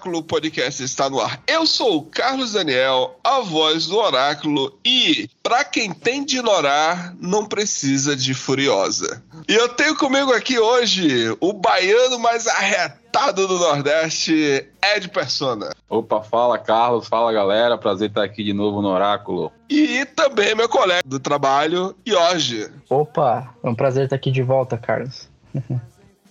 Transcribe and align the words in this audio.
Oráculo 0.00 0.22
Podcast 0.22 0.82
está 0.82 1.10
no 1.10 1.20
ar. 1.20 1.42
Eu 1.46 1.66
sou 1.66 1.98
o 1.98 2.02
Carlos 2.02 2.52
Daniel, 2.52 3.20
a 3.22 3.40
voz 3.40 3.86
do 3.86 3.98
Oráculo, 3.98 4.78
e 4.82 5.28
para 5.42 5.62
quem 5.62 5.92
tem 5.92 6.24
de 6.24 6.38
ignorar, 6.38 7.14
não 7.20 7.44
precisa 7.44 8.16
de 8.16 8.32
Furiosa. 8.32 9.22
E 9.46 9.52
eu 9.52 9.68
tenho 9.68 9.94
comigo 9.94 10.32
aqui 10.32 10.58
hoje 10.58 11.36
o 11.38 11.52
baiano 11.52 12.18
mais 12.18 12.46
arretado 12.46 13.46
do 13.46 13.58
Nordeste, 13.58 14.66
Ed 14.82 15.08
Persona. 15.08 15.70
Opa, 15.86 16.22
fala 16.22 16.56
Carlos, 16.56 17.06
fala 17.06 17.30
galera, 17.30 17.76
prazer 17.76 18.08
estar 18.08 18.24
aqui 18.24 18.42
de 18.42 18.54
novo 18.54 18.80
no 18.80 18.88
Oráculo. 18.88 19.52
E 19.68 20.06
também 20.06 20.54
meu 20.54 20.68
colega 20.68 21.02
do 21.04 21.20
trabalho, 21.20 21.94
Jorge. 22.06 22.70
Opa, 22.88 23.54
é 23.62 23.68
um 23.68 23.74
prazer 23.74 24.04
estar 24.04 24.16
aqui 24.16 24.30
de 24.30 24.42
volta, 24.42 24.78
Carlos. 24.78 25.28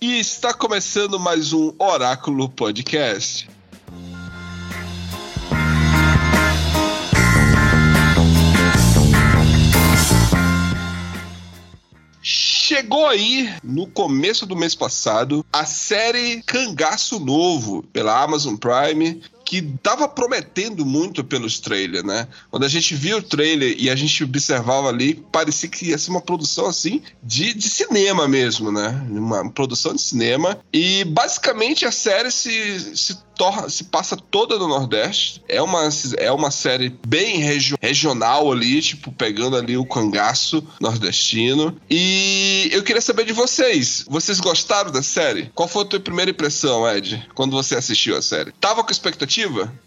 E 0.00 0.18
está 0.18 0.52
começando 0.52 1.20
mais 1.20 1.52
um 1.52 1.72
Oráculo 1.78 2.48
Podcast. 2.48 3.59
Chegou 12.70 13.08
aí, 13.08 13.52
no 13.64 13.84
começo 13.84 14.46
do 14.46 14.54
mês 14.54 14.76
passado, 14.76 15.44
a 15.52 15.66
série 15.66 16.40
Cangaço 16.46 17.18
Novo, 17.18 17.82
pela 17.92 18.22
Amazon 18.22 18.54
Prime, 18.54 19.20
que 19.50 19.60
tava 19.82 20.06
prometendo 20.08 20.86
muito 20.86 21.24
pelos 21.24 21.58
trailers, 21.58 22.04
né? 22.04 22.28
Quando 22.52 22.62
a 22.62 22.68
gente 22.68 22.94
via 22.94 23.16
o 23.16 23.22
trailer 23.22 23.74
e 23.76 23.90
a 23.90 23.96
gente 23.96 24.22
observava 24.22 24.86
ali, 24.86 25.14
parecia 25.32 25.68
que 25.68 25.86
ia 25.86 25.98
ser 25.98 26.12
uma 26.12 26.20
produção 26.20 26.66
assim 26.66 27.02
de, 27.20 27.52
de 27.52 27.68
cinema 27.68 28.28
mesmo, 28.28 28.70
né? 28.70 29.04
Uma 29.10 29.50
produção 29.50 29.92
de 29.92 30.02
cinema. 30.02 30.60
E 30.72 31.02
basicamente 31.02 31.84
a 31.84 31.90
série 31.90 32.30
se, 32.30 32.96
se 32.96 33.18
torna, 33.40 33.70
se 33.70 33.84
passa 33.84 34.18
toda 34.18 34.58
no 34.58 34.68
Nordeste. 34.68 35.42
É 35.48 35.62
uma, 35.62 35.88
é 36.18 36.30
uma 36.30 36.50
série 36.50 36.94
bem 37.06 37.38
regio, 37.38 37.78
regional 37.80 38.52
ali, 38.52 38.82
tipo, 38.82 39.10
pegando 39.10 39.56
ali 39.56 39.78
o 39.78 39.86
cangaço 39.86 40.62
nordestino. 40.78 41.74
E 41.90 42.68
eu 42.70 42.82
queria 42.82 43.00
saber 43.00 43.24
de 43.24 43.32
vocês. 43.32 44.04
Vocês 44.06 44.38
gostaram 44.38 44.92
da 44.92 45.02
série? 45.02 45.50
Qual 45.54 45.66
foi 45.66 45.82
a 45.82 45.86
tua 45.86 45.98
primeira 45.98 46.30
impressão, 46.30 46.86
Ed, 46.86 47.26
quando 47.34 47.56
você 47.56 47.74
assistiu 47.74 48.14
a 48.14 48.20
série? 48.20 48.52
Tava 48.60 48.84
com 48.84 48.92
expectativa? 48.92 49.39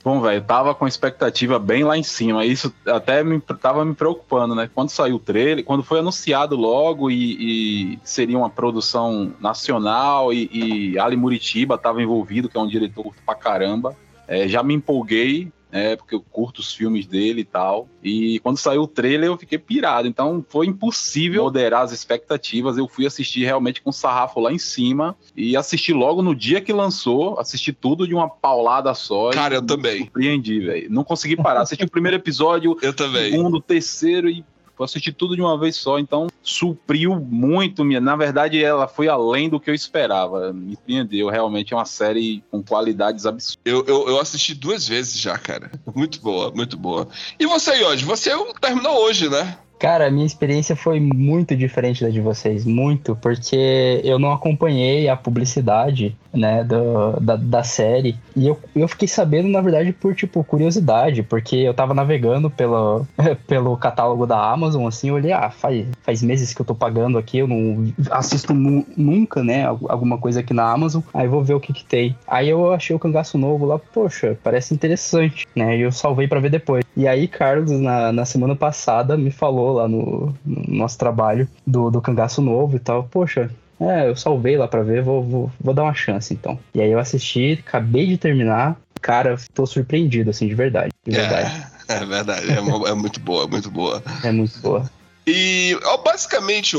Bom, 0.04 0.22
velho, 0.22 0.42
tava 0.44 0.74
com 0.74 0.88
expectativa 0.88 1.60
bem 1.60 1.84
lá 1.84 1.98
em 1.98 2.04
cima. 2.04 2.46
Isso 2.46 2.74
até 2.86 3.24
me, 3.24 3.40
tava 3.40 3.84
me 3.86 3.94
preocupando, 3.94 4.56
né? 4.56 4.70
Quando 4.74 4.90
saiu 4.90 5.16
o 5.16 5.20
trailer, 5.20 5.64
quando 5.64 5.84
foi 5.84 6.00
anunciado 6.00 6.56
logo 6.56 7.10
e, 7.10 7.94
e 7.94 8.00
seria 8.04 8.38
uma 8.38 8.50
produção 8.50 9.34
nacional 9.40 10.34
e, 10.34 10.50
e 10.94 11.00
Ali 11.00 11.16
Muritiba 11.16 11.78
tava 11.78 12.02
envolvido, 12.02 12.50
que 12.50 12.58
é 12.58 12.62
um 12.62 12.68
diretor 12.68 13.14
pra 13.26 13.36
caramba. 13.36 13.96
É, 14.28 14.48
já 14.48 14.64
me 14.64 14.74
empolguei, 14.74 15.52
né? 15.74 15.96
Porque 15.96 16.14
eu 16.14 16.22
curto 16.22 16.60
os 16.60 16.72
filmes 16.72 17.08
dele 17.08 17.42
e 17.42 17.46
tal. 17.46 17.90
E 18.04 18.40
quando 18.40 18.58
saiu 18.58 18.84
o 18.84 18.88
trailer 18.88 19.30
eu 19.30 19.38
fiquei 19.38 19.58
pirado. 19.58 20.08
Então 20.08 20.46
foi 20.48 20.68
impossível 20.68 21.44
moderar 21.44 21.84
as 21.84 21.92
expectativas. 21.92 22.78
Eu 22.78 22.88
fui 22.88 23.08
assistir 23.08 23.44
realmente 23.44 23.82
com 23.82 23.90
o 23.90 23.94
sarrafo 23.94 24.40
lá 24.40 24.54
em 24.54 24.60
cima 24.60 25.18
e 25.36 25.58
assisti 25.58 25.92
logo 25.92 26.22
no 26.22 26.36
dia 26.36 26.62
que 26.62 26.72
lançou. 26.72 27.40
Assisti 27.40 27.74
tudo 27.74 28.08
de 28.08 28.14
uma 28.14 28.30
paulada 28.30 28.94
só. 28.94 29.32
Cara, 29.32 29.56
eu 29.56 29.62
também. 29.62 30.00
Surpreendi, 30.00 30.60
velho. 30.60 30.92
Não 30.92 31.04
consegui 31.04 31.36
parar. 31.36 31.62
Assisti 31.62 31.84
o 31.84 31.90
primeiro 31.90 32.18
episódio, 32.18 32.78
Eu 32.82 32.94
também. 32.94 33.32
segundo, 33.32 33.60
terceiro 33.60 34.30
e 34.30 34.46
eu 34.78 34.86
assisti 34.86 35.12
tudo 35.12 35.36
de 35.36 35.42
uma 35.42 35.58
vez 35.58 35.76
só, 35.76 36.00
então 36.00 36.28
supriu 36.42 37.16
muito 37.20 37.86
minha. 37.86 38.02
Na 38.02 38.16
verdade, 38.16 38.64
ela 38.64 38.88
foi 38.88 39.08
além 39.08 39.50
do 39.50 39.60
que 39.60 39.70
eu 39.70 39.76
esperava. 39.76 40.52
Me 40.52 40.76
surpreendeu. 40.76 41.30
Realmente 41.30 41.74
é 41.74 41.78
uma 41.78 41.86
série 41.86 42.44
com 42.52 42.62
qualidades 42.64 43.26
absurdas. 43.26 43.62
Eu, 43.66 43.86
eu, 43.86 44.10
eu 44.10 44.20
assisti 44.20 44.54
duas 44.54 44.88
vezes 44.88 45.20
já, 45.20 45.38
cara. 45.38 45.72
Muito 45.96 46.20
boa, 46.22 46.52
muito 46.52 46.78
boa. 46.78 47.08
E 47.40 47.46
você, 47.46 47.78
Jorge? 47.78 48.04
Você 48.06 48.32
terminou 48.60 48.98
hoje, 49.04 49.30
né? 49.30 49.58
Cara, 49.84 50.08
a 50.08 50.10
minha 50.10 50.26
experiência 50.26 50.78
foi 50.78 50.98
muito 50.98 51.58
diferente 51.58 52.06
da 52.06 52.10
de 52.10 52.22
vocês, 52.22 52.64
muito, 52.64 53.18
porque 53.18 54.00
eu 54.02 54.18
não 54.18 54.32
acompanhei 54.32 55.10
a 55.10 55.18
publicidade, 55.18 56.16
né, 56.34 56.64
do, 56.64 57.20
da, 57.20 57.36
da 57.36 57.64
série, 57.64 58.16
e 58.34 58.48
eu, 58.48 58.58
eu 58.74 58.88
fiquei 58.88 59.10
sabendo, 59.10 59.50
na 59.50 59.60
verdade, 59.60 59.92
por, 59.92 60.16
tipo, 60.16 60.42
curiosidade, 60.42 61.22
porque 61.22 61.58
eu 61.58 61.74
tava 61.74 61.94
navegando 61.94 62.50
pelo, 62.50 63.06
pelo 63.46 63.76
catálogo 63.76 64.26
da 64.26 64.54
Amazon, 64.54 64.88
assim, 64.88 65.10
eu 65.10 65.16
olhei, 65.16 65.34
ah, 65.34 65.52
faz, 65.52 65.86
faz 66.02 66.24
meses 66.24 66.54
que 66.54 66.62
eu 66.62 66.66
tô 66.66 66.74
pagando 66.74 67.18
aqui, 67.18 67.40
eu 67.40 67.48
não 67.48 67.94
assisto 68.10 68.54
nu, 68.54 68.86
nunca, 68.96 69.44
né, 69.44 69.66
alguma 69.66 70.18
coisa 70.18 70.40
aqui 70.40 70.54
na 70.54 70.72
Amazon, 70.72 71.02
aí 71.14 71.28
vou 71.28 71.44
ver 71.44 71.56
o 71.56 71.60
que 71.60 71.74
que 71.74 71.84
tem. 71.84 72.16
Aí 72.26 72.48
eu 72.48 72.72
achei 72.72 72.96
o 72.96 73.00
cangaço 73.00 73.38
novo 73.38 73.66
lá, 73.66 73.78
poxa, 73.78 74.40
parece 74.42 74.74
interessante, 74.74 75.46
né, 75.54 75.78
e 75.78 75.82
eu 75.82 75.92
salvei 75.92 76.26
pra 76.26 76.40
ver 76.40 76.52
depois. 76.52 76.86
E 76.96 77.06
aí, 77.06 77.28
Carlos, 77.28 77.70
na, 77.72 78.14
na 78.14 78.24
semana 78.24 78.56
passada, 78.56 79.18
me 79.18 79.30
falou 79.30 79.73
lá 79.74 79.88
no, 79.88 80.34
no 80.46 80.76
nosso 80.76 80.98
trabalho 80.98 81.48
do, 81.66 81.90
do 81.92 82.02
cangaço 82.02 82.42
novo 82.42 82.76
e 82.76 82.80
tal. 82.80 83.04
Poxa, 83.12 83.50
é, 83.80 84.08
eu 84.10 84.16
salvei 84.16 84.58
lá 84.58 84.68
pra 84.68 84.82
ver, 84.84 85.02
vou, 85.04 85.24
vou, 85.24 85.52
vou 85.60 85.74
dar 85.74 85.84
uma 85.84 85.94
chance 85.94 86.34
então. 86.34 86.58
E 86.74 86.82
aí 86.82 86.92
eu 86.92 87.00
assisti, 87.00 87.62
acabei 87.66 88.08
de 88.08 88.18
terminar. 88.18 88.78
Cara, 89.02 89.38
tô 89.54 89.66
surpreendido, 89.66 90.30
assim, 90.30 90.48
de 90.48 90.56
verdade. 90.56 90.92
De 91.06 91.12
verdade. 91.16 91.66
É, 91.90 91.94
é 92.02 92.06
verdade. 92.06 92.50
É, 92.50 92.90
é 92.90 92.94
muito 92.94 93.20
boa, 93.20 93.48
muito 93.48 93.70
boa. 93.70 94.02
É, 94.24 94.32
muito 94.32 94.58
boa. 94.60 94.90
E 95.26 95.78
basicamente, 96.04 96.76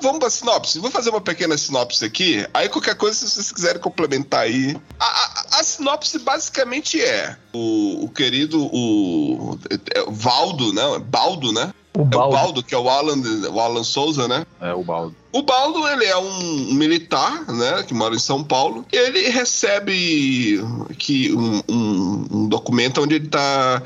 vamos 0.00 0.18
pra 0.18 0.30
sinopse. 0.30 0.78
Vou 0.78 0.90
fazer 0.90 1.10
uma 1.10 1.20
pequena 1.20 1.56
sinopse 1.58 2.04
aqui. 2.04 2.46
Aí 2.54 2.68
qualquer 2.68 2.94
coisa, 2.94 3.18
se 3.18 3.28
vocês 3.30 3.52
quiserem 3.52 3.80
complementar 3.80 4.40
aí. 4.40 4.76
A, 4.98 5.04
a- 5.04 5.60
a 5.60 5.62
sinopse 5.62 6.18
basicamente 6.18 7.00
é 7.00 7.36
o, 7.52 8.04
o 8.04 8.08
querido 8.08 8.64
o, 8.72 9.58
é, 9.94 10.04
Valdo, 10.10 10.72
né? 10.72 10.82
Baldo, 11.06 11.52
né? 11.52 11.70
O 11.94 12.02
É 12.02 12.04
o. 12.04 12.30
Baldo, 12.30 12.62
que 12.62 12.74
é 12.74 12.78
o 12.78 12.88
Alan, 12.88 13.16
o 13.52 13.60
Alan 13.60 13.84
Souza, 13.84 14.26
né? 14.26 14.46
É 14.60 14.72
o 14.72 14.82
baldo. 14.82 15.14
O 15.30 15.42
Baldo, 15.42 15.86
ele 15.88 16.04
é 16.04 16.16
um 16.16 16.74
militar, 16.74 17.46
né, 17.50 17.82
que 17.86 17.94
mora 17.94 18.14
em 18.14 18.18
São 18.18 18.42
Paulo. 18.44 18.84
E 18.92 18.96
ele 18.96 19.28
recebe 19.30 20.62
que 20.98 21.32
um, 21.32 21.62
um- 21.68 22.26
um 22.30 22.48
documento 22.48 23.00
onde 23.02 23.14
ele 23.16 23.26
está 23.26 23.82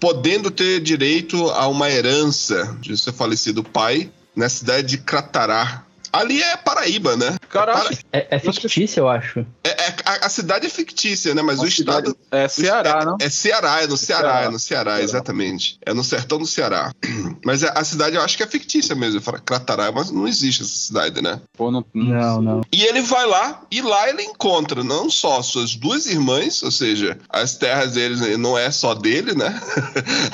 podendo 0.00 0.50
ter 0.50 0.80
direito 0.80 1.50
a 1.50 1.66
uma 1.68 1.90
herança 1.90 2.76
de 2.80 2.96
seu 2.96 3.12
falecido 3.12 3.62
pai 3.62 4.10
na 4.34 4.48
cidade 4.48 4.88
de 4.88 4.98
Cratará. 4.98 5.84
Ali 6.12 6.42
é 6.42 6.56
Paraíba, 6.56 7.16
né? 7.16 7.36
Caraca, 7.48 7.96
É, 8.12 8.36
é 8.36 8.38
fictício, 8.38 9.00
eu 9.00 9.08
acho. 9.08 9.40
É, 9.64 9.68
é- 9.70 9.94
a, 10.04 10.26
a 10.26 10.28
cidade 10.28 10.66
é 10.66 10.70
fictícia, 10.70 11.34
né? 11.34 11.42
Mas 11.42 11.58
o 11.60 11.66
estado. 11.66 12.16
é 12.30 12.46
Ceará, 12.48 13.04
não? 13.04 13.16
É 13.20 13.28
Ceará, 13.30 13.82
é 13.82 13.86
no 13.86 13.96
Ceará, 13.96 14.28
Ceará. 14.28 14.44
é 14.44 14.48
no 14.50 14.58
Ceará, 14.58 14.90
Ceará. 14.92 15.02
exatamente. 15.02 15.78
É 15.84 15.92
no 15.94 16.04
sertão 16.04 16.38
do 16.38 16.46
Ceará. 16.46 16.92
Mas 17.44 17.62
a 17.64 17.78
a 17.78 17.84
cidade 17.84 18.16
eu 18.16 18.22
acho 18.22 18.36
que 18.36 18.42
é 18.42 18.46
fictícia 18.46 18.94
mesmo. 18.94 19.20
Fala 19.20 19.38
Cratará, 19.38 19.92
mas 19.92 20.10
não 20.10 20.26
existe 20.26 20.62
essa 20.62 20.76
cidade, 20.76 21.22
né? 21.22 21.40
Pô, 21.56 21.70
não, 21.70 21.84
Não, 21.94 22.42
não. 22.42 22.60
E 22.72 22.82
ele 22.82 23.00
vai 23.02 23.24
lá, 23.26 23.62
e 23.70 23.80
lá 23.80 24.08
ele 24.08 24.22
encontra 24.22 24.82
não 24.82 25.08
só 25.10 25.40
suas 25.42 25.76
duas 25.76 26.06
irmãs, 26.06 26.62
ou 26.62 26.70
seja, 26.70 27.16
as 27.28 27.54
terras 27.56 27.92
dele 27.92 28.36
não 28.36 28.58
é 28.58 28.70
só 28.70 28.94
dele, 28.94 29.34
né? 29.34 29.60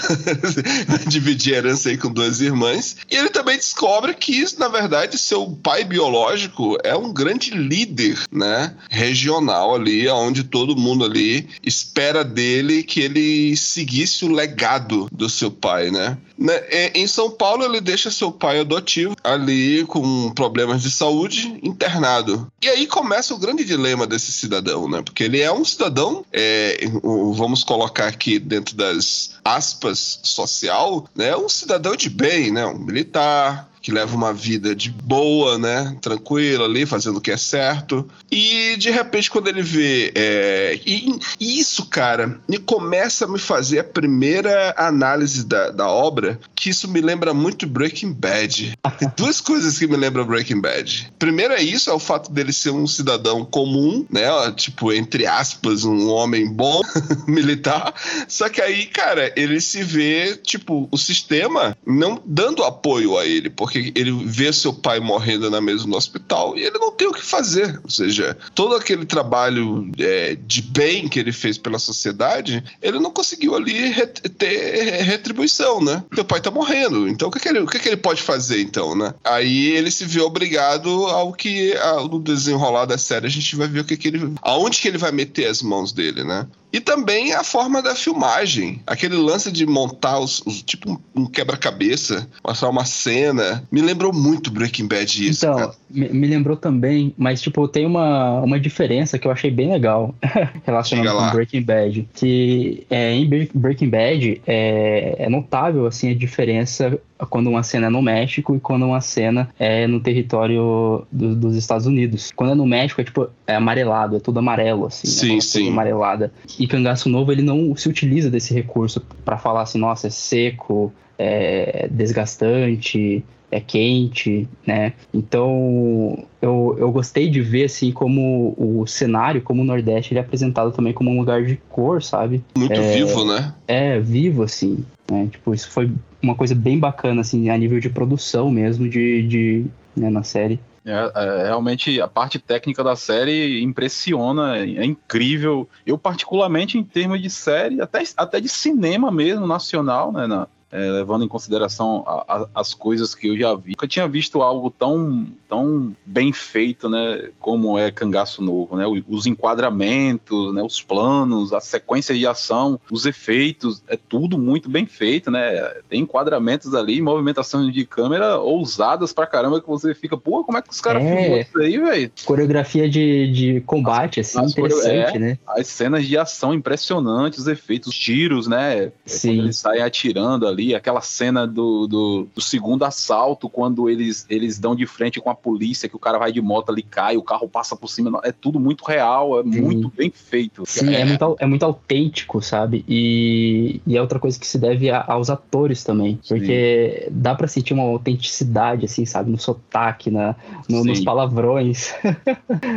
Dividir 1.07 1.55
a 1.55 1.59
herança 1.59 1.89
aí 1.91 1.99
com 1.99 2.11
duas 2.11 2.41
irmãs. 2.41 2.97
E 3.11 3.17
ele 3.17 3.31
também 3.31 3.57
descobre 3.57 4.15
que, 4.15 4.45
na 4.59 4.69
verdade, 4.69 5.19
seu 5.19 5.47
pai 5.65 5.83
biológico 5.83 6.77
é 6.85 6.95
um 6.95 7.11
grande 7.11 7.51
líder, 7.51 8.23
né? 8.31 8.77
Regional 8.91 9.75
ali, 9.75 10.07
onde 10.11 10.45
todo 10.45 10.77
mundo 10.77 11.07
ali 11.07 11.49
espera 11.63 12.23
dele 12.23 12.83
que 12.83 13.01
ele 13.01 13.57
seguisse 13.57 14.27
o 14.27 14.33
legado 14.33 15.09
do 15.11 15.29
seu 15.29 15.51
pai, 15.51 15.91
né? 15.91 16.19
Né, 16.37 16.55
é, 16.69 16.93
em 16.99 17.07
São 17.07 17.31
Paulo, 17.31 17.65
ele 17.65 17.81
deixa 17.81 18.11
seu 18.11 18.31
pai 18.31 18.61
adotivo 18.61 19.17
ali 19.23 19.85
com 19.87 20.31
problemas 20.33 20.83
de 20.83 20.91
saúde, 20.91 21.59
internado. 21.63 22.47
E 22.61 22.69
aí 22.69 22.87
começa 22.87 23.33
o 23.33 23.39
grande 23.39 23.65
dilema 23.65 24.07
desse 24.07 24.33
cidadão, 24.33 24.89
né? 24.89 25.01
Porque 25.01 25.25
ele 25.25 25.41
é 25.41 25.53
um 25.53 25.65
cidadão, 25.65 26.25
é, 26.33 26.79
vamos 27.03 27.65
colocar 27.65 28.09
aqui 28.09 28.39
dentro 28.39 28.77
das 28.77 29.31
aspas 29.45 30.21
social, 30.23 31.09
né? 31.15 31.35
Um 31.37 31.49
cidadão 31.49 31.97
de 31.97 32.11
bem, 32.11 32.51
né? 32.51 32.67
Um 32.67 32.79
militar, 32.79 33.71
que 33.85 33.93
leva 33.93 34.17
uma 34.17 34.33
vida 34.33 34.75
de 34.75 34.89
boa, 34.89 35.59
né? 35.59 35.95
Tranquila 36.01 36.65
ali, 36.65 36.87
fazendo 36.87 37.19
o 37.19 37.21
que 37.21 37.31
é 37.31 37.37
certo. 37.37 38.09
E 38.33 38.77
de 38.79 38.91
repente, 38.91 39.31
quando 39.31 39.49
ele 39.49 39.61
vê. 39.61 40.11
É, 40.15 40.81
e, 40.87 41.19
e, 41.39 41.61
isso, 41.61 41.85
cara, 41.85 42.41
me 42.49 42.57
começa 42.57 43.27
a 43.27 43.29
me 43.29 43.39
fazer 43.39 43.81
a 43.81 43.85
primeira 43.85 44.75
análise 44.79 45.45
da, 45.45 45.71
da 45.71 45.87
obra, 45.87 46.41
que 46.55 46.71
isso 46.71 46.89
me 46.89 47.03
lembra 47.03 47.35
muito 47.35 47.67
Breaking 47.67 48.15
Bad. 48.15 48.73
Tem 48.99 49.13
duas 49.15 49.39
coisas 49.39 49.79
que 49.79 49.87
me 49.87 49.99
lembram 49.99 50.25
Breaking 50.25 50.63
Bad. 50.63 51.13
Primeiro 51.19 51.53
é 51.53 51.63
isso, 51.63 51.91
é 51.91 51.93
o 51.93 51.99
fato 51.99 52.33
dele 52.33 52.55
ser 52.55 52.71
um 52.71 52.87
cidadão 52.87 53.45
comum, 53.45 54.07
né? 54.09 54.25
Tipo, 54.57 54.95
entre 54.95 55.27
aspas, 55.27 55.85
um 55.85 56.09
homem 56.09 56.51
bom, 56.51 56.81
militar. 57.29 57.93
Só 58.29 58.49
que 58.49 58.63
aí, 58.63 58.87
cara, 58.87 59.31
ele 59.37 59.61
se 59.61 59.85
vê, 59.85 60.39
tipo, 60.39 60.89
o 60.91 60.97
sistema 60.97 61.77
não 61.87 62.19
dando 62.25 62.65
apoio 62.65 63.19
a 63.19 63.27
ele, 63.27 63.51
porque 63.51 63.74
porque 63.75 63.93
ele 63.97 64.13
vê 64.25 64.53
seu 64.53 64.73
pai 64.73 65.01
morrendo 65.01 65.51
na 65.51 65.61
mesa 65.61 65.87
no 65.87 65.97
hospital 65.97 66.57
e 66.57 66.63
ele 66.63 66.79
não 66.79 66.93
tem 66.93 67.09
o 67.09 67.13
que 67.13 67.25
fazer. 67.25 67.81
Ou 67.83 67.91
seja, 67.91 68.37
todo 68.55 68.77
aquele 68.77 69.05
trabalho 69.05 69.91
é, 69.99 70.37
de 70.47 70.63
bem 70.63 71.09
que 71.09 71.19
ele 71.19 71.33
fez 71.33 71.59
pela 71.59 71.79
sociedade, 71.79 72.63
ele 72.81 73.01
não 73.01 73.11
conseguiu 73.11 73.57
ali 73.57 73.93
ter 74.39 75.03
retribuição, 75.03 75.83
né? 75.83 76.05
Meu 76.13 76.25
pai 76.25 76.41
tá 76.41 76.51
morrendo, 76.51 77.09
então 77.09 77.29
o 77.29 77.31
que, 77.33 77.41
que, 77.41 77.49
ele, 77.49 77.61
o 77.61 77.67
que, 77.67 77.79
que 77.79 77.89
ele 77.89 77.97
pode 77.97 78.23
fazer, 78.23 78.61
então, 78.61 78.95
né? 78.95 79.13
Aí 79.25 79.69
ele 79.69 79.91
se 79.91 80.05
vê 80.05 80.21
obrigado 80.21 81.07
ao 81.07 81.33
que, 81.33 81.75
no 82.11 82.21
desenrolar 82.21 82.85
da 82.85 82.99
série, 82.99 83.27
a 83.27 83.31
gente 83.31 83.57
vai 83.57 83.67
ver 83.67 83.81
o 83.81 83.85
que, 83.85 83.97
que 83.97 84.09
ele. 84.09 84.35
aonde 84.43 84.81
que 84.81 84.89
ele 84.89 84.99
vai 84.99 85.11
meter 85.11 85.47
as 85.47 85.63
mãos 85.63 85.93
dele, 85.93 86.23
né? 86.23 86.47
E 86.75 86.81
também 86.81 87.33
a 87.33 87.45
forma 87.45 87.81
da 87.81 87.95
filmagem. 87.95 88.83
Aquele 88.85 89.15
lance 89.15 89.53
de 89.53 89.65
montar 89.65 90.19
os, 90.19 90.43
os 90.45 90.61
tipo 90.61 90.91
um, 90.91 91.23
um 91.23 91.25
quebra-cabeça, 91.25 92.29
mostrar 92.45 92.69
uma 92.69 92.85
cena. 92.85 93.63
Me 93.71 93.81
lembrou 93.81 94.13
muito 94.13 94.51
Breaking 94.51 94.89
Bad 94.89 95.25
isso. 95.25 95.47
Então, 95.47 95.73
me, 95.95 96.09
me, 96.09 96.27
lembrou 96.27 96.57
também, 96.57 97.15
mas 97.17 97.41
tipo, 97.41 97.67
tem 97.69 97.87
uma, 97.87 98.41
uma 98.41 98.59
diferença 98.59 99.19
que 99.19 99.27
eu 99.27 99.33
achei 99.33 99.51
bem 99.51 99.71
legal 99.71 100.15
relacionada 100.67 101.31
com 101.31 101.37
Breaking 101.37 101.63
Bad. 101.63 102.09
Que 102.13 102.85
é, 102.91 103.13
em 103.15 103.49
Breaking 103.55 103.89
Bad 103.89 104.43
é, 104.47 105.17
é 105.19 105.29
notável 105.29 105.87
assim 105.87 106.11
a 106.11 106.15
diferença 106.15 106.99
quando 107.31 107.49
uma 107.49 107.63
cena 107.63 107.87
é 107.87 107.91
no 107.91 108.03
México 108.03 108.57
e 108.57 108.61
quando 108.61 108.85
uma 108.85 109.01
cena 109.01 109.49
é 109.59 109.87
no 109.87 110.01
território 110.01 111.07
do, 111.11 111.35
dos 111.35 111.57
Estados 111.57 111.87
Unidos. 111.87 112.33
Quando 112.35 112.53
é 112.53 112.55
no 112.55 112.67
México 112.67 113.01
é 113.01 113.05
tipo 113.05 113.29
é 113.47 113.55
amarelado, 113.55 114.17
é 114.17 114.21
tudo 114.21 114.39
amarelo 114.41 114.87
assim, 114.87 115.07
sim, 115.07 115.35
né? 115.37 115.41
sim. 115.41 115.69
amarelada. 115.69 116.33
E 116.59 116.67
Cangaço 116.67 117.09
Novo 117.09 117.31
ele 117.33 117.43
não 117.43 117.75
se 117.77 117.89
utiliza 117.89 118.31
desse 118.31 118.53
recurso 118.53 119.01
para 119.25 119.39
falar 119.39 119.63
assim, 119.63 119.79
nossa, 119.79 120.09
é 120.09 120.11
seco, 120.11 120.93
é 121.19 121.89
desgastante, 121.91 123.25
é 123.55 123.61
quente, 123.61 124.49
né? 124.67 124.93
Então 125.13 126.27
eu, 126.43 126.77
eu 126.77 126.91
gostei 126.91 127.31
de 127.31 127.41
ver 127.41 127.65
assim 127.65 127.93
como 127.93 128.53
o 128.59 128.85
cenário, 128.85 129.41
como 129.41 129.63
o 129.63 129.65
Nordeste 129.65 130.13
ele 130.13 130.19
é 130.19 130.23
apresentado 130.23 130.73
também 130.73 130.93
como 130.93 131.11
um 131.11 131.19
lugar 131.19 131.45
de 131.45 131.57
cor, 131.69 132.03
sabe? 132.03 132.43
Muito 132.57 132.73
é, 132.73 132.95
vivo, 132.95 133.25
né? 133.25 133.55
É, 133.69 134.01
vivo, 134.01 134.43
assim. 134.43 134.85
Né? 135.09 135.29
Tipo, 135.31 135.55
isso 135.55 135.71
foi 135.71 135.89
uma 136.21 136.35
coisa 136.35 136.55
bem 136.55 136.79
bacana, 136.79 137.21
assim, 137.21 137.49
a 137.49 137.57
nível 137.57 137.79
de 137.79 137.89
produção 137.89 138.51
mesmo, 138.51 138.89
de, 138.89 139.23
de 139.23 139.67
né, 139.97 140.11
na 140.11 140.25
série. 140.25 140.59
É, 140.85 141.13
é, 141.15 141.43
realmente 141.45 142.01
a 142.01 142.09
parte 142.09 142.39
técnica 142.39 142.83
da 142.83 142.97
série 142.97 143.63
impressiona, 143.63 144.59
é 144.59 144.85
incrível. 144.85 145.69
Eu, 145.87 145.97
particularmente, 145.97 146.77
em 146.77 146.83
termos 146.83 147.23
de 147.23 147.31
série, 147.31 147.81
até, 147.81 148.03
até 148.17 148.41
de 148.41 148.49
cinema 148.49 149.11
mesmo, 149.13 149.47
nacional, 149.47 150.13
né? 150.13 150.27
Na, 150.27 150.49
é, 150.75 150.91
levando 150.91 151.25
em 151.25 151.29
consideração 151.29 152.03
a, 152.05 152.25
a, 152.37 152.49
as 152.53 152.75
coisas 152.75 153.15
que 153.15 153.29
eu 153.29 153.39
já 153.39 153.55
vi. 153.55 153.71
Nunca 153.71 153.87
tinha 153.87 154.09
visto 154.09 154.43
algo 154.43 154.71
tão, 154.71 155.29
tão 155.49 155.95
bem 156.05 156.33
feito, 156.33 156.89
né, 156.89 157.31
como 157.39 157.79
é 157.79 157.93
Cangaço 157.93 158.43
Novo, 158.43 158.77
né, 158.77 158.85
os 159.09 159.25
enquadramentos, 159.25 160.53
né, 160.53 160.63
os 160.63 160.83
planos, 160.83 161.53
a 161.53 161.61
sequência 161.61 162.13
de 162.13 162.27
ação, 162.27 162.81
os 162.91 163.07
efeitos, 163.07 163.85
é 163.87 163.97
tudo 163.97 164.37
muito 164.37 164.69
bem 164.69 164.85
feito, 164.85 165.31
né, 165.31 165.63
tem 165.89 166.01
enquadramentos 166.01 166.75
ali, 166.75 167.01
movimentações 167.01 167.73
de 167.73 167.87
câmera 167.87 168.39
ousadas 168.41 169.13
pra 169.13 169.29
caramba 169.29 169.61
que 169.61 169.69
você 169.69 169.95
fica, 169.95 170.17
pô, 170.17 170.43
como 170.43 170.59
é 170.59 170.63
que 170.63 170.73
os 170.73 170.81
caras 170.81 171.05
é, 171.05 171.17
filmam 171.17 171.41
isso 171.41 171.59
aí, 171.61 171.79
velho? 171.79 172.13
Coreografia 172.25 172.89
de, 172.89 173.31
de 173.31 173.61
combate, 173.61 174.19
as, 174.19 174.35
assim, 174.35 174.45
as 174.45 174.51
interessante, 174.51 175.17
é, 175.17 175.19
né? 175.21 175.39
As 175.47 175.69
cenas 175.69 176.05
de 176.05 176.19
ação 176.19 176.53
impressionantes, 176.53 177.39
os 177.39 177.47
efeitos, 177.47 177.91
os 177.93 177.97
tiros, 177.97 178.49
né, 178.49 178.91
Sim. 179.07 179.29
quando 179.29 179.45
eles 179.45 179.57
saem 179.57 179.83
atirando 179.83 180.49
ali, 180.49 180.64
ali, 180.65 180.75
aquela 180.75 181.01
cena 181.01 181.47
do, 181.47 181.87
do, 181.87 182.29
do, 182.35 182.41
segundo 182.41 182.85
assalto, 182.85 183.49
quando 183.49 183.89
eles, 183.91 184.25
eles 184.31 184.59
dão 184.59 184.75
de 184.75 184.87
frente 184.87 185.21
com 185.21 185.29
a 185.29 185.35
polícia, 185.35 185.89
que 185.89 185.97
o 185.97 185.99
cara 185.99 186.19
vai 186.19 186.33
de 186.33 186.41
moto 186.41 186.71
ali, 186.71 186.83
cai, 186.83 187.17
o 187.17 187.23
carro 187.23 187.49
passa 187.49 187.77
por 187.77 187.89
cima, 187.89 188.21
é 188.25 188.33
tudo 188.33 188.59
muito 188.59 188.85
real, 188.85 189.41
é 189.41 189.43
Sim. 189.43 189.61
muito 189.61 189.93
bem 189.95 190.11
feito. 190.11 190.65
Sim, 190.67 190.95
é, 190.95 191.01
é, 191.01 191.05
muito, 191.05 191.37
é 191.41 191.47
muito 191.47 191.65
autêntico, 191.65 192.41
sabe? 192.41 192.85
E, 192.89 193.81
e 193.87 193.97
é 193.97 194.01
outra 194.01 194.19
coisa 194.19 194.39
que 194.39 194.47
se 194.47 194.59
deve 194.59 194.91
a, 194.91 195.05
aos 195.07 195.29
atores 195.29 195.85
também, 195.85 196.19
porque 196.27 197.05
Sim. 197.05 197.13
dá 197.13 197.35
para 197.35 197.47
sentir 197.47 197.75
uma 197.75 197.83
autenticidade, 197.83 198.87
assim, 198.87 199.05
sabe? 199.05 199.31
No 199.31 199.39
sotaque, 199.39 200.11
na, 200.11 200.35
no, 200.69 200.85
nos 200.85 201.01
palavrões. 201.01 201.93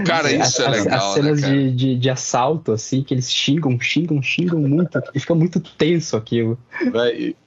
Cara, 0.06 0.32
isso 0.34 0.62
é 0.62 0.70
legal, 0.70 0.98
As 0.98 1.14
cenas 1.14 1.42
né, 1.42 1.50
de, 1.50 1.72
de, 1.72 1.96
de, 1.98 2.10
assalto, 2.10 2.72
assim, 2.72 3.04
que 3.04 3.14
eles 3.14 3.32
xingam, 3.32 3.80
xingam, 3.80 4.22
xingam 4.22 4.60
muito, 4.60 5.00
e 5.14 5.20
fica 5.20 5.36
muito 5.36 5.60
tenso 5.60 6.18
aquilo. 6.18 6.58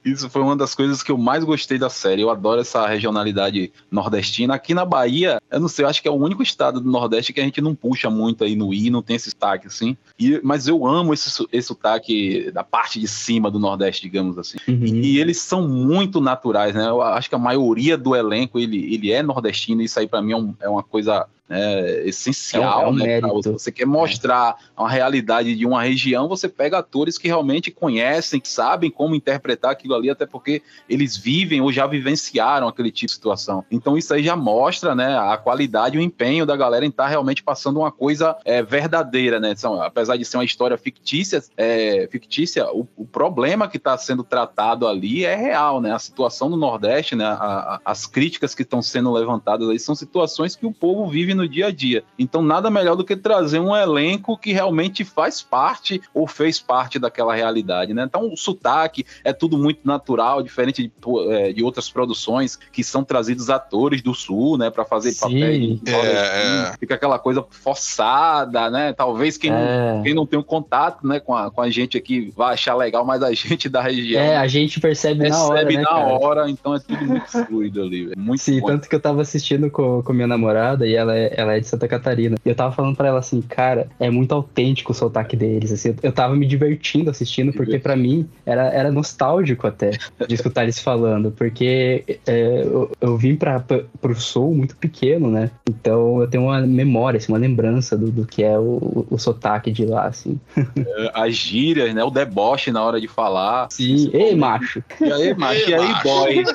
isso 0.03 0.29
foi 0.31 0.41
uma 0.41 0.55
das 0.55 0.73
coisas 0.73 1.03
que 1.03 1.11
eu 1.11 1.17
mais 1.17 1.43
gostei 1.43 1.77
da 1.77 1.89
série. 1.89 2.21
Eu 2.21 2.29
adoro 2.29 2.61
essa 2.61 2.87
regionalidade 2.87 3.71
nordestina. 3.89 4.55
Aqui 4.55 4.73
na 4.73 4.85
Bahia, 4.85 5.41
eu 5.51 5.59
não 5.59 5.67
sei, 5.67 5.85
eu 5.85 5.89
acho 5.89 6.01
que 6.01 6.07
é 6.07 6.11
o 6.11 6.15
único 6.15 6.41
estado 6.41 6.79
do 6.79 6.89
Nordeste 6.89 7.33
que 7.33 7.41
a 7.41 7.43
gente 7.43 7.61
não 7.61 7.75
puxa 7.75 8.09
muito 8.09 8.43
aí 8.43 8.55
no 8.55 8.73
I, 8.73 8.89
não 8.89 9.01
tem 9.01 9.15
esse 9.15 9.29
sotaque 9.29 9.67
assim. 9.67 9.97
E, 10.17 10.39
mas 10.43 10.67
eu 10.67 10.85
amo 10.85 11.13
esse, 11.13 11.45
esse 11.51 11.67
sotaque 11.67 12.49
da 12.51 12.63
parte 12.63 12.99
de 12.99 13.07
cima 13.07 13.51
do 13.51 13.59
Nordeste, 13.59 14.01
digamos 14.01 14.37
assim. 14.37 14.57
Uhum. 14.67 14.85
E, 14.85 15.15
e, 15.15 15.19
eles 15.19 15.37
são 15.37 15.67
muito 15.67 16.21
naturais, 16.21 16.73
né? 16.73 16.87
Eu 16.87 17.01
acho 17.01 17.29
que 17.29 17.35
a 17.35 17.39
maioria 17.39 17.97
do 17.97 18.15
elenco 18.15 18.57
ele, 18.57 18.93
ele 18.93 19.11
é 19.11 19.21
nordestino. 19.21 19.81
E 19.81 19.85
isso 19.85 19.99
aí 19.99 20.07
para 20.07 20.21
mim 20.21 20.31
é, 20.31 20.37
um, 20.37 20.55
é 20.61 20.69
uma 20.69 20.83
coisa 20.83 21.27
é, 21.51 22.03
essencial, 22.07 22.83
é 22.83 22.89
um, 22.89 22.93
né? 22.93 23.21
Você, 23.21 23.51
você 23.51 23.71
quer 23.71 23.85
mostrar 23.85 24.55
uma 24.77 24.89
realidade 24.89 25.55
de 25.55 25.65
uma 25.65 25.83
região, 25.83 26.27
você 26.27 26.47
pega 26.47 26.79
atores 26.79 27.17
que 27.17 27.27
realmente 27.27 27.69
conhecem, 27.69 28.39
que 28.39 28.47
sabem 28.47 28.89
como 28.89 29.15
interpretar 29.15 29.71
aquilo 29.71 29.93
ali, 29.93 30.09
até 30.09 30.25
porque 30.25 30.61
eles 30.89 31.17
vivem 31.17 31.61
ou 31.61 31.71
já 31.71 31.85
vivenciaram 31.85 32.67
aquele 32.67 32.91
tipo 32.91 33.07
de 33.07 33.13
situação. 33.13 33.65
Então 33.69 33.97
isso 33.97 34.13
aí 34.13 34.23
já 34.23 34.35
mostra, 34.35 34.95
né, 34.95 35.17
a 35.17 35.37
qualidade 35.37 35.97
e 35.97 35.99
o 35.99 36.01
empenho 36.01 36.45
da 36.45 36.55
galera 36.55 36.85
em 36.85 36.89
estar 36.89 37.03
tá 37.03 37.09
realmente 37.09 37.43
passando 37.43 37.79
uma 37.79 37.91
coisa 37.91 38.37
é, 38.45 38.63
verdadeira, 38.63 39.39
né? 39.39 39.53
Apesar 39.81 40.17
de 40.17 40.23
ser 40.23 40.37
uma 40.37 40.45
história 40.45 40.77
fictícia, 40.77 41.43
é, 41.57 42.07
fictícia, 42.09 42.71
o, 42.71 42.87
o 42.95 43.05
problema 43.05 43.67
que 43.67 43.77
está 43.77 43.97
sendo 43.97 44.23
tratado 44.23 44.87
ali 44.87 45.25
é 45.25 45.35
real, 45.35 45.81
né? 45.81 45.93
A 45.93 45.99
situação 45.99 46.49
do 46.49 46.55
Nordeste, 46.55 47.15
né? 47.15 47.25
A, 47.25 47.35
a, 47.35 47.81
as 47.83 48.05
críticas 48.05 48.55
que 48.55 48.61
estão 48.61 48.81
sendo 48.81 49.11
levantadas 49.11 49.67
aí 49.69 49.79
são 49.79 49.95
situações 49.95 50.55
que 50.55 50.65
o 50.65 50.71
povo 50.71 51.07
vive 51.07 51.33
no 51.33 51.40
no 51.41 51.47
dia 51.47 51.67
a 51.67 51.71
dia. 51.71 52.03
Então, 52.17 52.41
nada 52.41 52.69
melhor 52.69 52.95
do 52.95 53.03
que 53.03 53.15
trazer 53.15 53.59
um 53.59 53.75
elenco 53.75 54.37
que 54.37 54.53
realmente 54.53 55.03
faz 55.03 55.41
parte 55.41 56.01
ou 56.13 56.27
fez 56.27 56.59
parte 56.59 56.99
daquela 56.99 57.33
realidade, 57.33 57.93
né? 57.93 58.03
Então, 58.03 58.31
o 58.31 58.37
sotaque 58.37 59.05
é 59.23 59.33
tudo 59.33 59.57
muito 59.57 59.81
natural, 59.83 60.41
diferente 60.41 60.83
de, 60.83 60.91
é, 61.31 61.53
de 61.53 61.63
outras 61.63 61.89
produções 61.89 62.57
que 62.71 62.83
são 62.83 63.03
trazidos 63.03 63.49
atores 63.49 64.01
do 64.01 64.13
sul, 64.13 64.57
né, 64.57 64.69
para 64.69 64.85
fazer 64.85 65.13
papéis. 65.15 65.79
É, 65.85 65.91
é. 65.91 66.73
Fica 66.79 66.95
aquela 66.95 67.17
coisa 67.17 67.43
forçada, 67.49 68.69
né? 68.69 68.93
Talvez 68.93 69.37
quem, 69.37 69.51
é. 69.51 69.93
não, 69.95 70.03
quem 70.03 70.13
não 70.13 70.25
tem 70.25 70.39
um 70.39 70.43
contato, 70.43 71.05
né, 71.05 71.19
com 71.19 71.35
a, 71.35 71.49
com 71.49 71.61
a 71.61 71.69
gente 71.69 71.97
aqui 71.97 72.31
vai 72.35 72.53
achar 72.53 72.75
legal, 72.75 73.05
mas 73.05 73.23
a 73.23 73.33
gente 73.33 73.67
da 73.67 73.81
região. 73.81 74.21
É, 74.21 74.37
a 74.37 74.47
gente 74.47 74.79
percebe, 74.79 75.21
percebe 75.21 75.29
na 75.29 75.43
hora. 75.43 75.65
Percebe 75.65 75.83
na 75.83 75.89
cara? 75.89 76.19
hora, 76.19 76.49
então 76.49 76.75
é 76.75 76.79
tudo 76.79 77.05
muito 77.05 77.27
fluido 77.27 77.81
ali. 77.81 78.11
Muito 78.15 78.41
Sim, 78.41 78.59
bom. 78.59 78.67
tanto 78.67 78.87
que 78.87 78.95
eu 78.95 78.99
tava 78.99 79.21
assistindo 79.21 79.69
com, 79.69 80.03
com 80.03 80.13
minha 80.13 80.27
namorada 80.27 80.87
e 80.87 80.95
ela 80.95 81.15
é, 81.15 81.30
ela 81.35 81.55
é 81.55 81.59
de 81.59 81.67
Santa 81.67 81.87
Catarina. 81.87 82.37
E 82.45 82.49
eu 82.49 82.55
tava 82.55 82.73
falando 82.73 82.95
pra 82.95 83.07
ela 83.07 83.19
assim, 83.19 83.41
cara, 83.41 83.87
é 83.99 84.09
muito 84.09 84.33
autêntico 84.33 84.91
o 84.91 84.95
sotaque 84.95 85.35
deles. 85.35 85.71
Assim, 85.71 85.95
eu 86.01 86.11
tava 86.11 86.35
me 86.35 86.45
divertindo 86.45 87.09
assistindo, 87.09 87.53
porque 87.53 87.79
pra 87.79 87.95
mim 87.95 88.27
era, 88.45 88.67
era 88.69 88.91
nostálgico 88.91 89.67
até 89.67 89.91
de 90.27 90.35
escutar 90.35 90.63
eles 90.63 90.79
falando. 90.79 91.31
Porque 91.31 92.19
é, 92.25 92.63
eu, 92.63 92.91
eu 92.99 93.17
vim 93.17 93.35
pra, 93.35 93.59
pra, 93.59 93.81
pro 93.99 94.15
sul 94.15 94.53
muito 94.53 94.75
pequeno, 94.75 95.29
né? 95.29 95.51
Então 95.69 96.21
eu 96.21 96.27
tenho 96.27 96.43
uma 96.43 96.61
memória, 96.61 97.17
assim, 97.17 97.31
uma 97.31 97.39
lembrança 97.39 97.97
do, 97.97 98.11
do 98.11 98.25
que 98.25 98.43
é 98.43 98.57
o, 98.57 99.05
o 99.09 99.17
sotaque 99.17 99.71
de 99.71 99.85
lá, 99.85 100.07
assim. 100.07 100.39
É, 100.81 101.11
As 101.13 101.35
gírias, 101.35 101.93
né? 101.93 102.03
O 102.03 102.09
deboche 102.09 102.71
na 102.71 102.83
hora 102.83 102.99
de 102.99 103.07
falar. 103.07 103.67
Sim, 103.69 104.09
ei, 104.13 104.35
macho. 104.35 104.83
E 104.99 105.11
aí, 105.11 105.33
macho? 105.37 105.69
E 105.69 105.73
aí, 105.73 105.89
macho? 105.89 106.03
boy? 106.03 106.43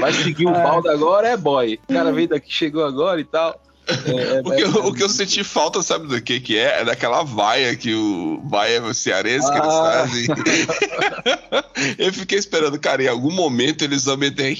Vai 0.00 0.12
seguir 0.12 0.46
o 0.46 0.52
baldo 0.52 0.88
agora, 0.88 1.28
é 1.28 1.36
boy. 1.36 1.78
O 1.92 1.94
cara 1.98 2.12
veio 2.12 2.28
daqui, 2.28 2.52
chegou 2.52 2.84
agora 2.84 3.20
e 3.20 3.24
tal. 3.24 3.60
É, 4.06 4.36
é, 4.36 4.40
O 4.40 4.44
que, 4.44 4.62
eu, 4.62 4.68
é- 4.68 4.86
o 4.86 4.94
que 4.94 5.02
eu 5.02 5.08
senti 5.08 5.42
falta, 5.42 5.82
sabe 5.82 6.06
do 6.06 6.22
que 6.22 6.38
que 6.38 6.56
é? 6.56 6.82
É 6.82 6.84
daquela 6.84 7.24
vaia 7.24 7.74
que 7.74 7.92
o 7.92 8.40
vaia 8.48 8.94
cearense 8.94 9.50
que 9.50 9.58
eles 9.58 9.68
Ah. 9.74 10.06
fazem. 10.06 10.26
eu 11.98 12.12
fiquei 12.12 12.38
esperando, 12.38 12.78
cara, 12.78 13.02
em 13.02 13.08
algum 13.08 13.32
momento 13.32 13.82
eles 13.82 14.04
vão 14.04 14.16
meter. 14.16 14.56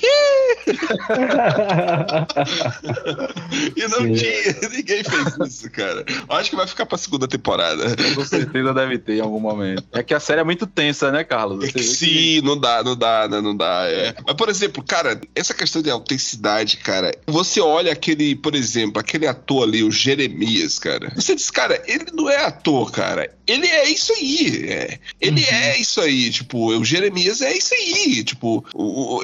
e 3.76 3.82
não 3.88 3.98
Sim. 3.98 4.14
tinha, 4.14 4.70
ninguém 4.70 5.02
fez 5.04 5.36
isso, 5.46 5.70
cara. 5.70 6.04
Acho 6.28 6.50
que 6.50 6.56
vai 6.56 6.66
ficar 6.66 6.86
pra 6.86 6.98
segunda 6.98 7.28
temporada. 7.28 7.84
Com 8.14 8.24
certeza 8.24 8.72
deve 8.74 8.98
ter 8.98 9.18
em 9.18 9.20
algum 9.20 9.40
momento. 9.40 9.84
É 9.92 10.02
que 10.02 10.14
a 10.14 10.20
série 10.20 10.40
é 10.40 10.44
muito 10.44 10.66
tensa, 10.66 11.10
né, 11.10 11.24
Carlos? 11.24 11.64
É 11.64 11.68
Você 11.68 11.72
que 11.72 11.82
sim, 11.82 12.40
não 12.42 12.58
dá, 12.58 12.82
não 12.82 12.96
dá, 12.96 13.28
né, 13.28 13.40
não 13.40 13.56
dá. 13.56 13.84
É. 13.86 14.14
Mas, 14.26 14.36
por 14.36 14.48
exemplo, 14.48 14.82
cara, 14.82 15.20
essa 15.34 15.54
questão 15.54 15.82
de 15.82 15.90
autenticidade, 15.90 16.76
cara, 16.78 17.12
você 17.26 17.60
olha 17.60 17.92
aquele, 17.92 18.34
por 18.36 18.54
exemplo, 18.54 19.00
aquele 19.00 19.26
ator 19.26 19.64
ali, 19.64 19.82
o 19.82 19.90
Jeremias, 19.90 20.78
cara. 20.78 21.12
Você 21.14 21.34
diz, 21.34 21.50
cara, 21.50 21.82
ele 21.86 22.06
não 22.12 22.28
é 22.30 22.44
ator, 22.44 22.90
cara. 22.90 23.30
Ele 23.46 23.66
é 23.66 23.88
isso 23.88 24.12
aí. 24.12 24.66
é. 24.68 24.98
Ele 25.20 25.44
é 25.44 25.78
isso 25.78 26.00
aí. 26.00 26.30
Tipo, 26.30 26.76
o 26.78 26.84
Jeremias 26.84 27.40
é 27.40 27.56
isso 27.56 27.74
aí. 27.74 28.24
Tipo, 28.24 28.64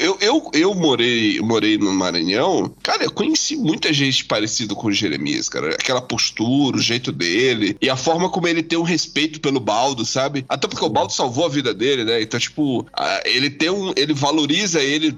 eu, 0.01 0.19
eu, 0.21 0.51
eu 0.53 0.75
morei, 0.75 1.28
morei 1.41 1.79
no 1.79 1.93
Maranhão. 1.93 2.75
Cara, 2.83 3.05
eu 3.05 3.11
conheci 3.11 3.57
muita 3.57 3.93
gente 3.93 4.25
parecida 4.25 4.75
com 4.75 4.89
o 4.89 4.93
Jeremias, 4.93 5.49
cara. 5.49 5.75
Aquela 5.75 6.01
postura, 6.01 6.77
o 6.77 6.83
jeito 6.83 7.13
dele 7.13 7.77
e 7.81 7.91
a 7.91 7.97
forma 7.97 8.29
como 8.29 8.49
ele 8.49 8.63
tem 8.63 8.79
um 8.79 8.83
respeito 8.83 9.41
pelo 9.41 9.61
Baldo, 9.61 10.05
sabe? 10.05 10.45
Até 10.49 10.67
porque 10.67 10.85
o 10.85 10.89
Baldo 10.89 11.13
salvou 11.13 11.47
a 11.47 11.49
vida 11.49 11.75
dele, 11.75 12.05
né? 12.05 12.23
Então, 12.23 12.39
tipo, 12.39 12.87
ele 13.25 13.51
tem 13.51 13.71
um. 13.71 13.93
Ele 13.97 14.15
valoriza 14.15 14.81
ele, 14.81 15.15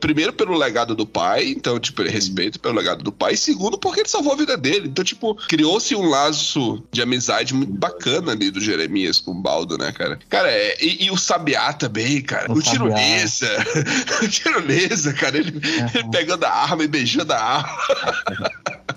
primeiro, 0.00 0.32
pelo 0.32 0.56
legado 0.56 0.94
do 0.94 1.06
pai. 1.06 1.48
Então, 1.48 1.78
tipo, 1.78 2.02
ele 2.02 2.10
respeita 2.10 2.58
pelo 2.58 2.74
legado 2.74 3.02
do 3.02 3.12
pai. 3.12 3.34
E 3.34 3.36
segundo, 3.36 3.78
porque 3.78 4.00
ele 4.00 4.08
salvou 4.08 4.32
a 4.32 4.36
vida 4.36 4.56
dele. 4.56 4.88
Então, 4.88 5.04
tipo, 5.04 5.34
criou-se 5.48 5.94
um 5.94 6.08
laço 6.08 6.82
de 6.90 7.02
amizade 7.02 7.54
muito 7.54 7.72
bacana 7.72 8.32
ali 8.32 8.50
do 8.50 8.60
Jeremias 8.60 9.18
com 9.18 9.32
o 9.32 9.42
Baldo, 9.42 9.76
né, 9.78 9.92
cara? 9.92 10.18
Cara, 10.28 10.50
é, 10.50 10.76
e, 10.80 11.06
e 11.06 11.10
o 11.10 11.16
Sabiá 11.16 11.72
também, 11.72 12.20
cara. 12.22 12.50
O 12.50 12.56
O, 12.56 12.62
Tiro 12.62 12.88
Sabiá. 12.88 12.96
Lesa. 12.96 13.66
o 14.22 14.28
Tiro 14.28 14.66
Lesa, 14.66 15.12
cara. 15.20 15.36
Ele, 15.38 15.52
ele 15.94 16.08
pegando 16.10 16.44
a 16.44 16.50
arma 16.50 16.82
e 16.82 16.88
beijando 16.88 17.32
a 17.32 17.36
arma. 17.38 17.78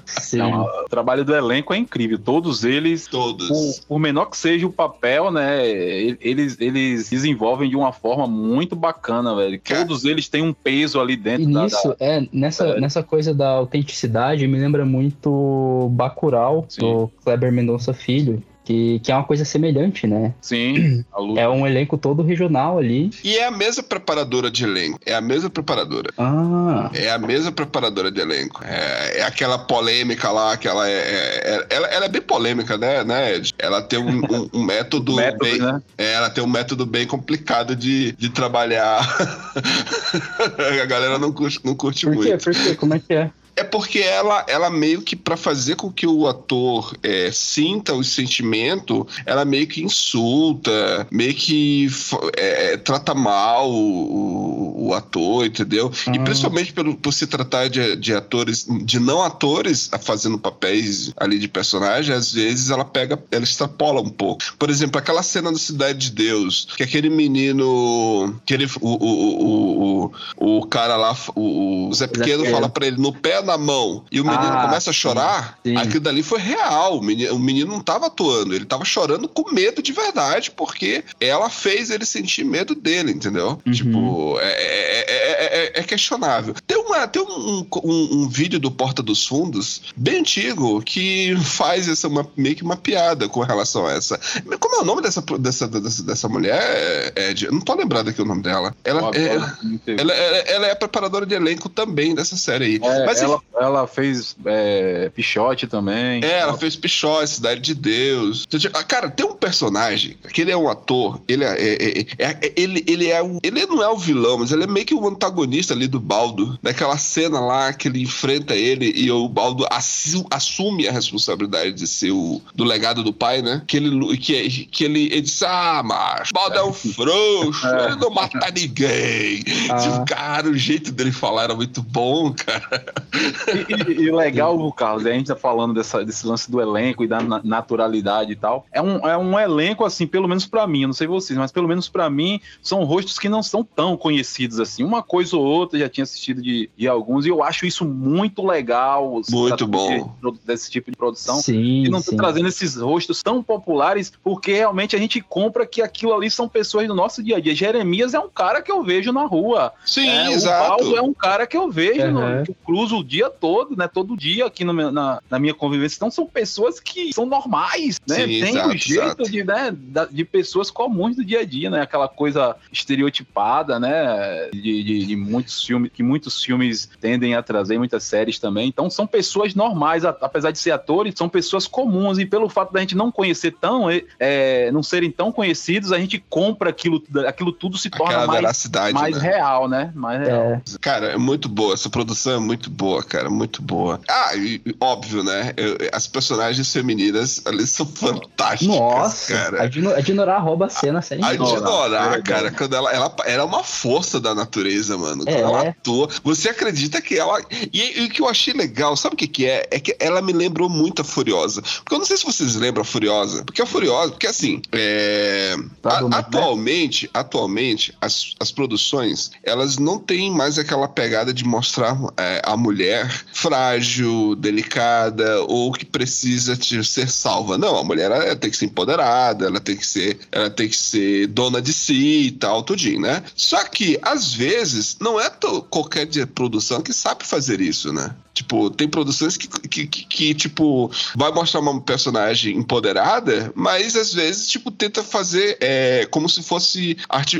Sim. 0.05 0.37
Não, 0.37 0.63
o 0.63 0.89
trabalho 0.89 1.23
do 1.23 1.33
elenco 1.35 1.73
é 1.73 1.77
incrível. 1.77 2.17
Todos 2.19 2.63
eles, 2.63 3.07
Todos. 3.07 3.47
por, 3.47 3.87
por 3.87 3.99
menor 3.99 4.25
que 4.25 4.37
seja 4.37 4.65
o 4.67 4.71
papel, 4.71 5.31
né? 5.31 5.65
Eles, 5.67 6.57
eles 6.59 7.09
desenvolvem 7.09 7.69
de 7.69 7.75
uma 7.75 7.91
forma 7.91 8.27
muito 8.27 8.75
bacana, 8.75 9.35
velho. 9.35 9.59
Cara. 9.63 9.81
Todos 9.85 10.05
eles 10.05 10.27
têm 10.27 10.41
um 10.41 10.53
peso 10.53 10.99
ali 10.99 11.15
dentro 11.15 11.49
E 11.49 11.53
da- 11.53 11.63
nisso, 11.63 11.95
da. 11.99 12.05
é, 12.05 12.27
nessa, 12.31 12.65
É. 12.67 12.79
nessa 12.79 13.01
coisa 13.03 13.33
da 13.33 13.49
autenticidade, 13.49 14.47
me 14.47 14.59
lembra 14.59 14.85
muito 14.85 15.89
Bacurau, 15.93 16.65
Sim. 16.69 16.81
do 16.81 17.11
Kleber 17.23 17.51
Mendonça 17.51 17.93
Filho, 17.93 18.43
que, 18.63 18.99
que 18.99 19.11
é 19.11 19.15
uma 19.15 19.23
coisa 19.25 19.43
semelhante, 19.43 20.07
né? 20.07 20.33
Sim, 20.41 21.03
a 21.11 21.19
luta. 21.19 21.41
É 21.41 21.49
um 21.49 21.67
elenco 21.67 21.97
todo 21.97 22.23
regional 22.23 22.77
ali. 22.79 23.11
E 23.23 23.37
é 23.37 23.45
a 23.45 23.51
mesma 23.51 23.83
preparadora 23.83 24.49
de 24.49 24.63
elenco. 24.63 24.99
É 25.05 25.13
a 25.13 25.21
mesma 25.21 25.49
preparadora. 25.49 26.11
Ah, 26.17 26.89
É 26.93 27.11
a 27.11 27.17
mesma 27.17 27.51
preparadora 27.51 28.11
de 28.11 28.21
elenco. 28.21 28.61
É, 28.63 29.19
é 29.19 29.23
aquela 29.23 29.57
polêmica 29.59 30.31
lá, 30.31 30.55
que 30.57 30.67
ela 30.67 30.87
é. 30.89 30.93
é- 30.93 31.67
ela, 31.69 31.87
ela 31.87 32.05
é 32.05 32.09
bem 32.09 32.21
polêmica, 32.21 32.77
né, 32.77 33.03
né, 33.03 33.35
Ed? 33.35 33.53
Ela 33.59 33.81
tem 33.81 33.99
um, 33.99 34.19
um- 34.19 34.49
um 34.53 34.63
método. 34.63 35.15
métodos, 35.15 35.49
bem, 35.51 35.59
né? 35.59 35.81
é, 35.97 36.13
ela 36.13 36.29
tem 36.29 36.43
um 36.43 36.47
método 36.47 36.85
bem 36.85 37.05
complicado 37.05 37.75
de, 37.75 38.13
de 38.13 38.29
trabalhar. 38.29 39.01
a 40.81 40.85
galera 40.85 41.17
não 41.19 41.31
curte, 41.31 41.59
não 41.63 41.75
curte 41.75 42.05
por 42.05 42.13
quê? 42.17 42.29
muito. 42.29 42.43
Por 42.43 42.53
quê? 42.53 42.75
Como 42.75 42.93
é 42.93 42.99
que 42.99 43.13
é? 43.13 43.29
É 43.55 43.63
porque 43.63 43.99
ela, 43.99 44.43
ela 44.47 44.69
meio 44.69 45.01
que, 45.01 45.15
pra 45.15 45.37
fazer 45.37 45.75
com 45.75 45.91
que 45.91 46.07
o 46.07 46.27
ator 46.27 46.95
é, 47.03 47.29
sinta 47.31 47.93
o 47.93 48.03
sentimento, 48.03 49.07
ela 49.25 49.45
meio 49.45 49.67
que 49.67 49.83
insulta, 49.83 51.07
meio 51.11 51.33
que 51.33 51.85
f- 51.87 52.17
é, 52.35 52.77
trata 52.77 53.13
mal 53.13 53.69
o, 53.71 54.87
o 54.87 54.93
ator, 54.93 55.45
entendeu? 55.45 55.91
E 56.11 56.17
Ah. 56.17 56.23
principalmente 56.23 56.73
pelo, 56.73 56.95
por 56.95 57.13
se 57.13 57.27
tratar 57.27 57.67
de, 57.69 57.95
de 57.95 58.13
atores, 58.13 58.65
de 58.83 58.99
não 58.99 59.21
atores 59.21 59.89
fazendo 60.01 60.37
papéis 60.39 61.11
ali 61.17 61.37
de 61.37 61.47
personagem, 61.47 62.13
às 62.15 62.33
vezes 62.33 62.69
ela 62.69 62.85
pega, 62.85 63.21
ela 63.31 63.43
extrapola 63.43 64.01
um 64.01 64.09
pouco. 64.09 64.43
Por 64.57 64.69
exemplo, 64.69 64.97
aquela 64.99 65.21
cena 65.23 65.51
do 65.51 65.59
Cidade 65.59 66.09
de 66.09 66.11
Deus, 66.11 66.67
que 66.75 66.83
aquele 66.83 67.09
menino, 67.09 68.39
que 68.45 68.53
ele, 68.53 68.65
o, 68.81 68.89
o, 68.89 70.05
o, 70.07 70.11
o, 70.37 70.57
o 70.59 70.65
cara 70.67 70.95
lá, 70.95 71.15
o, 71.35 71.89
o 71.89 71.93
Zé 71.93 72.07
Pequeno 72.07 72.39
Pequeno. 72.39 72.55
fala 72.55 72.69
pra 72.69 72.87
ele, 72.87 72.97
no 72.97 73.13
pé 73.13 73.41
na 73.53 73.57
mão, 73.57 74.03
e 74.11 74.19
o 74.19 74.25
menino 74.25 74.43
Ah, 74.43 74.63
começa 74.65 74.89
a 74.89 74.93
chorar, 74.93 75.59
sim. 75.65 75.75
aquilo 75.77 75.99
dali 75.99 76.23
foi 76.23 76.39
real. 76.39 76.97
O 76.97 77.03
menino, 77.03 77.35
o 77.35 77.39
menino 77.39 77.71
não 77.71 77.79
tava 77.81 78.07
atuando, 78.07 78.53
ele 78.55 78.65
tava 78.65 78.83
chorando 78.83 79.27
com 79.27 79.51
medo 79.53 79.81
de 79.81 79.91
verdade, 79.91 80.49
porque 80.51 81.03
ela 81.19 81.49
fez 81.49 81.89
ele 81.91 82.05
sentir 82.05 82.43
medo 82.43 82.73
dele, 82.75 83.11
entendeu? 83.11 83.59
Uhum. 83.65 83.71
Tipo, 83.71 84.39
é, 84.39 84.43
é- 84.45 85.05
é- 85.09 85.57
é- 85.77 85.79
é 85.79 85.83
questionável. 85.83 86.55
Tem, 86.65 86.77
uma, 86.77 87.07
tem 87.07 87.21
um, 87.21 87.65
um- 87.83 88.09
um 88.23 88.27
vídeo 88.29 88.59
do 88.59 88.71
Porta 88.71 89.03
dos 89.03 89.25
Fundos, 89.27 89.81
bem 89.95 90.19
antigo, 90.19 90.81
que 90.81 91.35
faz 91.43 91.87
essa 91.87 92.07
uma, 92.07 92.27
meio 92.35 92.55
que 92.55 92.63
uma 92.63 92.75
piada 92.77 93.27
com 93.29 93.41
relação 93.41 93.85
a 93.85 93.91
essa. 93.93 94.19
Como 94.59 94.75
é 94.75 94.79
o 94.79 94.85
nome 94.85 95.01
dessa, 95.01 95.21
dessa, 95.39 95.67
dessa, 95.67 96.03
dessa 96.03 96.29
mulher, 96.29 97.13
Ed? 97.15 97.45
Eu 97.45 97.51
não 97.51 97.61
tô 97.61 97.75
lembrado 97.75 98.09
aqui 98.09 98.21
o 98.21 98.25
nome 98.25 98.41
dela. 98.41 98.75
Ela, 98.83 99.11
é, 99.13 99.25
ela, 99.25 99.57
ela- 99.87 100.13
ela 100.13 100.67
é 100.67 100.71
a 100.71 100.75
preparadora 100.75 101.25
de 101.25 101.35
elenco 101.35 101.69
também 101.69 102.15
dessa 102.15 102.35
série 102.37 102.65
aí. 102.65 102.79
É, 102.81 103.05
Mas 103.05 103.21
ela, 103.53 103.65
ela 103.79 103.87
fez 103.87 104.35
é, 104.45 105.09
Pichote 105.15 105.67
também. 105.67 106.23
é, 106.23 106.39
ela 106.39 106.57
fez 106.57 106.75
Pichó, 106.75 107.25
Cidade 107.25 107.61
de 107.61 107.73
Deus. 107.75 108.43
Então, 108.47 108.59
tipo, 108.59 108.77
ah, 108.77 108.83
Cara, 108.83 109.09
tem 109.09 109.25
um 109.25 109.33
personagem 109.35 110.17
que 110.33 110.41
ele 110.41 110.51
é 110.51 110.57
um 110.57 110.69
ator, 110.69 111.19
ele 111.27 111.43
é, 111.43 111.47
é- 111.57 111.73
é- 111.99 112.05
é- 112.19 112.37
é- 112.41 112.53
ele, 112.55 112.83
ele 112.87 113.09
é 113.09 113.23
um, 113.23 113.39
ele 113.41 113.65
não 113.65 113.81
é 113.81 113.89
o 113.89 113.97
vilão, 113.97 114.37
mas 114.37 114.51
ele 114.51 114.63
é 114.65 114.67
meio 114.67 114.85
que 114.85 114.93
o 114.93 115.07
antagonista 115.07 115.73
ali 115.73 115.87
do 115.87 115.99
Baldo. 115.99 116.57
Daquela 116.61 116.97
cena 116.97 117.39
lá 117.39 117.73
que 117.73 117.87
ele 117.87 118.01
enfrenta 118.01 118.55
ele 118.55 118.91
e 118.95 119.09
o 119.11 119.27
Baldo 119.27 119.65
assu- 119.71 120.25
assume 120.29 120.87
a 120.87 120.91
responsabilidade 120.91 121.71
de 121.73 121.87
ser 121.87 122.11
o 122.11 122.41
do 122.53 122.63
legado 122.63 123.01
do 123.03 123.11
pai, 123.13 123.41
né? 123.41 123.61
Que 123.65 123.77
ele 123.77 124.17
que, 124.17 124.49
que 124.67 124.83
ele, 124.83 125.05
ele 125.05 125.21
diz: 125.21 125.41
"Ah, 125.41 125.81
macho, 125.83 126.31
Baldo 126.33 126.57
é 126.57 126.63
um 126.63 126.73
frouxo, 126.73 127.67
ele 127.67 127.95
não 127.95 128.09
mata 128.11 128.51
ninguém". 128.53 129.43
Ah. 129.69 129.77
Tipo, 129.77 130.05
cara, 130.05 130.49
o 130.49 130.57
jeito 130.57 130.91
dele 130.91 131.11
falar 131.11 131.43
era 131.45 131.55
muito 131.55 131.81
bom, 131.81 132.31
cara. 132.33 132.83
E, 133.23 133.91
e- 133.91 134.03
e 134.07 134.11
legal, 134.11 134.71
Carlos, 134.73 135.05
a 135.05 135.11
gente 135.11 135.27
tá 135.27 135.35
falando 135.35 135.73
dessa- 135.73 136.03
desse 136.03 136.25
lance 136.25 136.49
do 136.49 136.59
elenco 136.61 137.03
e 137.03 137.07
da 137.07 137.21
na- 137.21 137.41
naturalidade 137.43 138.31
e 138.31 138.35
tal. 138.35 138.65
É 138.71 138.81
um, 138.81 138.97
é 139.07 139.17
um 139.17 139.39
elenco, 139.39 139.85
assim, 139.85 140.05
pelo 140.07 140.27
menos 140.27 140.45
pra 140.45 140.67
mim, 140.67 140.81
eu 140.81 140.87
não 140.87 140.93
sei 140.93 141.07
vocês, 141.07 141.37
mas 141.37 141.51
pelo 141.51 141.67
menos 141.67 141.87
pra 141.89 142.09
mim, 142.09 142.39
são 142.61 142.83
rostos 142.83 143.17
que 143.19 143.29
não 143.29 143.41
são 143.43 143.63
tão 143.63 143.95
conhecidos 143.97 144.59
assim. 144.59 144.83
Uma 144.83 145.01
coisa 145.03 145.35
ou 145.37 145.43
outra, 145.43 145.77
já 145.79 145.89
tinha 145.89 146.03
assistido 146.03 146.41
de, 146.41 146.69
de 146.77 146.87
alguns, 146.87 147.25
e 147.25 147.29
eu 147.29 147.43
acho 147.43 147.65
isso 147.65 147.85
muito 147.85 148.45
legal. 148.45 149.21
Muito 149.29 149.67
bom. 149.67 150.13
de- 150.23 150.39
desse 150.45 150.69
tipo 150.69 150.89
de 150.91 150.97
produção. 150.97 151.35
sim, 151.41 151.83
E 151.85 151.89
não 151.89 152.01
tá 152.01 152.11
sim. 152.11 152.17
trazendo 152.17 152.47
esses 152.47 152.75
rostos 152.77 153.21
tão 153.23 153.41
populares, 153.43 154.11
porque 154.23 154.53
realmente 154.53 154.95
a 154.95 154.99
gente 154.99 155.21
compra 155.21 155.65
que 155.65 155.81
aquilo 155.81 156.13
ali 156.13 156.29
são 156.29 156.47
pessoas 156.47 156.87
do 156.87 156.95
nosso 156.95 157.21
dia 157.23 157.37
a 157.37 157.39
dia. 157.39 157.55
Jeremias 157.55 158.13
é 158.13 158.19
um 158.19 158.29
cara 158.29 158.61
que 158.61 158.71
eu 158.71 158.83
vejo 158.83 159.11
na 159.11 159.25
rua. 159.25 159.71
Sim, 159.85 160.07
É, 160.07 160.31
exato. 160.31 160.63
O 160.73 160.77
Paulo 160.77 160.97
é 160.97 161.01
um 161.01 161.13
cara 161.13 161.45
que 161.47 161.55
eu 161.57 161.69
vejo, 161.71 162.07
no- 162.11 162.19
Uhum. 162.21 162.43
que 162.43 162.51
eu 162.51 162.55
cruzo 162.65 162.97
o 162.97 163.03
dia 163.13 163.29
todo, 163.29 163.75
né? 163.77 163.87
Todo 163.87 164.17
dia 164.17 164.47
aqui 164.47 164.63
no 164.63 164.73
meu- 164.73 164.91
na, 164.91 165.21
na 165.29 165.37
minha 165.37 165.53
convivência. 165.53 165.95
Então 165.97 166.09
são 166.09 166.25
pessoas 166.25 166.79
que 166.79 167.13
são 167.13 167.25
normais, 167.27 167.99
né? 168.07 168.15
Sim, 168.15 168.25
Tem 168.25 168.49
exato, 168.49 168.69
o 168.69 168.77
jeito 168.77 169.03
exato. 169.03 169.23
de, 169.31 169.43
né, 169.43 169.75
de 170.11 170.25
pessoas 170.25 170.71
comuns 170.71 171.15
do 171.15 171.23
dia 171.23 171.41
a 171.41 171.45
dia, 171.45 171.69
né? 171.69 171.81
Aquela 171.81 172.07
coisa 172.07 172.55
estereotipada, 172.71 173.79
né? 173.79 174.49
De, 174.51 174.83
de, 174.83 175.05
de 175.05 175.15
muitos 175.15 175.63
filmes, 175.63 175.91
que 175.93 176.01
muitos 176.01 176.43
filmes 176.43 176.89
tendem 176.99 177.35
a 177.35 177.43
trazer, 177.43 177.77
muitas 177.77 178.03
séries 178.03 178.39
também. 178.39 178.67
Então 178.67 178.89
são 178.89 179.05
pessoas 179.05 179.53
normais, 179.53 180.05
apesar 180.05 180.51
de 180.51 180.59
ser 180.59 180.71
atores, 180.71 181.13
são 181.17 181.29
pessoas 181.29 181.67
comuns. 181.67 182.17
E 182.17 182.25
pelo 182.25 182.49
fato 182.49 182.73
da 182.73 182.79
gente 182.79 182.95
não 182.95 183.11
conhecer 183.11 183.51
tão, 183.59 183.87
é, 184.19 184.71
não 184.71 184.81
serem 184.81 185.11
tão 185.11 185.31
conhecidos, 185.31 185.91
a 185.91 185.99
gente 185.99 186.23
compra 186.29 186.69
aquilo, 186.69 187.03
aquilo 187.27 187.51
tudo 187.51 187.77
se 187.77 187.89
torna 187.89 188.13
Aquela 188.23 188.27
mais, 188.27 188.69
mais 188.93 189.17
né? 189.17 189.21
real, 189.21 189.67
né? 189.69 189.91
Mais 189.95 190.19
real. 190.19 190.43
É, 190.43 190.61
Cara, 190.81 191.07
é 191.07 191.17
muito 191.17 191.47
boa. 191.49 191.73
Essa 191.73 191.89
produção 191.89 192.33
é 192.33 192.39
muito 192.39 192.69
boa, 192.69 193.02
cara. 193.05 193.29
Muito 193.29 193.61
boa. 193.61 193.99
Ah, 194.07 194.35
e, 194.35 194.61
óbvio, 194.79 195.23
né? 195.23 195.53
eu- 195.57 195.77
as 195.91 196.07
personagens 196.07 196.71
femininas 196.71 197.41
ali 197.45 197.65
são 197.67 197.85
fantásticas, 197.85 198.75
Nossa, 198.75 199.33
cara. 199.33 199.63
a 199.63 199.67
Dino- 199.67 199.93
a 199.93 200.01
Dinorah 200.01 200.39
rouba 200.39 200.65
a 200.67 200.69
cena, 200.69 200.99
a 200.99 201.01
série 201.01 201.23
A. 201.23 201.31
Dinorah, 201.33 202.09
verdade. 202.09 202.23
cara, 202.23 202.51
quando 202.51 202.75
ela, 202.75 202.91
ela 202.91 203.15
era 203.25 203.43
uma 203.45 203.63
força 203.63 204.19
da 204.19 204.33
natureza, 204.35 204.97
mano. 204.97 205.23
Quando 205.25 205.35
É. 205.35 205.41
ela 205.41 205.69
atua, 205.69 206.09
você 206.23 206.49
acredita 206.49 207.01
que 207.01 207.17
ela. 207.17 207.41
E, 207.71 208.01
e 208.01 208.05
o 208.05 208.09
que 208.09 208.21
eu 208.21 208.27
achei 208.27 208.53
legal, 208.53 208.95
sabe 208.95 209.15
o 209.15 209.17
que, 209.17 209.27
que 209.27 209.45
é? 209.45 209.67
É 209.71 209.79
que 209.79 209.95
ela 209.99 210.21
me 210.21 210.33
lembrou 210.33 210.69
muito 210.69 211.01
a 211.01 211.05
Furiosa. 211.05 211.61
Porque 211.61 211.93
eu 211.95 211.99
não 211.99 212.05
sei 212.05 212.17
se 212.17 212.25
vocês 212.25 212.55
lembram 212.55 212.81
a 212.81 212.85
Furiosa. 212.85 213.43
Porque 213.43 213.61
a 213.61 213.65
Furiosa, 213.65 214.11
porque 214.11 214.27
assim, 214.27 214.61
é, 214.71 215.55
Tá 215.81 215.97
a- 215.99 216.01
né? 216.01 216.17
atualmente, 216.17 217.09
atualmente, 217.13 217.93
as, 218.01 218.35
as 218.39 218.51
produções, 218.51 219.31
elas 219.43 219.77
não 219.77 219.97
têm 219.99 220.31
mais 220.31 220.57
aquela 220.57 220.87
pegada 220.87 221.33
de 221.33 221.43
mostrar 221.43 221.97
é, 222.17 222.41
a 222.43 222.55
mulher 222.57 222.92
frágil, 223.33 224.35
delicada, 224.35 225.41
ou 225.43 225.71
que 225.71 225.85
precisa 225.85 226.55
de 226.55 226.83
ser 226.83 227.09
salva. 227.09 227.57
Não, 227.57 227.77
a 227.77 227.83
mulher 227.83 228.11
ela 228.11 228.35
tem 228.35 228.49
que 228.49 228.57
ser 228.57 228.65
empoderada, 228.65 229.45
ela 229.45 229.59
tem 229.59 229.75
que 229.75 229.85
ser, 229.85 230.19
ela 230.31 230.49
tem 230.49 230.67
que 230.69 230.77
ser 230.77 231.27
dona 231.27 231.61
de 231.61 231.73
si 231.73 232.27
e 232.27 232.31
tal, 232.31 232.63
tudinho, 232.63 233.01
né? 233.01 233.23
Só 233.35 233.63
que, 233.65 233.99
às 234.01 234.33
vezes, 234.33 234.97
não 234.99 235.19
é 235.19 235.29
qualquer 235.69 236.07
produção 236.27 236.81
que 236.81 236.93
sabe 236.93 237.25
fazer 237.25 237.59
isso, 237.61 237.91
né? 237.91 238.15
Tipo, 238.33 238.69
tem 238.71 238.87
produções 238.87 239.37
que, 239.37 239.47
que, 239.47 239.85
que- 239.87 240.05
que, 240.05 240.33
tipo, 240.33 240.89
vai 241.15 241.31
mostrar 241.31 241.59
uma 241.59 241.79
personagem 241.81 242.57
empoderada, 242.57 243.51
mas 243.55 243.95
às 243.95 244.11
vezes, 244.13 244.47
tipo, 244.47 244.71
tenta 244.71 245.03
fazer 245.03 245.57
é, 245.61 246.07
como 246.09 246.27
se 246.27 246.41
fosse 246.41 246.97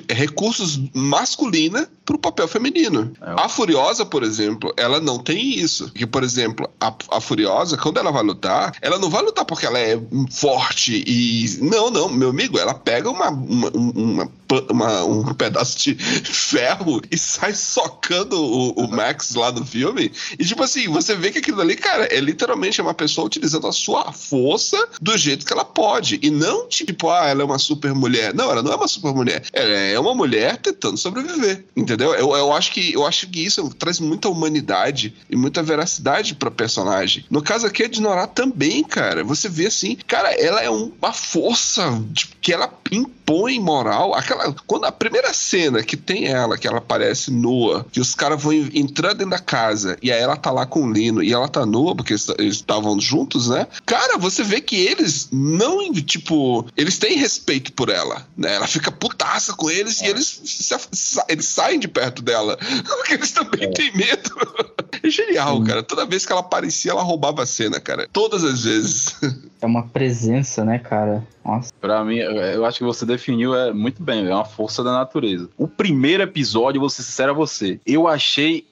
recursos 0.09 0.79
masculina 0.93 1.89
pro 2.05 2.17
papel 2.17 2.47
feminino. 2.47 3.13
É. 3.21 3.33
A 3.43 3.47
Furiosa, 3.49 4.05
por 4.05 4.23
exemplo, 4.23 4.73
ela 4.77 4.99
não 4.99 5.19
tem 5.19 5.57
isso. 5.59 5.85
Porque, 5.85 6.05
por 6.05 6.23
exemplo, 6.23 6.69
a, 6.79 6.93
a 7.11 7.21
Furiosa, 7.21 7.77
quando 7.77 7.97
ela 7.97 8.11
vai 8.11 8.23
lutar, 8.23 8.73
ela 8.81 8.99
não 8.99 9.09
vai 9.09 9.21
lutar 9.23 9.45
porque 9.45 9.65
ela 9.65 9.79
é 9.79 9.99
forte 10.31 11.03
e. 11.07 11.59
Não, 11.61 11.89
não, 11.89 12.09
meu 12.09 12.29
amigo, 12.29 12.57
ela 12.59 12.73
pega 12.73 13.09
uma, 13.09 13.29
uma, 13.29 13.69
uma- 13.71 14.29
uma- 14.69 15.03
um 15.05 15.33
pedaço 15.33 15.77
de 15.79 15.95
ferro 15.95 17.01
e 17.09 17.17
sai 17.17 17.53
socando 17.53 18.39
o, 18.41 18.71
o 18.71 18.87
Max 18.91 19.33
lá 19.35 19.51
no 19.51 19.65
filme. 19.65 20.11
E, 20.37 20.45
tipo 20.45 20.63
assim, 20.63 20.87
você 20.87 21.15
vê 21.15 21.31
que 21.31 21.39
aquilo 21.39 21.61
ali, 21.61 21.75
cara, 21.75 22.05
é 22.05 22.19
literalmente 22.19 22.81
uma 22.81 22.93
pessoa 22.93 23.25
utilizando 23.27 23.67
a 23.67 23.71
sua 23.71 24.11
força 24.11 24.77
do 25.01 25.17
jeito 25.17 25.45
que 25.45 25.53
ela 25.53 25.65
pode. 25.65 26.19
E 26.21 26.29
não 26.29 26.67
tipo, 26.67 27.09
ah, 27.09 27.27
ela 27.27 27.41
é 27.41 27.45
uma 27.45 27.59
super 27.59 27.93
mulher. 27.93 28.33
Não, 28.33 28.51
ela 28.51 28.61
não 28.61 28.71
é 28.71 28.75
uma 28.75 28.87
super 28.87 29.13
mulher. 29.13 29.43
Ela 29.53 29.69
é 29.69 29.99
uma 29.99 30.13
mulher 30.13 30.57
tentando 30.57 30.97
sobreviver. 30.97 31.65
Entendeu? 31.75 31.92
Eu, 31.99 32.13
eu, 32.35 32.53
acho, 32.53 32.71
que, 32.71 32.93
eu 32.93 33.05
acho 33.05 33.27
que 33.27 33.43
isso 33.43 33.69
traz 33.77 33.99
muita 33.99 34.29
humanidade 34.29 35.13
e 35.29 35.35
muita 35.35 35.61
veracidade 35.63 36.35
pra 36.35 36.49
personagem. 36.51 37.25
No 37.29 37.41
caso 37.41 37.65
aqui, 37.67 37.83
a 37.83 37.87
Dinorah 37.87 38.27
também, 38.27 38.83
cara. 38.83 39.23
Você 39.23 39.47
vê 39.49 39.67
assim, 39.67 39.97
cara, 40.07 40.31
ela 40.33 40.61
é 40.61 40.69
um- 40.69 40.91
uma 41.01 41.13
força 41.13 42.01
tipo, 42.13 42.33
que 42.41 42.53
ela 42.53 42.71
impõe 42.91 43.59
moral. 43.59 44.13
Aquela, 44.13 44.53
quando 44.67 44.85
a 44.85 44.91
primeira 44.91 45.33
cena 45.33 45.81
que 45.83 45.95
tem 45.97 46.25
ela, 46.27 46.57
que 46.57 46.67
ela 46.67 46.77
aparece 46.79 47.31
nua, 47.31 47.85
que 47.91 47.99
os 47.99 48.13
caras 48.15 48.41
vão 48.41 48.53
en- 48.53 48.69
entrando 48.73 49.17
dentro 49.19 49.31
da 49.31 49.39
casa 49.39 49.97
e 50.01 50.11
aí 50.11 50.19
ela 50.21 50.35
tá 50.35 50.51
lá 50.51 50.65
com 50.65 50.83
o 50.83 50.91
Lino 50.91 51.23
e 51.23 51.31
ela 51.33 51.47
tá 51.47 51.65
nua, 51.65 51.95
porque 51.95 52.13
eles 52.13 52.55
estavam 52.55 52.99
juntos, 52.99 53.47
né? 53.49 53.67
Cara, 53.85 54.17
você 54.17 54.43
vê 54.43 54.59
que 54.61 54.75
eles 54.75 55.29
não, 55.31 55.91
tipo, 55.93 56.65
eles 56.75 56.97
têm 56.97 57.17
respeito 57.17 57.71
por 57.73 57.89
ela, 57.89 58.27
né? 58.37 58.55
Ela 58.55 58.67
fica 58.67 58.91
putaça 58.91 59.53
com 59.53 59.69
eles 59.69 60.01
e 60.01 60.05
eles, 60.05 60.69
eles 61.29 61.45
saem 61.45 61.79
de 61.83 61.87
perto 61.87 62.21
dela, 62.21 62.57
porque 62.87 63.13
eles 63.13 63.31
também 63.31 63.71
têm 63.71 63.95
medo. 63.95 64.31
É 65.05 65.09
genial, 65.09 65.61
cara. 65.63 65.83
Toda 65.83 66.05
vez 66.05 66.25
que 66.25 66.31
ela 66.31 66.39
aparecia, 66.39 66.91
ela 66.91 67.01
roubava 67.01 67.43
a 67.43 67.45
cena, 67.45 67.77
cara. 67.77 68.07
Todas 68.13 68.41
as 68.41 68.63
vezes. 68.63 69.15
É 69.63 69.65
uma 69.65 69.87
presença, 69.87 70.65
né, 70.65 70.77
cara? 70.77 71.25
Nossa. 71.43 71.73
Pra 71.79 72.03
mim, 72.03 72.17
eu 72.17 72.65
acho 72.65 72.79
que 72.79 72.83
você 72.83 73.05
definiu 73.05 73.55
é, 73.55 73.71
muito 73.71 74.03
bem, 74.03 74.27
é 74.27 74.35
uma 74.35 74.43
força 74.43 74.83
da 74.83 74.91
natureza. 74.91 75.49
O 75.57 75.67
primeiro 75.67 76.23
episódio, 76.23 76.81
vou 76.81 76.89
ser 76.89 77.03
sincero 77.03 77.31
a 77.31 77.35
você, 77.35 77.79
eu 77.85 78.07
achei. 78.07 78.65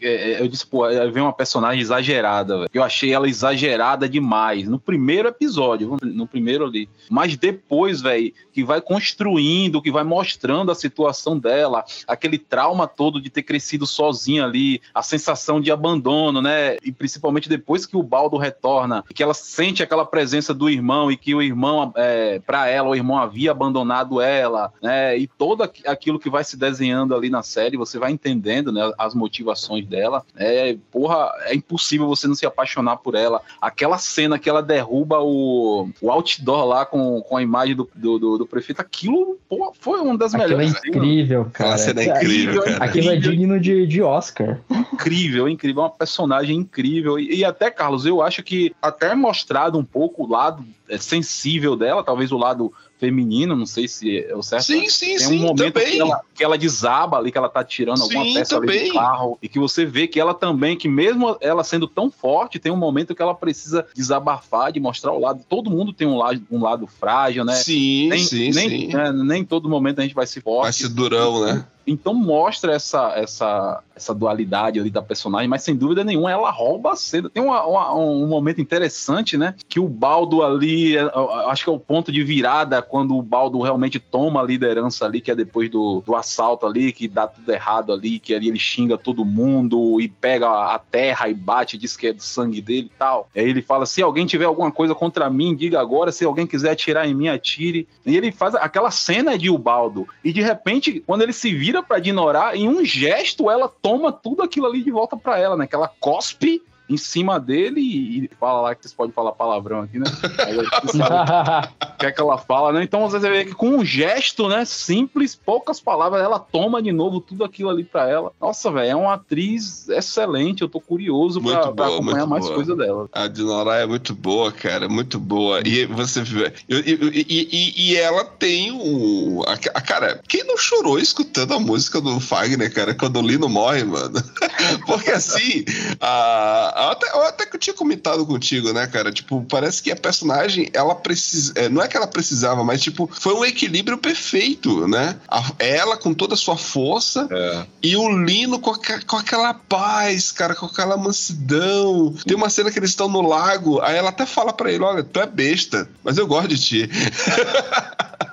é, 0.00 0.32
é, 0.32 0.40
eu 0.42 0.48
disse, 0.48 0.66
pô, 0.66 0.86
vem 1.10 1.22
uma 1.22 1.32
personagem 1.32 1.80
exagerada, 1.80 2.58
velho. 2.58 2.70
Eu 2.72 2.82
achei 2.82 3.14
ela 3.14 3.28
exagerada 3.28 4.06
demais. 4.06 4.68
No 4.68 4.78
primeiro 4.78 5.28
episódio, 5.28 5.96
no 6.02 6.26
primeiro 6.26 6.66
ali. 6.66 6.88
Mas 7.10 7.34
depois, 7.36 8.02
velho, 8.02 8.32
que 8.52 8.62
vai 8.62 8.80
construindo, 8.80 9.80
que 9.80 9.90
vai 9.90 10.04
mostrando 10.04 10.70
a 10.70 10.74
situação 10.74 11.38
dela, 11.38 11.82
aquele 12.06 12.38
trauma 12.38 12.86
todo 12.86 13.20
de 13.20 13.30
ter 13.30 13.42
crescido 13.42 13.86
sozinha 13.86 14.44
ali, 14.44 14.82
a 14.94 15.02
sensação 15.02 15.60
de 15.62 15.70
abandono, 15.70 16.42
né? 16.42 16.76
E 16.84 16.92
principalmente 16.92 17.48
depois 17.48 17.86
que 17.86 17.96
o 17.96 18.02
Baldo 18.02 18.36
retorna, 18.36 19.02
que 19.14 19.22
ela 19.22 19.34
sente 19.34 19.82
aquela 19.82 20.04
presença 20.04 20.25
do 20.54 20.68
irmão 20.70 21.10
e 21.10 21.16
que 21.16 21.34
o 21.34 21.42
irmão, 21.42 21.92
é, 21.96 22.38
para 22.40 22.68
ela, 22.68 22.88
o 22.88 22.94
irmão 22.94 23.18
havia 23.18 23.50
abandonado 23.50 24.20
ela, 24.20 24.72
né? 24.82 25.16
E 25.18 25.26
todo 25.26 25.62
aqu- 25.62 25.86
aquilo 25.86 26.18
que 26.18 26.30
vai 26.30 26.44
se 26.44 26.56
desenhando 26.56 27.14
ali 27.14 27.28
na 27.30 27.42
série, 27.42 27.76
você 27.76 27.98
vai 27.98 28.10
entendendo, 28.12 28.72
né? 28.72 28.90
As 28.98 29.14
motivações 29.14 29.86
dela. 29.86 30.22
É, 30.36 30.76
porra, 30.90 31.30
é 31.44 31.54
impossível 31.54 32.06
você 32.06 32.26
não 32.26 32.34
se 32.34 32.46
apaixonar 32.46 32.96
por 32.98 33.14
ela. 33.14 33.40
Aquela 33.60 33.98
cena 33.98 34.38
que 34.38 34.48
ela 34.48 34.62
derruba 34.62 35.20
o, 35.20 35.88
o 36.00 36.10
outdoor 36.10 36.64
lá 36.66 36.86
com, 36.86 37.20
com 37.22 37.36
a 37.36 37.42
imagem 37.42 37.74
do, 37.76 37.88
do, 37.94 38.18
do- 38.18 38.38
do 38.38 38.46
prefeito, 38.46 38.80
aquilo, 38.80 39.38
pô, 39.48 39.72
foi 39.78 40.00
uma 40.00 40.16
das 40.16 40.34
Aquilo 40.34 40.52
é 40.54 40.56
melhores. 40.56 40.80
cenas. 40.80 40.96
incrível, 40.96 41.46
cara. 41.52 41.74
Aquela 41.74 41.78
cena 41.78 42.02
é 42.02 42.06
incrível, 42.16 42.62
cara. 42.62 42.84
Aquilo 42.84 43.10
é 43.10 43.16
digno 43.16 43.60
de, 43.60 43.86
de 43.86 44.02
Oscar. 44.02 44.60
incrível, 44.92 45.48
incrível, 45.48 45.82
uma 45.82 45.90
personagem 45.90 46.56
incrível. 46.56 47.18
E, 47.18 47.36
e 47.36 47.44
até, 47.44 47.70
Carlos, 47.70 48.06
eu 48.06 48.22
acho 48.22 48.42
que 48.42 48.74
até 48.80 49.12
é 49.12 49.14
mostrado 49.14 49.78
um 49.78 49.84
pouco 49.84 50.05
o 50.16 50.26
lado 50.26 50.64
é, 50.88 50.98
sensível 50.98 51.76
dela, 51.76 52.04
talvez 52.04 52.32
o 52.32 52.38
lado 52.38 52.72
feminino, 52.98 53.54
não 53.54 53.66
sei 53.66 53.86
se 53.86 54.18
é 54.24 54.34
o 54.34 54.42
certo. 54.42 54.64
Sim, 54.64 54.88
sim, 54.88 55.16
Tem 55.16 55.26
um 55.26 55.30
sim, 55.30 55.38
momento 55.38 55.74
também. 55.74 55.92
que 55.92 56.00
ela, 56.00 56.20
que 56.34 56.44
ela 56.44 56.58
desaba 56.58 57.18
ali, 57.18 57.30
que 57.30 57.38
ela 57.38 57.48
tá 57.48 57.62
tirando 57.62 58.02
alguma 58.02 58.24
Sim, 58.24 58.34
peça 58.34 58.60
do 58.60 58.92
carro, 58.92 59.38
e 59.42 59.48
que 59.48 59.58
você 59.58 59.84
vê 59.84 60.06
que 60.06 60.18
ela 60.18 60.32
também, 60.34 60.76
que 60.76 60.88
mesmo 60.88 61.36
ela 61.40 61.62
sendo 61.62 61.86
tão 61.86 62.10
forte, 62.10 62.58
tem 62.58 62.72
um 62.72 62.76
momento 62.76 63.14
que 63.14 63.22
ela 63.22 63.34
precisa 63.34 63.86
desabafar, 63.94 64.72
de 64.72 64.80
mostrar 64.80 65.12
o 65.12 65.18
lado. 65.18 65.42
Todo 65.48 65.70
mundo 65.70 65.92
tem 65.92 66.06
um 66.06 66.16
lado, 66.16 66.42
um 66.50 66.62
lado 66.62 66.86
frágil, 66.86 67.44
né? 67.44 67.54
Sim, 67.54 68.08
nem, 68.08 68.18
sim, 68.24 68.50
nem, 68.52 68.68
sim. 68.70 68.86
né, 68.88 69.12
nem 69.12 69.44
todo 69.44 69.68
momento 69.68 70.00
a 70.00 70.02
gente 70.02 70.14
vai 70.14 70.26
ser 70.26 70.40
forte. 70.42 70.62
Vai 70.62 70.72
ser 70.72 70.88
durão, 70.88 71.44
né? 71.44 71.64
Então 71.88 72.12
mostra 72.12 72.72
essa, 72.72 73.12
essa, 73.14 73.80
essa 73.94 74.12
dualidade 74.12 74.80
ali 74.80 74.90
da 74.90 75.00
personagem, 75.00 75.46
mas 75.46 75.62
sem 75.62 75.76
dúvida 75.76 76.02
nenhuma 76.02 76.32
ela 76.32 76.50
rouba 76.50 76.92
a 76.92 76.96
cena. 76.96 77.30
Tem 77.30 77.40
uma- 77.40 77.64
uma- 77.64 77.94
um 77.94 78.26
momento 78.26 78.60
interessante, 78.60 79.36
né? 79.36 79.54
Que 79.68 79.78
o 79.78 79.88
Baldo 79.88 80.42
ali, 80.42 80.96
é, 80.96 81.08
acho 81.46 81.62
que 81.62 81.70
é 81.70 81.72
o 81.72 81.78
ponto 81.78 82.10
de 82.10 82.24
virada 82.24 82.82
quando 82.88 83.16
o 83.16 83.22
Baldo 83.22 83.60
realmente 83.60 83.98
toma 83.98 84.40
a 84.40 84.44
liderança 84.44 85.04
ali, 85.04 85.20
que 85.20 85.30
é 85.30 85.34
depois 85.34 85.70
do, 85.70 86.02
do 86.04 86.14
assalto 86.14 86.66
ali, 86.66 86.92
que 86.92 87.08
dá 87.08 87.26
tudo 87.26 87.50
errado 87.50 87.92
ali, 87.92 88.18
que 88.18 88.34
ali 88.34 88.48
ele 88.48 88.58
xinga 88.58 88.96
todo 88.96 89.24
mundo 89.24 90.00
e 90.00 90.08
pega 90.08 90.48
a 90.48 90.78
terra 90.78 91.28
e 91.28 91.34
bate, 91.34 91.78
diz 91.78 91.96
que 91.96 92.08
é 92.08 92.12
do 92.12 92.22
sangue 92.22 92.60
dele 92.60 92.90
e 92.92 92.98
tal. 92.98 93.28
Aí 93.34 93.44
ele 93.44 93.62
fala: 93.62 93.86
se 93.86 94.02
alguém 94.02 94.26
tiver 94.26 94.44
alguma 94.44 94.70
coisa 94.70 94.94
contra 94.94 95.28
mim, 95.30 95.54
diga 95.54 95.80
agora, 95.80 96.12
se 96.12 96.24
alguém 96.24 96.46
quiser 96.46 96.70
atirar 96.70 97.08
em 97.08 97.14
mim, 97.14 97.28
atire. 97.28 97.88
E 98.04 98.16
ele 98.16 98.32
faz 98.32 98.54
aquela 98.54 98.90
cena 98.90 99.36
de 99.38 99.50
Ubaldo. 99.50 100.06
E 100.24 100.32
de 100.32 100.42
repente, 100.42 101.02
quando 101.06 101.22
ele 101.22 101.32
se 101.32 101.54
vira 101.54 101.82
pra 101.82 101.98
Dinorah, 101.98 102.56
em 102.56 102.68
um 102.68 102.84
gesto, 102.84 103.50
ela 103.50 103.68
toma 103.68 104.12
tudo 104.12 104.42
aquilo 104.42 104.66
ali 104.66 104.82
de 104.82 104.90
volta 104.90 105.16
pra 105.16 105.38
ela, 105.38 105.56
né? 105.56 105.66
Que 105.66 105.74
ela 105.74 105.90
cospe 106.00 106.62
em 106.88 106.96
cima 106.96 107.38
dele 107.40 107.80
e, 107.80 108.24
e 108.24 108.30
fala 108.38 108.60
lá 108.60 108.74
que 108.74 108.82
vocês 108.82 108.94
podem 108.94 109.12
falar 109.12 109.32
palavrão 109.32 109.80
aqui, 109.80 109.98
né? 109.98 110.06
Aí 110.46 110.54
você 110.54 110.96
sabe 110.98 111.68
o 111.82 111.96
que 111.98 112.06
é 112.06 112.12
que 112.12 112.20
ela 112.20 112.38
fala, 112.38 112.72
né? 112.72 112.82
Então 112.82 113.08
você 113.08 113.18
vê 113.18 113.44
que 113.44 113.54
com 113.54 113.70
um 113.70 113.84
gesto, 113.84 114.48
né, 114.48 114.64
simples, 114.64 115.34
poucas 115.34 115.80
palavras, 115.80 116.22
ela 116.22 116.38
toma 116.38 116.82
de 116.82 116.92
novo 116.92 117.20
tudo 117.20 117.44
aquilo 117.44 117.70
ali 117.70 117.84
pra 117.84 118.08
ela. 118.08 118.32
Nossa, 118.40 118.70
velho, 118.70 118.90
é 118.90 118.94
uma 118.96 119.14
atriz 119.14 119.88
excelente, 119.88 120.62
eu 120.62 120.68
tô 120.68 120.80
curioso 120.80 121.40
pra, 121.40 121.52
Muito 121.52 121.74
pra 121.74 121.86
boa, 121.86 121.96
acompanhar 121.96 122.26
mais 122.26 122.44
boa. 122.44 122.54
coisa 122.54 122.76
dela. 122.76 123.08
A 123.12 123.26
Dinorah 123.26 123.76
é 123.78 123.86
muito 123.86 124.14
boa, 124.14 124.52
cara, 124.52 124.88
muito 124.88 125.18
boa. 125.18 125.60
E 125.66 125.86
você 125.86 126.22
vê. 126.22 126.52
eu- 126.68 126.80
eu- 126.80 127.12
E, 127.12 127.26
e- 127.28 127.90
e 127.92 127.96
ela 127.96 128.24
tem 128.24 128.70
o. 128.72 129.42
A, 129.46 129.52
a- 129.54 129.80
cara, 129.80 130.20
quem 130.28 130.44
não 130.44 130.56
chorou 130.56 130.98
escutando 130.98 131.54
a 131.54 131.60
música 131.60 132.00
do 132.00 132.20
Fagner, 132.20 132.72
cara, 132.72 132.94
quando 132.94 133.18
o 133.18 133.22
Lino 133.26 133.48
morre, 133.48 133.84
mano? 133.84 134.14
Porque 134.86 135.10
assim, 135.10 135.64
a, 136.00 136.75
até, 136.76 137.08
eu 137.10 137.22
até 137.22 137.46
que 137.46 137.56
eu 137.56 137.60
tinha 137.60 137.74
comentado 137.74 138.24
contigo, 138.26 138.72
né, 138.72 138.86
cara? 138.86 139.10
Tipo, 139.12 139.44
parece 139.48 139.82
que 139.82 139.90
a 139.90 139.96
personagem, 139.96 140.68
ela 140.72 140.94
precisa. 140.94 141.52
é, 141.56 141.68
não 141.68 141.82
é 141.82 141.88
que 141.88 141.96
ela 141.96 142.06
precisava, 142.06 142.62
mas, 142.64 142.80
tipo, 142.82 143.08
foi 143.12 143.34
um 143.34 143.44
equilíbrio 143.44 143.98
perfeito, 143.98 144.86
né? 144.88 145.16
A- 145.28 145.52
ela 145.58 145.96
com 145.96 146.12
toda 146.14 146.34
a 146.34 146.36
sua 146.36 146.56
força 146.56 147.26
É. 147.30 147.66
e 147.82 147.96
o 147.96 148.08
Lino 148.24 148.58
com, 148.58 148.70
aque- 148.70 149.04
com 149.04 149.16
aquela 149.16 149.54
paz, 149.54 150.30
cara, 150.32 150.54
com 150.54 150.66
aquela 150.66 150.96
mansidão. 150.96 152.14
Tem 152.26 152.36
uma 152.36 152.50
cena 152.50 152.70
que 152.70 152.78
eles 152.78 152.90
estão 152.90 153.08
no 153.08 153.22
lago, 153.22 153.80
aí 153.80 153.96
ela 153.96 154.10
até 154.10 154.26
fala 154.26 154.52
pra 154.52 154.70
ele: 154.70 154.84
Olha, 154.84 155.02
tu 155.02 155.20
é 155.20 155.26
besta, 155.26 155.88
mas 156.04 156.18
eu 156.18 156.26
gosto 156.26 156.48
de 156.48 156.58
ti. 156.58 156.90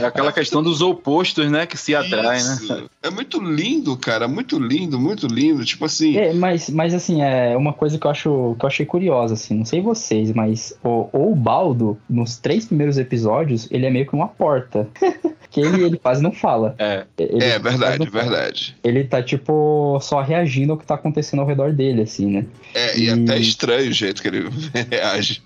É 0.00 0.06
aquela 0.06 0.32
questão 0.32 0.62
dos 0.62 0.80
opostos, 0.80 1.50
né? 1.50 1.66
Que 1.66 1.76
se 1.76 1.94
atraem, 1.94 2.42
né? 2.42 2.84
É 3.02 3.10
muito 3.10 3.40
lindo, 3.42 3.96
cara, 3.96 4.26
muito 4.28 4.58
lindo, 4.58 4.98
muito 4.98 5.26
lindo. 5.26 5.64
Tipo 5.64 5.84
assim. 5.84 6.16
É, 6.16 6.32
mas, 6.32 6.68
mas 6.70 6.94
assim, 6.94 7.22
é 7.22 7.56
uma 7.56 7.72
coisa 7.72 7.98
que 7.98 8.06
eu 8.06 8.10
acho 8.10 8.56
que 8.58 8.64
eu 8.64 8.68
achei 8.68 8.86
curiosa, 8.86 9.34
assim, 9.34 9.54
não 9.54 9.64
sei 9.64 9.80
vocês, 9.80 10.32
mas 10.32 10.76
o, 10.82 11.08
o 11.12 11.34
Baldo, 11.34 11.98
nos 12.08 12.36
três 12.38 12.64
primeiros 12.66 12.98
episódios, 12.98 13.68
ele 13.70 13.86
é 13.86 13.90
meio 13.90 14.06
que 14.06 14.14
uma 14.14 14.28
porta. 14.28 14.88
que 15.50 15.60
ele, 15.60 15.84
ele 15.84 15.96
quase 15.98 16.20
não 16.20 16.32
fala. 16.32 16.74
É. 16.80 17.04
Ele 17.16 17.44
É 17.44 17.58
verdade, 17.60 18.10
verdade. 18.10 18.76
Ele 18.82 19.04
tá, 19.04 19.22
tipo, 19.22 20.00
só 20.02 20.20
reagindo 20.20 20.72
ao 20.72 20.78
que 20.78 20.84
tá 20.84 20.96
acontecendo 20.96 21.40
ao 21.40 21.46
redor 21.46 21.72
dele, 21.72 22.02
assim, 22.02 22.26
né? 22.26 22.44
É, 22.74 22.98
e 22.98 23.12
Hum. 23.12 23.22
até 23.22 23.38
estranho 23.38 23.88
o 23.88 23.92
jeito 23.92 24.20
que 24.20 24.26
ele 24.26 24.48
reage. 24.90 25.40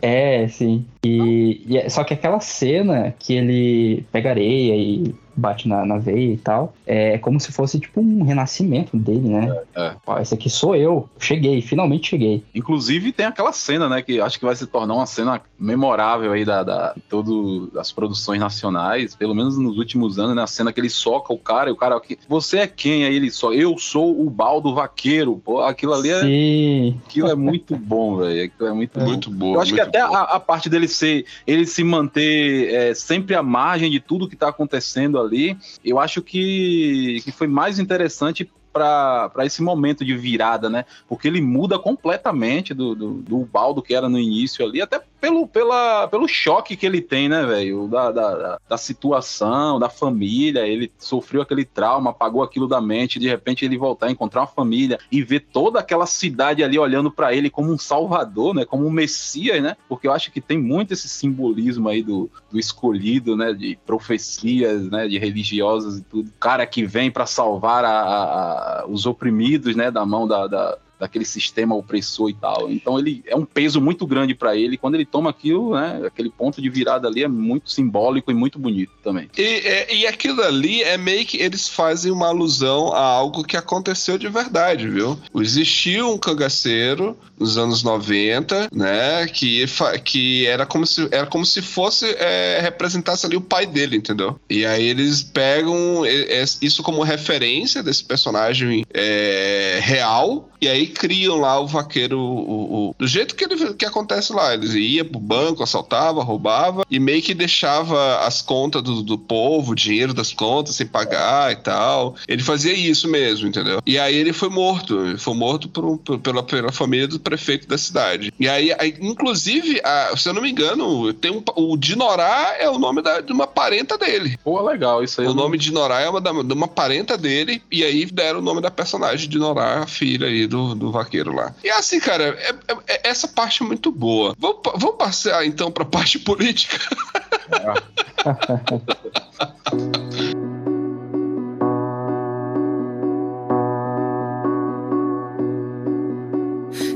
É, 0.00 0.46
sim. 0.48 0.84
E, 1.04 1.62
e 1.66 1.78
é- 1.78 1.88
só 1.88 2.04
que 2.04 2.14
aquela 2.14 2.38
cena 2.40 2.89
que 3.18 3.34
ele 3.34 4.04
pega 4.12 4.30
areia 4.30 4.76
e 4.76 5.14
bate 5.36 5.68
na, 5.68 5.84
na 5.84 5.98
veia 5.98 6.32
e 6.32 6.36
tal, 6.36 6.74
é 6.86 7.18
como 7.18 7.40
se 7.40 7.52
fosse 7.52 7.78
tipo 7.78 8.00
um 8.00 8.22
renascimento 8.22 8.96
dele, 8.96 9.28
né? 9.28 9.60
É. 9.74 9.94
Ó, 10.06 10.18
esse 10.18 10.34
aqui 10.34 10.50
sou 10.50 10.74
eu. 10.74 11.08
Cheguei, 11.18 11.60
finalmente 11.60 12.10
cheguei. 12.10 12.42
Inclusive 12.54 13.12
tem 13.12 13.26
aquela 13.26 13.52
cena, 13.52 13.88
né? 13.88 14.02
Que 14.02 14.20
acho 14.20 14.38
que 14.38 14.44
vai 14.44 14.56
se 14.56 14.66
tornar 14.66 14.94
uma 14.94 15.06
cena 15.06 15.40
memorável 15.58 16.32
aí 16.32 16.44
da, 16.44 16.62
da 16.62 16.94
todo 17.08 17.68
das 17.72 17.92
produções 17.92 18.40
nacionais, 18.40 19.14
pelo 19.14 19.34
menos 19.34 19.58
nos 19.58 19.78
últimos 19.78 20.18
anos, 20.18 20.34
né? 20.34 20.42
A 20.42 20.46
cena 20.46 20.72
que 20.72 20.80
ele 20.80 20.90
soca 20.90 21.32
o 21.32 21.38
cara 21.38 21.70
e 21.70 21.72
o 21.72 21.76
cara 21.76 21.96
aqui. 21.96 22.18
Você 22.28 22.58
é 22.58 22.66
quem? 22.66 23.04
Aí 23.04 23.14
ele 23.14 23.30
só. 23.30 23.52
Eu 23.52 23.78
sou 23.78 24.20
o 24.20 24.28
baldo 24.28 24.74
vaqueiro. 24.74 25.40
Pô, 25.44 25.60
aquilo 25.60 25.94
ali 25.94 26.10
é, 26.10 26.20
Sim. 26.20 27.00
aquilo 27.06 27.28
é 27.28 27.34
muito 27.34 27.76
bom, 27.76 28.16
velho. 28.16 28.44
Aquilo 28.44 28.68
é 28.68 28.72
muito 28.72 28.98
bom. 28.98 29.06
Muito 29.06 29.30
boa. 29.30 29.56
Eu 29.56 29.60
acho 29.60 29.74
que 29.74 29.80
até 29.80 30.00
a, 30.00 30.06
a 30.06 30.40
parte 30.40 30.68
dele 30.68 30.88
ser, 30.88 31.24
ele 31.46 31.66
se 31.66 31.84
manter 31.84 32.72
é, 32.72 32.94
sempre 32.94 33.34
à 33.34 33.42
margem 33.42 33.90
de 33.90 34.00
tudo 34.00 34.28
que 34.28 34.36
tá 34.36 34.48
acontecendo 34.48 35.19
ali, 35.20 35.56
eu 35.84 35.98
acho 35.98 36.22
que, 36.22 37.20
que 37.24 37.32
foi 37.32 37.46
mais 37.46 37.78
interessante 37.78 38.50
para 38.72 39.30
esse 39.44 39.62
momento 39.62 40.04
de 40.04 40.16
virada, 40.16 40.68
né? 40.70 40.84
Porque 41.08 41.28
ele 41.28 41.40
muda 41.40 41.78
completamente 41.78 42.72
do, 42.74 42.94
do, 42.94 43.14
do 43.14 43.38
Baldo 43.44 43.82
que 43.82 43.94
era 43.94 44.08
no 44.08 44.18
início 44.18 44.64
ali, 44.64 44.80
até 44.80 45.00
pelo, 45.20 45.46
pela, 45.46 46.08
pelo 46.08 46.26
choque 46.26 46.76
que 46.76 46.86
ele 46.86 47.00
tem, 47.02 47.28
né, 47.28 47.44
velho? 47.44 47.86
Da, 47.88 48.10
da, 48.10 48.58
da- 48.68 48.78
situação, 48.78 49.78
da 49.78 49.88
família. 49.88 50.66
Ele 50.66 50.90
sofreu 50.98 51.42
aquele 51.42 51.64
trauma, 51.64 52.10
apagou 52.10 52.42
aquilo 52.42 52.66
da 52.66 52.80
mente, 52.80 53.18
de 53.18 53.28
repente 53.28 53.64
ele 53.64 53.76
voltar 53.76 54.06
a 54.06 54.10
encontrar 54.10 54.40
uma 54.42 54.46
família 54.46 54.98
e 55.12 55.22
ver 55.22 55.40
toda 55.52 55.78
aquela 55.78 56.06
cidade 56.06 56.64
ali 56.64 56.78
olhando 56.78 57.10
para 57.10 57.34
ele 57.34 57.50
como 57.50 57.70
um 57.72 57.78
salvador, 57.78 58.54
né? 58.54 58.64
Como 58.64 58.86
um 58.86 58.90
messias, 58.90 59.62
né? 59.62 59.76
Porque 59.88 60.08
eu 60.08 60.12
acho 60.12 60.30
que 60.32 60.40
tem 60.40 60.58
muito 60.58 60.92
esse 60.92 61.08
simbolismo 61.08 61.88
aí 61.88 62.02
do, 62.02 62.30
do 62.50 62.58
escolhido, 62.58 63.36
né? 63.36 63.52
De 63.52 63.78
profecias, 63.86 64.88
né? 64.90 65.06
De 65.06 65.18
religiosos 65.18 65.98
e 65.98 66.02
tudo. 66.02 66.30
Cara 66.40 66.66
que 66.66 66.84
vem 66.84 67.10
para 67.10 67.26
salvar 67.26 67.84
a- 67.84 67.90
a- 67.90 68.59
os 68.88 69.06
oprimidos, 69.06 69.74
né? 69.76 69.90
Da 69.90 70.04
mão 70.04 70.26
da, 70.26 70.46
da- 70.46 70.78
daquele 71.00 71.24
sistema 71.24 71.74
opressor 71.74 72.28
e 72.28 72.34
tal. 72.34 72.70
Então 72.70 72.98
ele 72.98 73.22
é 73.26 73.34
um 73.34 73.46
peso 73.46 73.80
muito 73.80 74.06
grande 74.06 74.34
para 74.34 74.54
ele. 74.54 74.76
Quando 74.76 74.94
ele 74.96 75.06
toma 75.06 75.30
aquilo, 75.30 75.74
né? 75.74 76.02
Aquele 76.06 76.30
ponto 76.30 76.60
de 76.60 76.68
virada 76.68 77.08
ali 77.08 77.24
é 77.24 77.28
muito 77.28 77.70
simbólico 77.70 78.30
e 78.30 78.34
muito 78.34 78.58
bonito 78.58 78.92
também. 79.02 79.28
E, 79.36 79.42
é- 79.42 79.94
e 79.94 80.06
aquilo 80.06 80.42
ali 80.42 80.82
é 80.82 80.98
meio 80.98 81.24
que 81.24 81.38
eles 81.38 81.66
fazem 81.66 82.12
uma 82.12 82.28
alusão 82.28 82.92
a 82.92 83.00
algo 83.00 83.42
que 83.42 83.56
aconteceu 83.56 84.18
de 84.18 84.28
verdade, 84.28 84.88
viu? 84.88 85.18
Existiu 85.34 86.10
um 86.12 86.18
cangaceiro 86.18 87.16
nos 87.38 87.56
anos 87.56 87.82
90, 87.82 88.68
né? 88.72 89.26
Que, 89.26 89.64
que 90.04 90.46
era, 90.46 90.66
como 90.66 90.86
se, 90.86 91.08
era 91.10 91.26
como 91.26 91.46
se 91.46 91.62
fosse 91.62 92.04
é, 92.18 92.58
representasse 92.60 93.24
ali 93.24 93.36
o 93.36 93.40
pai 93.40 93.66
dele, 93.66 93.96
entendeu? 93.96 94.38
E 94.50 94.66
aí 94.66 94.84
eles 94.84 95.22
pegam 95.22 96.04
é, 96.04 96.42
é, 96.42 96.44
isso 96.60 96.82
como 96.82 97.02
referência 97.02 97.82
desse 97.82 98.04
personagem 98.04 98.84
é, 98.92 99.78
real. 99.82 100.50
E 100.60 100.68
aí 100.68 100.89
criam 100.90 101.36
lá 101.40 101.58
o 101.60 101.66
vaqueiro 101.66 102.18
o- 102.18 102.88
o- 102.90 102.94
do 102.98 103.06
jeito 103.06 103.34
que, 103.34 103.44
ele, 103.44 103.74
que 103.74 103.84
acontece 103.86 104.32
lá. 104.32 104.52
Eles 104.54 104.74
iam 104.74 105.06
pro 105.06 105.18
banco, 105.20 105.62
assaltava, 105.62 106.22
roubava 106.22 106.84
e 106.90 106.98
meio 106.98 107.22
que 107.22 107.32
deixava 107.34 108.18
as 108.26 108.42
contas 108.42 108.82
do, 108.82 109.02
do 109.02 109.18
povo, 109.18 109.72
o 109.72 109.74
dinheiro 109.74 110.12
das 110.14 110.32
contas 110.32 110.74
sem 110.76 110.86
pagar 110.86 111.52
e 111.52 111.56
tal. 111.56 112.14
Ele 112.28 112.42
fazia 112.42 112.72
isso 112.72 113.08
mesmo, 113.08 113.46
entendeu? 113.48 113.80
E 113.86 113.98
aí 113.98 114.14
ele 114.14 114.32
foi 114.32 114.48
morto. 114.48 114.98
Ele 115.06 115.18
foi 115.18 115.34
morto 115.34 115.68
por 115.68 115.98
por- 115.98 116.18
pela, 116.18 116.42
pela 116.42 116.72
família 116.72 117.08
do 117.08 117.18
prefeito 117.18 117.66
da 117.66 117.76
cidade. 117.78 118.32
E 118.38 118.48
aí, 118.48 118.72
aí, 118.78 118.94
inclusive, 119.00 119.80
a- 119.84 120.12
se 120.16 120.28
eu 120.28 120.32
não 120.32 120.42
me 120.42 120.50
engano, 120.50 121.12
tem 121.12 121.30
um, 121.30 121.42
o 121.56 121.76
Dinorá 121.76 122.56
é 122.58 122.68
o 122.68 122.78
nome 122.78 123.02
da- 123.02 123.20
de 123.20 123.32
uma 123.32 123.46
parenta 123.46 123.96
dele. 123.98 124.38
Pô, 124.42 124.60
legal, 124.62 125.02
isso 125.04 125.20
aí. 125.20 125.26
O 125.26 125.30
não- 125.34 125.44
nome 125.44 125.58
de 125.58 125.72
Norá 125.72 126.00
é 126.00 126.08
uma, 126.08 126.20
da- 126.20 126.30
de 126.42 126.52
uma 126.52 126.68
parenta 126.68 127.16
dele, 127.16 127.62
e 127.70 127.84
aí 127.84 128.04
deram 128.06 128.38
o 128.40 128.42
nome 128.42 128.60
da 128.60 128.70
personagem 128.70 129.28
de 129.28 129.38
Norá, 129.38 129.80
a 129.82 129.86
filha 129.86 130.26
aí 130.26 130.46
do, 130.46 130.74
do 130.80 130.90
vaqueiro 130.90 131.32
lá. 131.34 131.54
E 131.62 131.70
assim, 131.70 132.00
cara, 132.00 132.24
é- 132.24 132.54
é- 132.72 132.76
é- 132.94 133.08
essa 133.10 133.28
parte 133.28 133.62
é 133.62 133.66
muito 133.66 133.92
boa. 133.92 134.34
Vamos, 134.38 134.60
vamos 134.76 134.96
passar 134.96 135.46
então 135.46 135.70
pra 135.70 135.84
parte 135.84 136.18
política. 136.20 136.78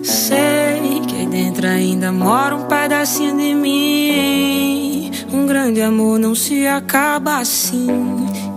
Sei 0.02 1.00
que 1.06 1.14
aí 1.16 1.26
dentro 1.26 1.66
ainda 1.66 2.12
mora 2.12 2.54
um 2.56 2.64
pedacinho 2.66 3.36
de 3.36 3.54
mim. 3.54 5.10
Um 5.32 5.46
grande 5.46 5.80
amor 5.82 6.18
não 6.18 6.34
se 6.34 6.66
acaba 6.66 7.38
assim. 7.38 7.86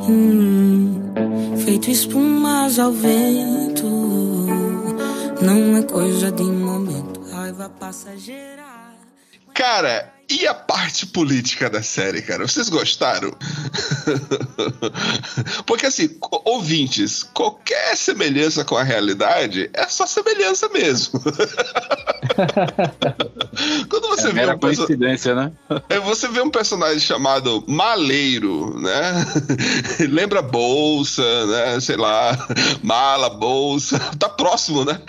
Hum, 0.09 1.01
feito 1.63 1.89
espumas 1.89 2.79
ao 2.79 2.91
vento. 2.91 3.66
Não 5.41 5.77
é 5.77 5.83
coisa 5.83 6.31
de 6.31 6.43
momento. 6.43 7.21
Raiva 7.31 7.69
passageira. 7.69 8.63
Cara, 9.53 10.13
e 10.29 10.45
a 10.45 10.53
parte 10.53 11.05
política 11.05 11.69
da 11.69 11.81
série, 11.81 12.21
cara? 12.21 12.45
Vocês 12.47 12.67
gostaram? 12.69 13.33
Porque 15.65 15.85
assim, 15.85 16.17
ouvintes, 16.43 17.23
qualquer 17.23 17.95
semelhança 17.95 18.65
com 18.65 18.75
a 18.75 18.83
realidade 18.83 19.69
é 19.73 19.87
só 19.87 20.05
semelhança 20.05 20.67
mesmo. 20.69 21.21
Quando 23.89 24.07
você 24.09 24.27
É 24.27 24.31
vê 24.31 24.51
um 24.51 24.59
coincidência, 24.59 25.33
né? 25.33 25.51
É, 25.89 25.99
Você 25.99 26.27
vê 26.27 26.41
um 26.41 26.49
personagem 26.49 26.99
chamado 26.99 27.63
Maleiro, 27.67 28.77
né? 28.79 29.25
Lembra 30.09 30.41
bolsa, 30.41 31.23
né? 31.47 31.79
Sei 31.79 31.95
lá, 31.95 32.37
mala, 32.83 33.29
bolsa. 33.29 33.99
Tá 34.19 34.27
próximo, 34.27 34.83
né? 34.83 34.99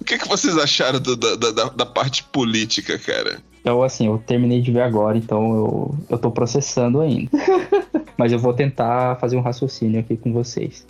O 0.00 0.04
que, 0.04 0.18
que 0.18 0.28
vocês 0.28 0.56
acharam 0.58 1.00
do- 1.00 1.16
da, 1.16 1.34
da- 1.36 1.64
da- 1.70 1.86
parte 1.86 2.22
política, 2.24 2.98
cara? 2.98 3.40
Então, 3.60 3.82
assim, 3.82 4.06
eu 4.06 4.18
terminei 4.18 4.60
de 4.62 4.70
ver 4.70 4.82
agora, 4.82 5.18
então 5.18 5.54
eu, 5.54 5.98
eu 6.10 6.18
tô 6.18 6.30
processando 6.30 7.00
ainda. 7.00 7.30
Mas 8.16 8.32
eu 8.32 8.38
vou 8.38 8.52
tentar 8.54 9.16
fazer 9.16 9.36
um 9.36 9.40
raciocínio 9.40 10.00
aqui 10.00 10.16
com 10.16 10.32
vocês. 10.32 10.86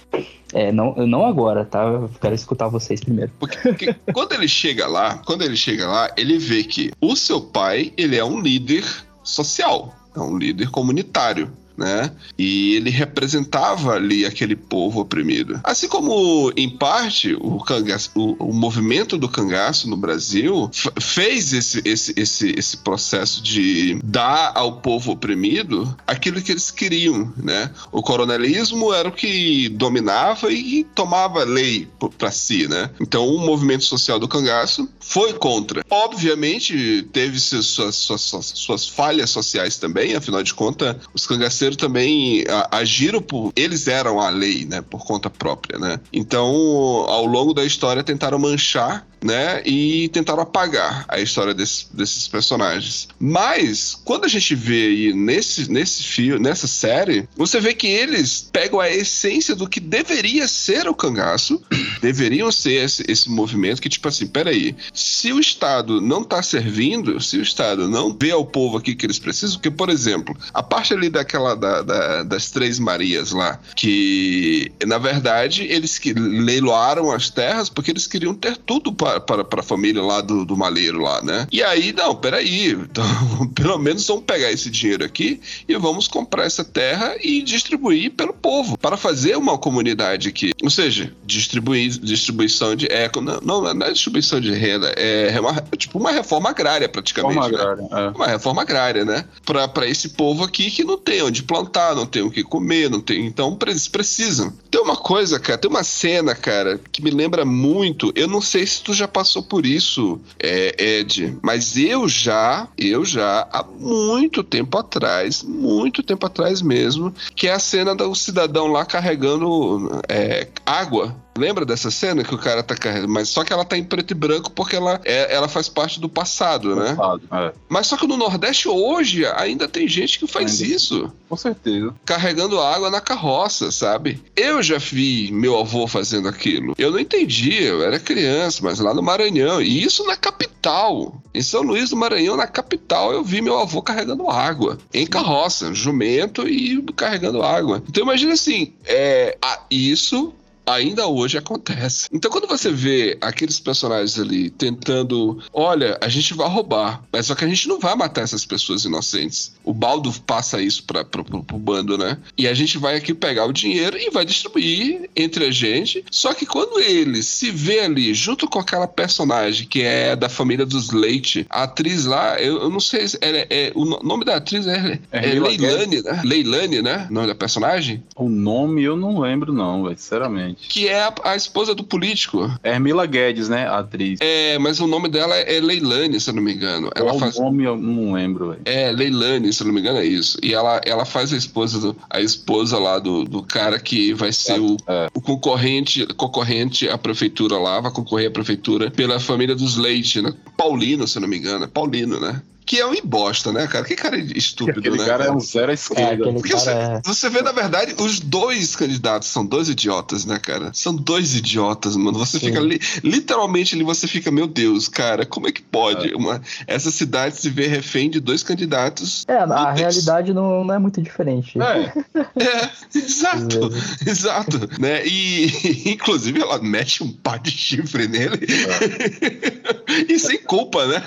É, 0.52 0.70
não, 0.72 0.94
não 0.94 1.26
agora, 1.26 1.64
tá? 1.64 1.82
Eu 1.84 2.10
quero 2.20 2.34
escutar 2.34 2.68
vocês 2.68 3.00
primeiro. 3.00 3.30
Porque, 3.38 3.56
porque 3.58 3.94
quando 4.12 4.32
ele 4.32 4.48
chega 4.48 4.86
lá, 4.86 5.18
quando 5.18 5.42
ele 5.42 5.56
chega 5.56 5.86
lá, 5.88 6.10
ele 6.16 6.38
vê 6.38 6.62
que 6.64 6.90
o 7.00 7.16
seu 7.16 7.40
pai, 7.40 7.92
ele 7.96 8.16
é 8.16 8.24
um 8.24 8.40
líder 8.40 8.84
social, 9.22 9.94
é 10.16 10.20
um 10.20 10.36
líder 10.38 10.70
comunitário. 10.70 11.50
Né? 11.78 12.10
E 12.36 12.74
ele 12.74 12.90
representava 12.90 13.92
ali 13.92 14.26
aquele 14.26 14.56
povo 14.56 15.00
oprimido. 15.00 15.60
Assim 15.62 15.86
como, 15.86 16.52
em 16.56 16.68
parte, 16.68 17.36
o, 17.40 17.60
cangaço, 17.60 18.10
o, 18.16 18.48
o 18.48 18.52
movimento 18.52 19.16
do 19.16 19.28
cangaço 19.28 19.88
no 19.88 19.96
Brasil 19.96 20.68
fez 21.00 21.52
esse, 21.52 21.80
esse, 21.84 22.12
esse, 22.16 22.52
esse 22.58 22.76
processo 22.78 23.40
de 23.40 24.00
dar 24.02 24.50
ao 24.56 24.80
povo 24.80 25.12
oprimido 25.12 25.96
aquilo 26.04 26.42
que 26.42 26.50
eles 26.50 26.72
queriam. 26.72 27.32
Né? 27.36 27.70
O 27.92 28.02
coronelismo 28.02 28.92
era 28.92 29.08
o 29.08 29.12
que 29.12 29.68
dominava 29.68 30.50
e 30.50 30.82
tomava 30.82 31.44
lei 31.44 31.86
para 32.18 32.32
si. 32.32 32.66
Né? 32.66 32.90
Então, 33.00 33.28
o 33.28 33.38
movimento 33.38 33.84
social 33.84 34.18
do 34.18 34.26
cangaço 34.26 34.88
foi 34.98 35.32
contra. 35.34 35.84
Obviamente, 35.88 37.06
teve 37.12 37.38
suas, 37.38 37.94
suas, 37.94 38.52
suas 38.54 38.88
falhas 38.88 39.30
sociais 39.30 39.76
também, 39.76 40.16
afinal 40.16 40.42
de 40.42 40.52
contas, 40.52 40.96
os 41.14 41.26
cangaceiros 41.26 41.67
Cruzeiro 41.68 41.76
também 41.76 42.44
a, 42.48 42.78
agiram 42.78 43.20
por. 43.20 43.52
Eles 43.54 43.86
eram 43.86 44.20
a 44.20 44.30
lei, 44.30 44.64
né? 44.64 44.82
Por 44.82 45.04
conta 45.04 45.28
própria, 45.28 45.78
né? 45.78 46.00
Então, 46.12 46.44
ao 46.44 47.26
longo 47.26 47.52
da 47.52 47.64
história, 47.64 48.02
tentaram 48.02 48.38
manchar 48.38 49.06
né? 49.22 49.62
E 49.64 50.08
tentaram 50.08 50.42
apagar 50.42 51.04
a 51.08 51.20
história 51.20 51.54
desse, 51.54 51.86
desses 51.94 52.28
personagens. 52.28 53.08
Mas, 53.18 53.94
quando 54.04 54.24
a 54.24 54.28
gente 54.28 54.54
vê 54.54 54.86
aí 54.86 55.12
nesse, 55.12 55.70
nesse 55.70 56.02
filme, 56.02 56.42
nessa 56.42 56.66
série, 56.66 57.28
você 57.36 57.60
vê 57.60 57.74
que 57.74 57.86
eles 57.86 58.48
pegam 58.52 58.80
a 58.80 58.90
essência 58.90 59.54
do 59.54 59.68
que 59.68 59.80
deveria 59.80 60.46
ser 60.46 60.88
o 60.88 60.94
cangaço, 60.94 61.60
deveriam 62.00 62.50
ser 62.52 62.84
esse, 62.84 63.04
esse 63.08 63.30
movimento 63.30 63.82
que, 63.82 63.88
tipo 63.88 64.08
assim, 64.08 64.26
peraí, 64.26 64.76
se 64.92 65.32
o 65.32 65.40
Estado 65.40 66.00
não 66.00 66.22
tá 66.22 66.42
servindo, 66.42 67.20
se 67.20 67.38
o 67.38 67.42
Estado 67.42 67.88
não 67.88 68.16
vê 68.18 68.30
ao 68.30 68.44
povo 68.44 68.76
aqui 68.76 68.94
que 68.94 69.06
eles 69.06 69.18
precisam, 69.18 69.56
porque, 69.56 69.70
por 69.70 69.88
exemplo, 69.88 70.36
a 70.52 70.62
parte 70.62 70.94
ali 70.94 71.10
daquela 71.10 71.54
da, 71.58 71.82
da, 71.82 72.22
das 72.22 72.50
Três 72.50 72.78
Marias 72.78 73.32
lá, 73.32 73.58
que 73.76 74.72
na 74.86 74.98
verdade 74.98 75.64
eles 75.64 75.98
que 75.98 76.12
leiloaram 76.12 77.10
as 77.10 77.30
terras 77.30 77.68
porque 77.68 77.90
eles 77.90 78.06
queriam 78.06 78.34
ter 78.34 78.56
tudo 78.56 78.92
para 78.92 79.18
para, 79.20 79.44
para, 79.44 79.60
a 79.60 79.62
família 79.62 80.02
lá 80.02 80.20
do, 80.20 80.44
do 80.44 80.56
maleiro 80.56 81.00
lá, 81.00 81.22
né? 81.22 81.46
E 81.52 81.62
aí, 81.62 81.92
não, 81.92 82.14
peraí, 82.14 82.72
então, 82.72 83.04
pelo 83.54 83.78
menos 83.78 84.06
vamos 84.06 84.24
pegar 84.24 84.50
esse 84.50 84.70
dinheiro 84.70 85.04
aqui 85.04 85.40
e 85.68 85.76
vamos 85.76 86.08
comprar 86.08 86.44
essa 86.44 86.64
terra 86.64 87.16
e 87.22 87.42
distribuir 87.42 88.12
pelo 88.12 88.32
povo, 88.32 88.78
para 88.78 88.96
fazer 88.96 89.36
uma 89.36 89.58
comunidade 89.58 90.28
aqui. 90.28 90.52
Ou 90.62 90.70
seja, 90.70 91.12
distribuir, 91.24 91.90
distribuição 91.98 92.74
de 92.74 92.86
eco, 92.86 93.20
não, 93.20 93.40
não, 93.40 93.74
não 93.74 93.86
é 93.86 93.92
distribuição 93.92 94.40
de 94.40 94.52
renda, 94.52 94.88
é 94.96 95.38
uma, 95.40 95.54
tipo 95.76 95.98
uma 95.98 96.10
reforma 96.10 96.50
agrária 96.50 96.88
praticamente. 96.88 97.34
Reforma 97.34 97.56
né? 97.56 97.62
agrária, 97.62 98.08
é. 98.08 98.16
Uma 98.16 98.26
reforma 98.26 98.62
agrária, 98.62 99.04
né? 99.04 99.24
Para 99.44 99.86
esse 99.86 100.10
povo 100.10 100.44
aqui 100.44 100.70
que 100.70 100.84
não 100.84 100.98
tem 100.98 101.22
onde 101.22 101.42
plantar, 101.48 101.96
não 101.96 102.06
tem 102.06 102.22
o 102.22 102.30
que 102.30 102.44
comer, 102.44 102.90
não 102.90 103.00
tem. 103.00 103.26
Então, 103.26 103.56
eles 103.66 103.88
precisam. 103.88 104.52
Tem 104.70 104.80
uma 104.80 104.96
coisa, 104.96 105.40
cara, 105.40 105.58
tem 105.58 105.70
uma 105.70 105.82
cena, 105.82 106.34
cara, 106.34 106.78
que 106.92 107.02
me 107.02 107.10
lembra 107.10 107.44
muito. 107.44 108.12
Eu 108.14 108.28
não 108.28 108.42
sei 108.42 108.66
se 108.66 108.82
tu 108.82 108.92
já 108.92 109.08
passou 109.08 109.42
por 109.42 109.64
isso, 109.64 110.20
é, 110.38 110.98
Ed, 110.98 111.38
mas 111.42 111.76
eu 111.76 112.06
já, 112.06 112.68
eu 112.76 113.04
já, 113.04 113.48
há 113.50 113.64
muito 113.64 114.44
tempo 114.44 114.76
atrás, 114.76 115.42
muito 115.42 116.02
tempo 116.02 116.26
atrás 116.26 116.60
mesmo, 116.60 117.14
que 117.34 117.48
é 117.48 117.52
a 117.52 117.58
cena 117.58 117.94
do 117.94 118.14
cidadão 118.14 118.66
lá 118.66 118.84
carregando 118.84 120.02
é, 120.08 120.46
água 120.66 121.16
Lembra 121.38 121.64
dessa 121.64 121.90
cena 121.90 122.24
que 122.24 122.34
o 122.34 122.38
cara 122.38 122.62
tá 122.62 122.74
carregando? 122.74 123.12
Mas 123.12 123.28
só 123.28 123.44
que 123.44 123.52
ela 123.52 123.64
tá 123.64 123.78
em 123.78 123.84
preto 123.84 124.10
e 124.10 124.14
branco 124.14 124.50
porque 124.50 124.76
ela, 124.76 125.00
é, 125.04 125.34
ela 125.34 125.48
faz 125.48 125.68
parte 125.68 126.00
do 126.00 126.08
passado, 126.08 126.74
né? 126.74 126.94
Passado, 126.94 127.22
é. 127.32 127.52
Mas 127.68 127.86
só 127.86 127.96
que 127.96 128.06
no 128.06 128.16
Nordeste 128.16 128.68
hoje 128.68 129.24
ainda 129.24 129.68
tem 129.68 129.86
gente 129.86 130.18
que 130.18 130.26
faz 130.26 130.60
ainda. 130.60 130.74
isso. 130.74 131.12
Com 131.28 131.36
certeza. 131.36 131.94
Carregando 132.04 132.60
água 132.60 132.90
na 132.90 133.00
carroça, 133.00 133.70
sabe? 133.70 134.20
Eu 134.34 134.62
já 134.62 134.78
vi 134.78 135.30
meu 135.32 135.58
avô 135.58 135.86
fazendo 135.86 136.28
aquilo. 136.28 136.74
Eu 136.76 136.90
não 136.90 136.98
entendi, 136.98 137.62
eu 137.62 137.82
era 137.82 138.00
criança, 138.00 138.60
mas 138.62 138.80
lá 138.80 138.92
no 138.92 139.02
Maranhão. 139.02 139.60
E 139.60 139.82
isso 139.82 140.04
na 140.04 140.16
capital. 140.16 141.22
Em 141.32 141.42
São 141.42 141.62
Luís 141.62 141.90
do 141.90 141.96
Maranhão, 141.96 142.36
na 142.36 142.46
capital, 142.46 143.12
eu 143.12 143.22
vi 143.22 143.40
meu 143.40 143.58
avô 143.58 143.80
carregando 143.80 144.28
água. 144.28 144.78
Em 144.92 145.06
carroça, 145.06 145.72
jumento 145.72 146.48
e 146.48 146.82
carregando 146.96 147.42
água. 147.42 147.82
Então 147.88 148.02
imagina 148.02 148.32
assim, 148.32 148.72
é, 148.84 149.36
isso 149.70 150.32
ainda 150.68 151.06
hoje 151.06 151.38
acontece. 151.38 152.08
Então, 152.12 152.30
quando 152.30 152.46
você 152.46 152.70
vê 152.70 153.16
aqueles 153.20 153.58
personagens 153.58 154.18
ali 154.18 154.50
tentando, 154.50 155.42
olha, 155.52 155.98
a 156.00 156.08
gente 156.08 156.34
vai 156.34 156.48
roubar, 156.48 157.02
mas 157.12 157.26
só 157.26 157.34
que 157.34 157.44
a 157.44 157.48
gente 157.48 157.68
não 157.68 157.78
vai 157.78 157.94
matar 157.96 158.22
essas 158.22 158.44
pessoas 158.44 158.84
inocentes. 158.84 159.54
O 159.64 159.72
Baldo 159.72 160.12
passa 160.26 160.60
isso 160.60 160.84
para 160.84 161.04
pro, 161.04 161.24
pro, 161.24 161.42
pro, 161.42 161.58
bando, 161.58 161.96
né? 161.96 162.18
E 162.36 162.46
a 162.46 162.54
gente 162.54 162.78
vai 162.78 162.96
aqui 162.96 163.14
pegar 163.14 163.46
o 163.46 163.52
dinheiro 163.52 163.96
e 163.96 164.10
vai 164.10 164.24
distribuir 164.24 165.08
entre 165.16 165.46
a 165.46 165.50
gente. 165.50 166.04
Só 166.10 166.34
que 166.34 166.46
quando 166.46 166.80
ele 166.80 167.22
se 167.22 167.50
vê 167.50 167.80
ali 167.80 168.12
junto 168.12 168.48
com 168.48 168.58
aquela 168.58 168.86
personagem 168.86 169.66
que 169.66 169.82
é 169.82 170.14
da 170.14 170.28
família 170.28 170.66
dos 170.66 170.90
Leite, 170.90 171.46
a 171.48 171.64
atriz 171.64 172.04
lá, 172.04 172.40
eu, 172.40 172.62
eu 172.62 172.70
não 172.70 172.80
sei, 172.80 173.06
é, 173.20 173.46
é, 173.50 173.72
o 173.74 173.84
nome 173.84 174.24
da 174.24 174.36
atriz 174.36 174.66
é, 174.66 174.98
é, 175.12 175.30
é 175.30 175.40
Leilani, 175.40 176.02
né? 176.02 176.22
Leilani, 176.24 176.82
né? 176.82 177.06
O 177.10 177.14
nome 177.14 177.26
da 177.26 177.34
personagem? 177.34 178.02
O 178.16 178.28
nome 178.28 178.82
eu 178.82 178.96
não 178.96 179.20
lembro, 179.20 179.52
não, 179.52 179.88
sinceramente 179.96 180.57
que 180.68 180.88
é 180.88 181.02
a, 181.02 181.14
a, 181.24 181.36
esposa 181.36 181.74
do 181.74 181.84
político. 181.84 182.50
Hermila 182.62 183.06
Guedes, 183.06 183.48
né? 183.48 183.66
A 183.66 183.78
atriz. 183.78 184.18
É, 184.20 184.58
mas 184.58 184.80
o 184.80 184.86
nome 184.86 185.08
dela 185.08 185.36
é 185.36 185.60
Leilani, 185.60 186.20
se 186.20 186.30
eu 186.30 186.34
não 186.34 186.42
me 186.42 186.54
engano. 186.54 186.90
Ela 186.94 187.10
Qual 187.10 187.18
faz... 187.18 187.36
o 187.36 187.42
nome 187.42 187.64
eu 187.64 187.76
não 187.76 188.12
lembro. 188.12 188.50
Véio. 188.50 188.60
É, 188.64 188.92
Leilani, 188.92 189.52
se 189.52 189.62
eu 189.62 189.66
não 189.66 189.74
me 189.74 189.80
engano, 189.80 189.98
é 189.98 190.04
isso. 190.04 190.38
E 190.42 190.52
ela, 190.52 190.80
ela 190.84 191.04
faz 191.04 191.32
a 191.32 191.36
esposa 191.36 191.78
do, 191.80 191.96
a 192.10 192.20
esposa 192.20 192.78
lá 192.78 192.98
do, 192.98 193.24
do 193.24 193.42
cara 193.42 193.78
que 193.78 194.12
vai 194.14 194.32
ser 194.32 194.56
é, 194.56 194.60
o, 194.60 194.76
é. 194.86 195.08
o 195.14 195.20
concorrente, 195.20 196.06
concorrente 196.14 196.88
à 196.88 196.98
prefeitura 196.98 197.56
lá, 197.58 197.80
vai 197.80 197.92
concorrer 197.92 198.28
à 198.28 198.30
prefeitura 198.30 198.90
pela 198.90 199.20
família 199.20 199.54
dos 199.54 199.76
Leite, 199.76 200.20
né? 200.20 200.32
Paulino, 200.56 201.06
se 201.06 201.18
eu 201.18 201.22
não 201.22 201.28
me 201.28 201.38
engano. 201.38 201.64
É 201.64 201.68
Paulino, 201.68 202.20
né? 202.20 202.42
Que 202.68 202.78
é 202.78 202.86
um 202.86 202.92
embosta, 202.92 203.50
né, 203.50 203.66
cara? 203.66 203.82
Que 203.82 203.96
cara 203.96 204.18
estúpido, 204.18 204.80
Aquele 204.80 204.98
né? 204.98 205.06
cara 205.06 205.24
é 205.24 205.32
um 205.32 205.40
zero 205.40 205.70
à 205.70 205.74
esquerda. 205.74 206.28
É, 206.28 206.32
Porque 206.34 206.52
você, 206.52 206.70
é... 206.70 207.00
você 207.02 207.30
vê, 207.30 207.40
na 207.40 207.50
verdade, 207.50 207.94
os 207.98 208.20
dois 208.20 208.76
candidatos 208.76 209.28
são 209.28 209.44
dois 209.44 209.70
idiotas, 209.70 210.26
né, 210.26 210.38
cara? 210.38 210.70
São 210.74 210.94
dois 210.94 211.34
idiotas, 211.34 211.96
mano. 211.96 212.18
Você 212.18 212.38
Sim. 212.38 212.48
fica 212.48 212.60
li, 212.60 212.78
literalmente 213.02 213.74
ali, 213.74 213.82
você 213.82 214.06
fica, 214.06 214.30
meu 214.30 214.46
Deus, 214.46 214.86
cara, 214.86 215.24
como 215.24 215.48
é 215.48 215.52
que 215.52 215.62
pode 215.62 216.12
é. 216.12 216.14
uma, 216.14 216.42
essa 216.66 216.90
cidade 216.90 217.38
se 217.38 217.48
ver 217.48 217.68
refém 217.68 218.10
de 218.10 218.20
dois 218.20 218.42
candidatos? 218.42 219.24
É, 219.26 219.38
a 219.38 219.72
realidade 219.72 220.34
não, 220.34 220.62
não 220.62 220.74
é 220.74 220.78
muito 220.78 221.00
diferente. 221.00 221.58
É, 221.58 221.92
é 222.38 222.70
exato, 222.94 223.70
exato, 224.06 224.68
né? 224.78 225.06
E, 225.06 225.88
inclusive, 225.90 226.42
ela 226.42 226.60
mete 226.60 227.02
um 227.02 227.10
par 227.10 227.38
de 227.38 227.50
chifre 227.50 228.06
nele. 228.06 228.46
É. 228.46 230.04
e 230.12 230.18
sem 230.18 230.36
culpa, 230.42 230.86
né? 230.86 231.02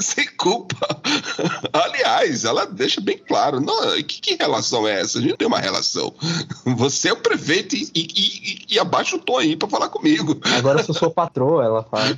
sem 0.00 0.28
culpa. 0.36 0.83
Aliás, 1.72 2.44
ela 2.44 2.66
deixa 2.66 3.00
bem 3.00 3.18
claro: 3.18 3.60
não, 3.60 3.92
que, 4.02 4.20
que, 4.20 4.36
relação 4.36 4.86
é 4.86 5.00
essa? 5.00 5.18
A 5.18 5.20
gente 5.20 5.30
não 5.30 5.36
tem 5.36 5.48
uma 5.48 5.60
relação. 5.60 6.12
Você 6.76 7.08
é 7.08 7.12
o 7.12 7.16
prefeito 7.16 7.74
e, 7.74 7.88
e, 7.94 8.00
e, 8.04 8.74
e 8.74 8.78
abaixa 8.78 9.16
o 9.16 9.18
tom 9.18 9.38
aí 9.38 9.56
pra 9.56 9.68
falar 9.68 9.88
comigo. 9.88 10.38
Agora 10.56 10.80
eu 10.80 10.84
sou 10.84 10.94
sua 10.94 11.10
patroa, 11.10 11.64
ela 11.64 11.82
fala. 11.82 12.16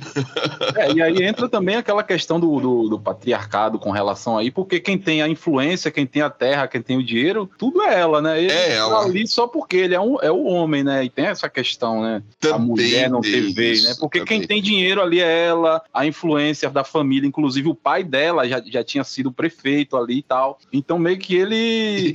É, 0.75 0.91
e 0.91 1.01
aí 1.01 1.23
entra 1.23 1.49
também 1.49 1.75
aquela 1.75 2.03
questão 2.03 2.39
do, 2.39 2.59
do, 2.59 2.89
do, 2.89 2.99
patriarcado 2.99 3.79
com 3.79 3.91
relação 3.91 4.37
aí, 4.37 4.51
porque 4.51 4.79
quem 4.79 4.97
tem 4.97 5.21
a 5.21 5.27
influência, 5.27 5.91
quem 5.91 6.05
tem 6.05 6.21
a 6.21 6.29
terra, 6.29 6.67
quem 6.67 6.81
tem 6.81 6.97
o 6.97 7.03
dinheiro, 7.03 7.49
tudo 7.57 7.81
é 7.81 7.99
ela, 7.99 8.21
né? 8.21 8.41
Ele 8.41 8.51
é 8.51 8.73
ela. 8.75 9.01
Tá 9.01 9.05
ali 9.05 9.27
só 9.27 9.47
porque 9.47 9.77
ele 9.77 9.95
é, 9.95 9.99
um, 9.99 10.17
é 10.21 10.31
o 10.31 10.43
homem, 10.45 10.83
né? 10.83 11.03
E 11.03 11.09
tem 11.09 11.25
essa 11.25 11.49
questão, 11.49 12.01
né? 12.01 12.23
Também 12.39 12.55
a 12.55 12.59
mulher 12.59 13.09
não 13.09 13.21
ter 13.21 13.53
vez, 13.53 13.83
né? 13.83 13.95
Porque 13.99 14.19
também. 14.19 14.39
quem 14.39 14.47
tem 14.47 14.61
dinheiro 14.61 15.01
ali 15.01 15.19
é 15.19 15.45
ela, 15.45 15.81
a 15.93 16.05
influência 16.05 16.69
da 16.69 16.83
família, 16.83 17.27
inclusive 17.27 17.67
o 17.69 17.75
pai 17.75 18.03
dela 18.03 18.47
já 18.47 18.56
já, 18.65 18.71
já 18.79 18.83
tinha 18.83 19.03
sido 19.03 19.31
prefeito 19.31 19.97
ali 19.97 20.19
e 20.19 20.23
tal. 20.23 20.59
Então, 20.71 20.99
meio 20.99 21.17
que 21.17 21.35
ele, 21.35 21.55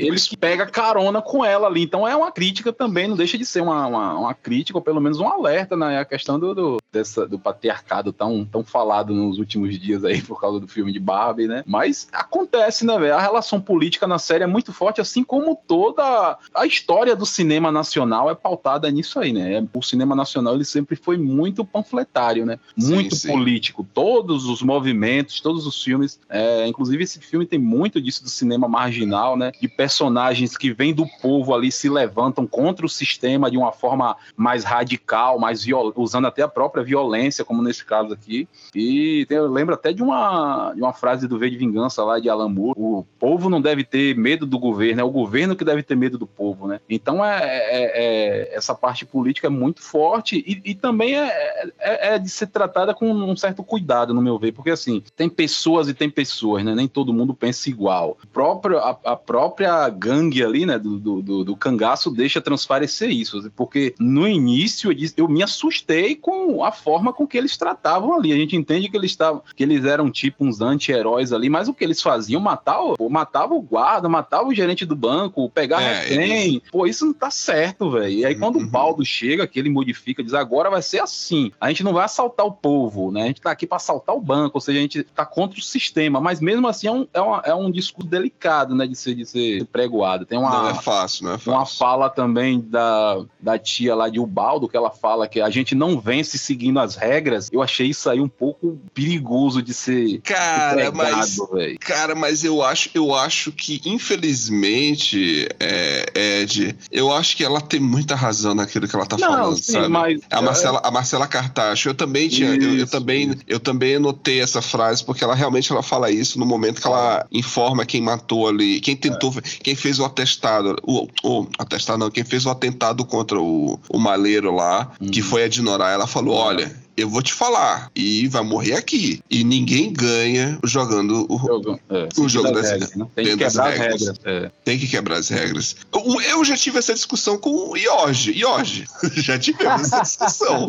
ele 0.00 0.16
pega 0.38 0.66
carona 0.66 1.20
com 1.20 1.44
ela 1.44 1.66
ali. 1.66 1.83
Então, 1.83 2.07
é 2.07 2.14
uma 2.14 2.33
crítica 2.33 2.72
também, 2.72 3.09
não 3.09 3.16
deixa 3.16 3.38
de 3.38 3.44
ser 3.44 3.62
uma, 3.62 3.87
uma, 3.87 4.18
uma 4.18 4.35
crítica, 4.35 4.78
ou 4.78 4.83
pelo 4.83 5.00
menos 5.00 5.20
um 5.20 5.28
alerta, 5.28 5.76
né? 5.76 5.98
A 5.98 6.05
questão 6.05 6.38
do, 6.38 6.55
do, 6.55 6.76
dessa, 6.92 7.26
do 7.26 7.38
patriarcado 7.38 8.12
tão, 8.12 8.44
tão 8.44 8.64
falado 8.64 9.12
nos 9.14 9.38
últimos 9.38 9.78
dias 9.78 10.05
aí 10.05 10.20
por 10.22 10.40
causa 10.40 10.61
do 10.61 10.68
filme 10.68 10.92
de 10.92 11.00
Barbie, 11.00 11.46
né? 11.46 11.62
Mas 11.66 12.09
acontece, 12.12 12.85
né, 12.85 12.98
velho? 12.98 13.14
A 13.14 13.20
relação 13.20 13.61
política 13.61 14.07
na 14.07 14.18
série 14.18 14.44
é 14.44 14.46
muito 14.46 14.72
forte, 14.72 15.00
assim 15.00 15.24
como 15.24 15.57
toda 15.66 16.38
a 16.55 16.66
história 16.66 17.14
do 17.16 17.26
cinema 17.26 17.70
nacional 17.70 18.31
é 18.31 18.35
pautada 18.35 18.90
nisso 18.90 19.18
aí, 19.18 19.33
né? 19.33 19.66
O 19.72 19.83
cinema 19.83 20.14
nacional 20.14 20.55
ele 20.55 20.64
sempre 20.64 20.96
foi 20.96 21.16
muito 21.16 21.64
panfletário, 21.64 22.44
né? 22.44 22.59
Muito 22.76 23.14
sim, 23.14 23.28
sim. 23.28 23.33
político. 23.33 23.87
Todos 23.94 24.46
os 24.46 24.62
movimentos, 24.62 25.40
todos 25.40 25.66
os 25.66 25.83
filmes 25.83 26.20
é, 26.32 26.66
inclusive, 26.66 27.04
esse 27.04 27.20
filme 27.20 27.44
tem 27.44 27.58
muito 27.58 28.00
disso 28.00 28.24
do 28.24 28.30
cinema 28.30 28.66
marginal, 28.66 29.36
né? 29.36 29.52
De 29.60 29.68
personagens 29.68 30.56
que 30.56 30.72
vêm 30.72 30.94
do 30.94 31.06
povo 31.20 31.54
ali, 31.54 31.70
se 31.70 31.90
levantam 31.90 32.46
contra 32.46 32.86
o 32.86 32.88
sistema 32.88 33.50
de 33.50 33.58
uma 33.58 33.70
forma 33.70 34.16
mais 34.34 34.64
radical, 34.64 35.38
mais 35.38 35.62
viol... 35.62 35.92
usando 35.94 36.26
até 36.26 36.40
a 36.40 36.48
própria 36.48 36.82
violência, 36.82 37.44
como 37.44 37.62
nesse 37.62 37.84
caso 37.84 38.14
aqui. 38.14 38.48
E 38.74 39.26
tem, 39.28 39.36
eu 39.36 39.46
lembro 39.46 39.74
até 39.74 39.92
de 39.92 40.02
uma, 40.02 40.72
de 40.74 40.80
uma 40.80 40.94
frase 40.94 41.28
do 41.28 41.38
V 41.38 41.50
de 41.50 41.58
Vingança 41.58 42.02
lá 42.02 42.18
de 42.18 42.30
Alan 42.30 42.48
Moore: 42.48 42.78
o 42.78 43.04
povo 43.18 43.50
não 43.50 43.60
deve 43.60 43.84
ter 43.84 44.16
medo 44.16 44.46
do 44.46 44.58
governo, 44.58 45.02
é 45.02 45.04
o 45.04 45.10
governo 45.10 45.54
que 45.54 45.66
deve 45.66 45.82
ter 45.82 45.96
medo 45.96 46.16
do 46.16 46.26
povo, 46.26 46.66
né? 46.66 46.80
Então, 46.88 47.22
é, 47.22 47.44
é, 47.44 48.52
é 48.52 48.56
essa 48.56 48.74
parte 48.74 49.04
política 49.04 49.48
é 49.48 49.50
muito 49.50 49.82
forte 49.82 50.42
e, 50.46 50.70
e 50.70 50.74
também 50.74 51.14
é, 51.14 51.70
é, 51.78 52.14
é 52.14 52.18
de 52.18 52.30
ser 52.30 52.46
tratada 52.46 52.94
com 52.94 53.12
um 53.12 53.36
certo 53.36 53.62
cuidado, 53.62 54.14
no 54.14 54.22
meu 54.22 54.38
ver, 54.38 54.52
porque 54.52 54.70
assim, 54.70 55.02
tem 55.14 55.28
pessoas 55.28 55.88
e 55.88 55.94
tem 55.94 56.08
pessoas 56.08 56.21
pessoas, 56.22 56.64
né? 56.64 56.74
Nem 56.74 56.87
todo 56.87 57.12
mundo 57.12 57.35
pensa 57.35 57.68
igual. 57.68 58.16
Próprio, 58.32 58.78
a, 58.78 58.96
a 59.04 59.16
própria 59.16 59.88
gangue 59.88 60.44
ali, 60.44 60.64
né, 60.64 60.78
do, 60.78 60.98
do, 60.98 61.44
do, 61.44 61.56
cangaço 61.56 62.11
deixa 62.11 62.40
transparecer 62.40 63.11
isso, 63.11 63.50
porque 63.56 63.94
no 63.98 64.28
início 64.28 64.90
eu, 64.90 64.94
disse, 64.94 65.14
eu 65.16 65.28
me 65.28 65.42
assustei 65.42 66.14
com 66.14 66.64
a 66.64 66.70
forma 66.70 67.12
com 67.12 67.26
que 67.26 67.37
eles 67.37 67.56
tratavam 67.56 68.14
ali. 68.14 68.32
A 68.32 68.37
gente 68.37 68.56
entende 68.56 68.88
que 68.88 68.96
eles 68.96 69.11
estavam, 69.11 69.42
que 69.54 69.62
eles 69.62 69.85
eram 69.85 70.11
tipo 70.11 70.44
uns 70.44 70.61
anti-heróis 70.61 71.32
ali, 71.32 71.48
mas 71.48 71.68
o 71.68 71.74
que 71.74 71.82
eles 71.82 72.00
faziam, 72.00 72.40
matava, 72.40 72.94
matava 73.11 73.54
o 73.54 73.61
guarda, 73.61 74.08
matava 74.08 74.48
o 74.48 74.54
gerente 74.54 74.87
do 74.87 74.94
banco, 74.94 75.50
pegar 75.50 75.82
é, 75.82 76.00
refém. 76.02 76.56
Eles... 76.56 76.62
Pô, 76.70 76.87
isso 76.87 77.06
não 77.06 77.12
tá 77.12 77.30
certo, 77.30 77.90
velho. 77.90 78.12
E 78.12 78.24
aí 78.24 78.35
quando 78.35 78.56
uhum. 78.56 78.64
o 78.64 78.70
Baldo 78.70 79.04
chega, 79.04 79.46
que 79.46 79.58
ele 79.58 79.70
modifica, 79.70 80.22
diz 80.22 80.35
agora 80.35 80.70
vai 80.70 80.82
ser 80.82 81.00
assim. 81.00 81.50
A 81.61 81.68
gente 81.68 81.82
não 81.82 81.92
vai 81.92 82.04
assaltar 82.04 82.46
o 82.46 82.52
povo, 82.52 83.11
né? 83.11 83.24
A 83.24 83.26
gente 83.26 83.40
tá 83.40 83.50
aqui 83.50 83.66
para 83.66 83.76
assaltar 83.76 84.14
o 84.14 84.20
banco, 84.20 84.56
ou 84.56 84.61
seja, 84.61 84.78
a 84.78 84.82
gente 84.82 85.02
tá 85.02 85.24
contra 85.24 85.58
o 85.58 85.62
sistema, 85.62 86.12
mas 86.20 86.40
mesmo 86.40 86.66
assim 86.68 86.87
é 86.87 86.92
um, 86.92 87.07
é, 87.12 87.20
uma, 87.20 87.42
é 87.46 87.55
um 87.55 87.70
discurso 87.70 88.09
delicado, 88.09 88.75
né, 88.75 88.87
de 88.87 88.96
ser, 88.96 89.14
de 89.14 89.27
ser 89.27 89.64
pregoado. 89.66 90.25
Tem 90.25 90.38
uma, 90.38 90.51
não 90.51 90.70
é 90.70 90.75
fácil, 90.75 91.25
não 91.25 91.35
é 91.35 91.38
fácil. 91.38 91.53
Uma 91.53 91.66
fala 91.66 92.11
também 92.11 92.61
da, 92.61 93.25
da 93.40 93.59
tia 93.59 93.94
lá 93.94 94.09
de 94.09 94.18
Ubaldo, 94.18 94.68
que 94.68 94.77
ela 94.77 94.90
fala 94.90 95.29
que 95.29 95.40
a 95.40 95.51
gente 95.51 95.75
não 95.75 96.01
vence 96.01 96.38
seguindo 96.38 96.79
as 96.81 96.96
regras. 96.96 97.48
Eu 97.53 97.62
achei 97.62 97.88
isso 97.88 98.09
aí 98.09 98.20
um 98.20 98.29
pouco 98.29 98.79
perigoso 98.94 99.62
de 99.62 99.75
ser 99.75 100.20
cara, 100.22 100.90
mas 100.92 101.38
cara, 101.81 102.14
mas 102.14 102.44
eu 102.44 102.62
acho, 102.62 102.90
eu 102.94 103.14
acho 103.14 103.53
que 103.53 103.81
infelizmente, 103.85 105.48
é, 105.59 106.40
Ed, 106.42 106.77
eu 106.90 107.12
acho 107.12 107.37
que 107.37 107.44
ela 107.44 107.61
tem 107.61 107.81
muita 107.81 108.14
razão 108.14 108.55
naquilo 108.55 108.88
que 108.88 108.94
ela 108.94 109.07
tá 109.07 109.16
não, 109.16 109.29
falando, 109.29 109.57
sim, 109.57 109.72
sabe? 109.72 109.88
Mas, 109.88 110.20
a 110.31 110.42
Marcela, 110.42 110.81
a 110.83 110.90
Marcela 110.90 111.27
Cartacho, 111.27 111.88
eu 111.88 111.94
também 111.94 112.29
tinha, 112.29 112.55
eu, 112.55 112.79
eu, 112.79 112.87
também, 112.87 113.37
eu 113.46 113.61
também 113.61 113.96
anotei 113.96 114.40
essa 114.40 114.62
frase 114.62 115.05
porque 115.05 115.22
ela 115.22 115.35
realmente 115.35 115.70
ela 115.72 115.83
fala 115.83 116.01
isso 116.10 116.38
no 116.38 116.46
momento 116.46 116.80
que 116.80 116.86
ela 116.86 117.26
informa 117.30 117.84
quem 117.86 118.00
matou 118.00 118.48
ali, 118.48 118.80
quem 118.80 118.96
tentou, 118.96 119.34
é. 119.38 119.40
quem 119.62 119.74
fez 119.74 119.98
o 119.98 120.04
atestado, 120.04 120.76
o, 120.82 121.08
o 121.22 121.46
atestado 121.58 121.98
não, 121.98 122.10
quem 122.10 122.24
fez 122.24 122.46
o 122.46 122.50
atentado 122.50 123.04
contra 123.04 123.40
o, 123.40 123.78
o 123.88 123.98
maleiro 123.98 124.54
lá, 124.54 124.90
uhum. 125.00 125.08
que 125.08 125.22
foi 125.22 125.44
a 125.44 125.48
Dinorá, 125.48 125.90
ela 125.90 126.06
falou, 126.06 126.34
olha, 126.34 126.81
eu 126.96 127.09
vou 127.09 127.22
te 127.22 127.33
falar, 127.33 127.90
e 127.94 128.28
vai 128.28 128.42
morrer 128.42 128.74
aqui. 128.74 129.22
E 129.31 129.44
ninguém 129.44 129.92
ganha 129.92 130.59
jogando 130.64 131.26
o 131.28 131.38
jogo, 131.38 131.81
é, 131.88 132.09
o 132.18 132.28
jogo 132.28 132.52
das 132.52 132.70
regras. 132.70 132.94
Né? 132.94 133.07
Tem 133.14 133.24
que 133.24 133.37
quebrar 133.37 133.68
as 133.68 133.78
regras. 133.78 134.00
regras. 134.00 134.20
É. 134.24 134.50
Tem 134.64 134.78
que 134.78 134.88
quebrar 134.88 135.16
as 135.16 135.28
regras. 135.28 135.76
Eu, 135.92 136.20
eu, 136.22 136.44
já 136.44 136.57
tive 136.57 136.78
essa 136.78 136.94
discussão 136.94 137.38
com 137.38 137.50
o 137.50 137.76
Iorge. 137.76 138.33
Iorge, 138.33 138.87
já 139.16 139.38
tivemos 139.38 139.92
essa 139.92 140.02
discussão. 140.02 140.68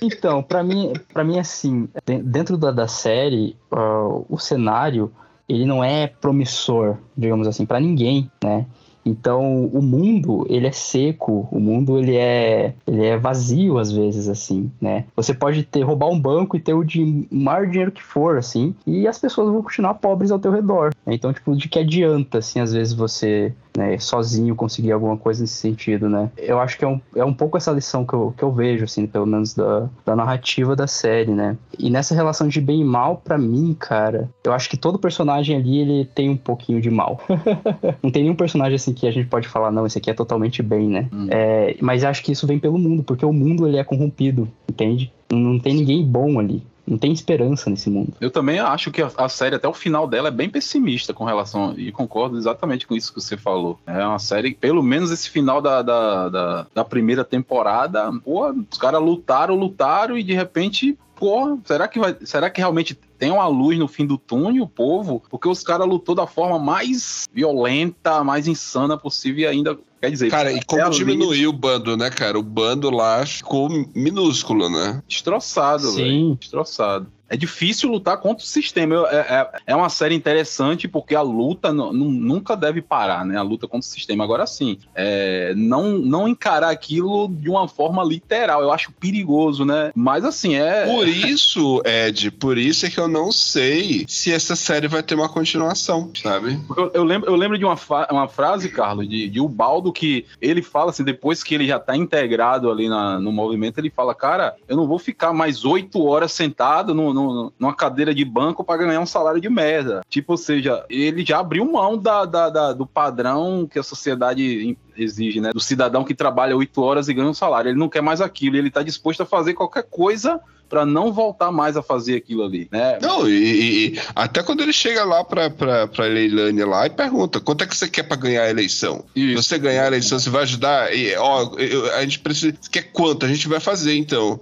então, 0.00 0.42
para 0.42 0.62
mim, 0.62 0.92
para 1.12 1.24
mim 1.24 1.38
assim, 1.38 1.88
dentro 2.24 2.56
da, 2.56 2.70
da 2.70 2.88
série, 2.88 3.56
uh, 3.72 4.24
o 4.28 4.38
cenário 4.38 5.12
ele 5.48 5.64
não 5.64 5.82
é 5.82 6.06
promissor, 6.06 6.96
digamos 7.16 7.48
assim, 7.48 7.66
para 7.66 7.80
ninguém, 7.80 8.30
né? 8.42 8.66
Então, 9.10 9.66
o 9.66 9.82
mundo, 9.82 10.46
ele 10.48 10.66
é 10.66 10.72
seco, 10.72 11.48
o 11.50 11.58
mundo 11.58 11.98
ele 11.98 12.16
é, 12.16 12.74
ele 12.86 13.04
é 13.04 13.16
vazio 13.16 13.78
às 13.78 13.90
vezes 13.90 14.28
assim, 14.28 14.70
né? 14.80 15.04
Você 15.16 15.34
pode 15.34 15.64
ter 15.64 15.82
roubar 15.82 16.08
um 16.08 16.18
banco 16.18 16.56
e 16.56 16.60
ter 16.60 16.74
o, 16.74 16.84
de, 16.84 17.26
maior 17.30 17.66
dinheiro 17.66 17.90
que 17.90 18.02
for 18.02 18.38
assim, 18.38 18.74
e 18.86 19.08
as 19.08 19.18
pessoas 19.18 19.50
vão 19.50 19.62
continuar 19.62 19.94
pobres 19.94 20.30
ao 20.30 20.38
teu 20.38 20.52
redor. 20.52 20.90
Então, 21.06 21.32
tipo, 21.32 21.56
de 21.56 21.68
que 21.68 21.78
adianta 21.78 22.38
assim 22.38 22.60
às 22.60 22.72
vezes 22.72 22.92
você 22.92 23.52
né, 23.76 23.98
sozinho 23.98 24.54
conseguir 24.54 24.92
alguma 24.92 25.16
coisa 25.16 25.42
nesse 25.42 25.54
sentido, 25.54 26.08
né? 26.08 26.30
Eu 26.36 26.60
acho 26.60 26.76
que 26.78 26.84
é 26.84 26.88
um, 26.88 27.00
é 27.14 27.24
um 27.24 27.32
pouco 27.32 27.56
essa 27.56 27.70
lição 27.70 28.04
que 28.04 28.12
eu, 28.12 28.34
que 28.36 28.42
eu 28.42 28.52
vejo, 28.52 28.84
assim, 28.84 29.06
pelo 29.06 29.26
menos 29.26 29.54
da, 29.54 29.88
da 30.04 30.16
narrativa 30.16 30.74
da 30.74 30.86
série, 30.86 31.30
né? 31.30 31.56
E 31.78 31.90
nessa 31.90 32.14
relação 32.14 32.48
de 32.48 32.60
bem 32.60 32.80
e 32.80 32.84
mal, 32.84 33.16
para 33.16 33.38
mim, 33.38 33.74
cara, 33.78 34.28
eu 34.44 34.52
acho 34.52 34.68
que 34.68 34.76
todo 34.76 34.98
personagem 34.98 35.56
ali, 35.56 35.78
ele 35.78 36.04
tem 36.04 36.28
um 36.28 36.36
pouquinho 36.36 36.80
de 36.80 36.90
mal. 36.90 37.20
não 38.02 38.10
tem 38.10 38.22
nenhum 38.22 38.34
personagem, 38.34 38.76
assim, 38.76 38.92
que 38.92 39.06
a 39.06 39.10
gente 39.10 39.28
pode 39.28 39.48
falar, 39.48 39.70
não, 39.70 39.86
esse 39.86 39.98
aqui 39.98 40.10
é 40.10 40.14
totalmente 40.14 40.62
bem, 40.62 40.88
né? 40.88 41.08
Hum. 41.12 41.26
É, 41.30 41.76
mas 41.80 42.04
acho 42.04 42.22
que 42.22 42.32
isso 42.32 42.46
vem 42.46 42.58
pelo 42.58 42.78
mundo, 42.78 43.02
porque 43.02 43.24
o 43.24 43.32
mundo, 43.32 43.66
ele 43.66 43.76
é 43.76 43.84
corrompido, 43.84 44.48
entende? 44.68 45.12
Não 45.30 45.58
tem 45.58 45.74
ninguém 45.74 46.04
bom 46.04 46.38
ali. 46.40 46.62
Não 46.90 46.98
tem 46.98 47.12
esperança 47.12 47.70
nesse 47.70 47.88
mundo. 47.88 48.14
Eu 48.20 48.32
também 48.32 48.58
acho 48.58 48.90
que 48.90 49.00
a, 49.00 49.10
a, 49.16 49.28
série, 49.28 49.54
até 49.54 49.68
o 49.68 49.72
final 49.72 50.08
dela, 50.08 50.26
é 50.26 50.32
bem 50.32 50.50
pessimista 50.50 51.14
com 51.14 51.24
relação. 51.24 51.72
E 51.78 51.92
concordo 51.92 52.36
exatamente 52.36 52.84
com 52.84 52.96
isso 52.96 53.14
que 53.14 53.20
você 53.20 53.36
falou. 53.36 53.78
É 53.86 54.04
uma 54.04 54.18
série, 54.18 54.54
pelo 54.54 54.82
menos 54.82 55.12
esse 55.12 55.30
final 55.30 55.62
da, 55.62 55.82
da, 55.82 56.28
da, 56.28 56.66
da 56.74 56.84
primeira 56.84 57.24
temporada, 57.24 58.10
pô, 58.24 58.52
os 58.70 58.76
caras 58.76 59.00
lutaram, 59.00 59.54
lutaram 59.54 60.18
e 60.18 60.24
de 60.24 60.34
repente 60.34 60.98
pô, 61.14 61.60
será 61.66 61.86
que 61.86 61.98
vai, 61.98 62.16
será 62.24 62.48
que 62.48 62.62
realmente 62.62 62.94
tem 63.18 63.30
uma 63.30 63.46
luz 63.46 63.78
no 63.78 63.86
fim 63.86 64.06
do 64.06 64.16
túnel, 64.16 64.64
o 64.64 64.68
povo? 64.68 65.22
Porque 65.28 65.46
os 65.46 65.62
caras 65.62 65.86
lutou 65.86 66.14
da 66.14 66.26
forma 66.26 66.58
mais 66.58 67.28
violenta, 67.30 68.24
mais 68.24 68.48
insana 68.48 68.96
possível 68.96 69.42
e 69.42 69.46
ainda 69.46 69.78
Quer 70.00 70.10
dizer, 70.10 70.30
cara, 70.30 70.52
e 70.52 70.62
como 70.64 70.88
diminuiu 70.90 71.50
o 71.50 71.52
bando, 71.52 71.96
né, 71.96 72.08
cara? 72.08 72.38
O 72.38 72.42
bando 72.42 72.88
lá 72.90 73.24
ficou 73.26 73.68
minúsculo, 73.94 74.70
né? 74.70 75.02
Destroçado, 75.06 75.88
Sim. 75.88 75.96
Véio. 75.96 76.34
Destroçado 76.36 77.19
é 77.30 77.36
difícil 77.36 77.88
lutar 77.88 78.18
contra 78.18 78.44
o 78.44 78.46
sistema. 78.46 79.08
É, 79.08 79.16
é, 79.16 79.50
é 79.68 79.76
uma 79.76 79.88
série 79.88 80.16
interessante 80.16 80.88
porque 80.88 81.14
a 81.14 81.22
luta 81.22 81.72
nunca 81.72 82.56
deve 82.56 82.82
parar, 82.82 83.24
né? 83.24 83.38
A 83.38 83.42
luta 83.42 83.68
contra 83.68 83.86
o 83.86 83.90
sistema. 83.90 84.24
Agora 84.24 84.46
sim, 84.48 84.78
é, 84.96 85.54
não, 85.56 85.92
não 85.92 86.28
encarar 86.28 86.70
aquilo 86.70 87.28
de 87.28 87.48
uma 87.48 87.68
forma 87.68 88.02
literal. 88.02 88.60
Eu 88.60 88.72
acho 88.72 88.90
perigoso, 88.92 89.64
né? 89.64 89.92
Mas 89.94 90.24
assim, 90.24 90.56
é. 90.56 90.86
Por 90.86 91.06
isso, 91.06 91.80
Ed, 91.84 92.32
por 92.32 92.58
isso 92.58 92.86
é 92.86 92.90
que 92.90 92.98
eu 92.98 93.06
não 93.06 93.30
sei 93.30 94.04
se 94.08 94.32
essa 94.32 94.56
série 94.56 94.88
vai 94.88 95.02
ter 95.02 95.14
uma 95.14 95.28
continuação, 95.28 96.10
sabe? 96.20 96.58
Eu, 96.76 96.90
eu 96.94 97.04
lembro, 97.04 97.30
eu 97.30 97.36
lembro 97.36 97.56
de 97.56 97.64
uma, 97.64 97.78
uma 98.10 98.26
frase, 98.26 98.68
Carlos, 98.68 99.08
de, 99.08 99.28
de 99.28 99.40
Ubaldo, 99.40 99.92
que 99.92 100.26
ele 100.40 100.62
fala 100.62 100.90
assim, 100.90 101.04
depois 101.04 101.44
que 101.44 101.54
ele 101.54 101.66
já 101.66 101.78
tá 101.78 101.96
integrado 101.96 102.68
ali 102.68 102.88
na, 102.88 103.20
no 103.20 103.30
movimento, 103.30 103.78
ele 103.78 103.90
fala, 103.90 104.16
cara, 104.16 104.56
eu 104.68 104.76
não 104.76 104.88
vou 104.88 104.98
ficar 104.98 105.32
mais 105.32 105.64
oito 105.64 106.04
horas 106.04 106.32
sentado 106.32 106.92
no, 106.92 107.14
no 107.14 107.19
no, 107.26 107.52
numa 107.58 107.74
cadeira 107.74 108.14
de 108.14 108.24
banco 108.24 108.64
para 108.64 108.84
ganhar 108.84 109.00
um 109.00 109.06
salário 109.06 109.40
de 109.40 109.48
merda. 109.48 110.02
Tipo, 110.08 110.32
ou 110.32 110.36
seja, 110.36 110.84
ele 110.88 111.24
já 111.24 111.40
abriu 111.40 111.64
mão 111.64 111.96
da, 111.96 112.24
da, 112.24 112.48
da, 112.48 112.72
do 112.72 112.86
padrão 112.86 113.68
que 113.70 113.78
a 113.78 113.82
sociedade 113.82 114.76
exige, 114.96 115.40
né? 115.40 115.50
Do 115.52 115.60
cidadão 115.60 116.04
que 116.04 116.14
trabalha 116.14 116.56
oito 116.56 116.82
horas 116.82 117.08
e 117.08 117.14
ganha 117.14 117.28
um 117.28 117.34
salário. 117.34 117.70
Ele 117.70 117.78
não 117.78 117.88
quer 117.88 118.02
mais 118.02 118.20
aquilo, 118.20 118.56
ele 118.56 118.68
está 118.68 118.82
disposto 118.82 119.22
a 119.22 119.26
fazer 119.26 119.54
qualquer 119.54 119.84
coisa 119.84 120.40
para 120.70 120.86
não 120.86 121.12
voltar 121.12 121.50
mais 121.50 121.76
a 121.76 121.82
fazer 121.82 122.14
aquilo 122.14 122.44
ali, 122.44 122.68
né? 122.70 122.98
Não, 123.02 123.28
e, 123.28 123.94
e 123.94 124.00
até 124.14 124.40
quando 124.40 124.62
ele 124.62 124.72
chega 124.72 125.04
lá 125.04 125.24
pra, 125.24 125.50
pra, 125.50 125.88
pra 125.88 126.04
Leilânia 126.04 126.64
lá 126.64 126.86
e 126.86 126.90
pergunta, 126.90 127.40
quanto 127.40 127.64
é 127.64 127.66
que 127.66 127.76
você 127.76 127.88
quer 127.88 128.04
para 128.04 128.16
ganhar 128.16 128.44
a 128.44 128.50
eleição? 128.50 129.04
Se 129.12 129.34
você 129.34 129.58
ganhar 129.58 129.82
a 129.82 129.86
eleição, 129.88 130.18
você 130.18 130.30
vai 130.30 130.44
ajudar? 130.44 130.94
E, 130.94 131.14
ó, 131.16 131.56
eu, 131.58 131.92
a 131.96 132.02
gente 132.02 132.20
precisa... 132.20 132.54
Quer 132.70 132.84
quanto? 132.92 133.26
A 133.26 133.28
gente 133.28 133.48
vai 133.48 133.58
fazer, 133.58 133.96
então. 133.96 134.38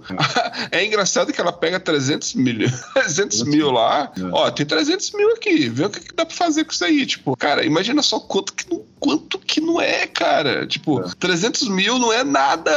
É, 0.71 0.77
é 0.79 0.85
engraçado 0.85 1.33
que 1.33 1.41
ela 1.41 1.51
pega 1.51 1.79
300 1.79 2.35
mil, 2.35 2.69
300 2.93 3.43
mil 3.43 3.71
lá, 3.71 4.11
é. 4.15 4.21
ó, 4.31 4.51
tem 4.51 4.67
300 4.67 5.11
mil 5.13 5.31
aqui, 5.31 5.67
vê 5.67 5.85
o 5.85 5.89
que, 5.89 5.99
que 5.99 6.13
dá 6.13 6.25
pra 6.25 6.35
fazer 6.35 6.63
com 6.63 6.71
isso 6.71 6.85
aí, 6.85 7.07
tipo, 7.07 7.35
cara, 7.35 7.65
imagina 7.65 8.03
só 8.03 8.19
quanto 8.19 8.53
que 8.53 8.69
não, 8.69 8.83
quanto 8.99 9.39
que 9.39 9.59
não 9.59 9.81
é, 9.81 10.05
cara, 10.05 10.67
tipo, 10.67 11.01
é. 11.01 11.09
300 11.19 11.67
mil 11.69 11.97
não 11.97 12.13
é 12.13 12.23
nada, 12.23 12.71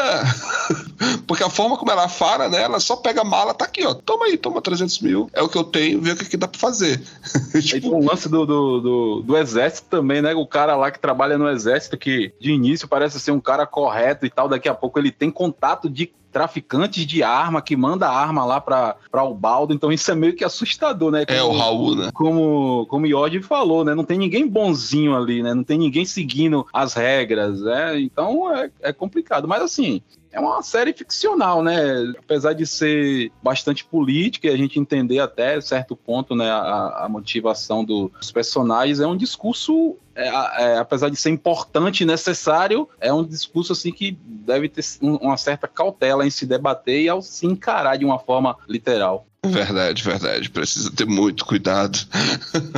porque 1.26 1.42
a 1.42 1.50
forma 1.50 1.76
como 1.76 1.90
ela 1.90 2.08
fala, 2.08 2.48
né, 2.48 2.62
ela 2.62 2.80
só 2.80 2.96
pega 2.96 3.22
mal 3.22 3.42
fala, 3.42 3.54
tá 3.54 3.64
aqui, 3.64 3.84
ó, 3.84 3.92
toma 3.92 4.26
aí, 4.26 4.36
toma 4.36 4.62
300 4.62 5.00
mil, 5.00 5.28
é 5.32 5.42
o 5.42 5.48
que 5.48 5.58
eu 5.58 5.64
tenho, 5.64 6.00
vê 6.00 6.12
o 6.12 6.16
que, 6.16 6.24
que 6.24 6.36
dá 6.36 6.46
pra 6.46 6.58
fazer. 6.58 7.02
tipo... 7.60 7.88
o 7.88 8.04
lance 8.04 8.28
do, 8.28 8.46
do, 8.46 8.80
do, 8.80 9.22
do, 9.22 9.36
exército 9.36 9.88
também, 9.90 10.22
né? 10.22 10.32
O 10.34 10.46
cara 10.46 10.76
lá 10.76 10.90
que 10.90 11.00
trabalha 11.00 11.36
no 11.36 11.48
exército, 11.48 11.96
que 11.96 12.32
de 12.40 12.52
início 12.52 12.86
parece 12.86 13.18
ser 13.18 13.32
um 13.32 13.40
cara 13.40 13.66
correto 13.66 14.24
e 14.24 14.30
tal, 14.30 14.48
daqui 14.48 14.68
a 14.68 14.74
pouco 14.74 14.98
ele 14.98 15.10
tem 15.10 15.30
contato 15.30 15.90
de 15.90 16.12
traficantes 16.32 17.06
de 17.06 17.22
arma 17.22 17.60
que 17.60 17.76
manda 17.76 18.08
arma 18.08 18.44
lá 18.44 18.60
para 18.60 19.24
o 19.24 19.34
baldo, 19.34 19.74
então 19.74 19.92
isso 19.92 20.10
é 20.10 20.14
meio 20.14 20.34
que 20.34 20.44
assustador, 20.44 21.10
né? 21.10 21.26
Como, 21.26 21.38
é 21.38 21.42
o 21.42 21.52
Raul, 21.52 21.94
né? 21.94 22.10
Como, 22.14 22.86
como 22.88 23.06
o 23.06 23.08
Yod 23.08 23.42
falou, 23.42 23.84
né? 23.84 23.94
Não 23.94 24.04
tem 24.04 24.18
ninguém 24.18 24.48
bonzinho 24.48 25.14
ali, 25.14 25.42
né? 25.42 25.52
Não 25.54 25.62
tem 25.62 25.78
ninguém 25.78 26.04
seguindo 26.04 26.66
as 26.72 26.94
regras, 26.94 27.60
né? 27.60 28.00
Então 28.00 28.52
é, 28.52 28.70
é 28.80 28.92
complicado. 28.92 29.46
Mas 29.46 29.62
assim, 29.62 30.02
é 30.32 30.40
uma 30.40 30.62
série 30.62 30.92
ficcional, 30.92 31.62
né? 31.62 32.12
Apesar 32.18 32.54
de 32.54 32.66
ser 32.66 33.30
bastante 33.42 33.84
política 33.84 34.48
e 34.48 34.50
a 34.50 34.56
gente 34.56 34.80
entender 34.80 35.20
até 35.20 35.60
certo 35.60 35.94
ponto, 35.94 36.34
né, 36.34 36.50
a, 36.50 37.04
a 37.04 37.08
motivação 37.08 37.84
dos 37.84 38.32
personagens, 38.32 38.98
é 38.98 39.06
um 39.06 39.16
discurso 39.16 39.96
é, 40.14 40.28
é, 40.28 40.78
apesar 40.78 41.08
de 41.08 41.16
ser 41.16 41.30
importante 41.30 42.02
e 42.02 42.06
necessário, 42.06 42.88
é 43.00 43.12
um 43.12 43.24
discurso 43.24 43.72
assim 43.72 43.92
que 43.92 44.18
deve 44.24 44.68
ter 44.68 44.82
uma 45.00 45.36
certa 45.36 45.66
cautela 45.66 46.26
em 46.26 46.30
se 46.30 46.46
debater 46.46 47.02
e 47.02 47.08
ao 47.08 47.22
se 47.22 47.46
encarar 47.46 47.96
de 47.96 48.04
uma 48.04 48.18
forma 48.18 48.56
literal. 48.68 49.26
Verdade, 49.44 50.04
verdade. 50.04 50.50
Precisa 50.50 50.90
ter 50.92 51.04
muito 51.04 51.44
cuidado. 51.44 51.98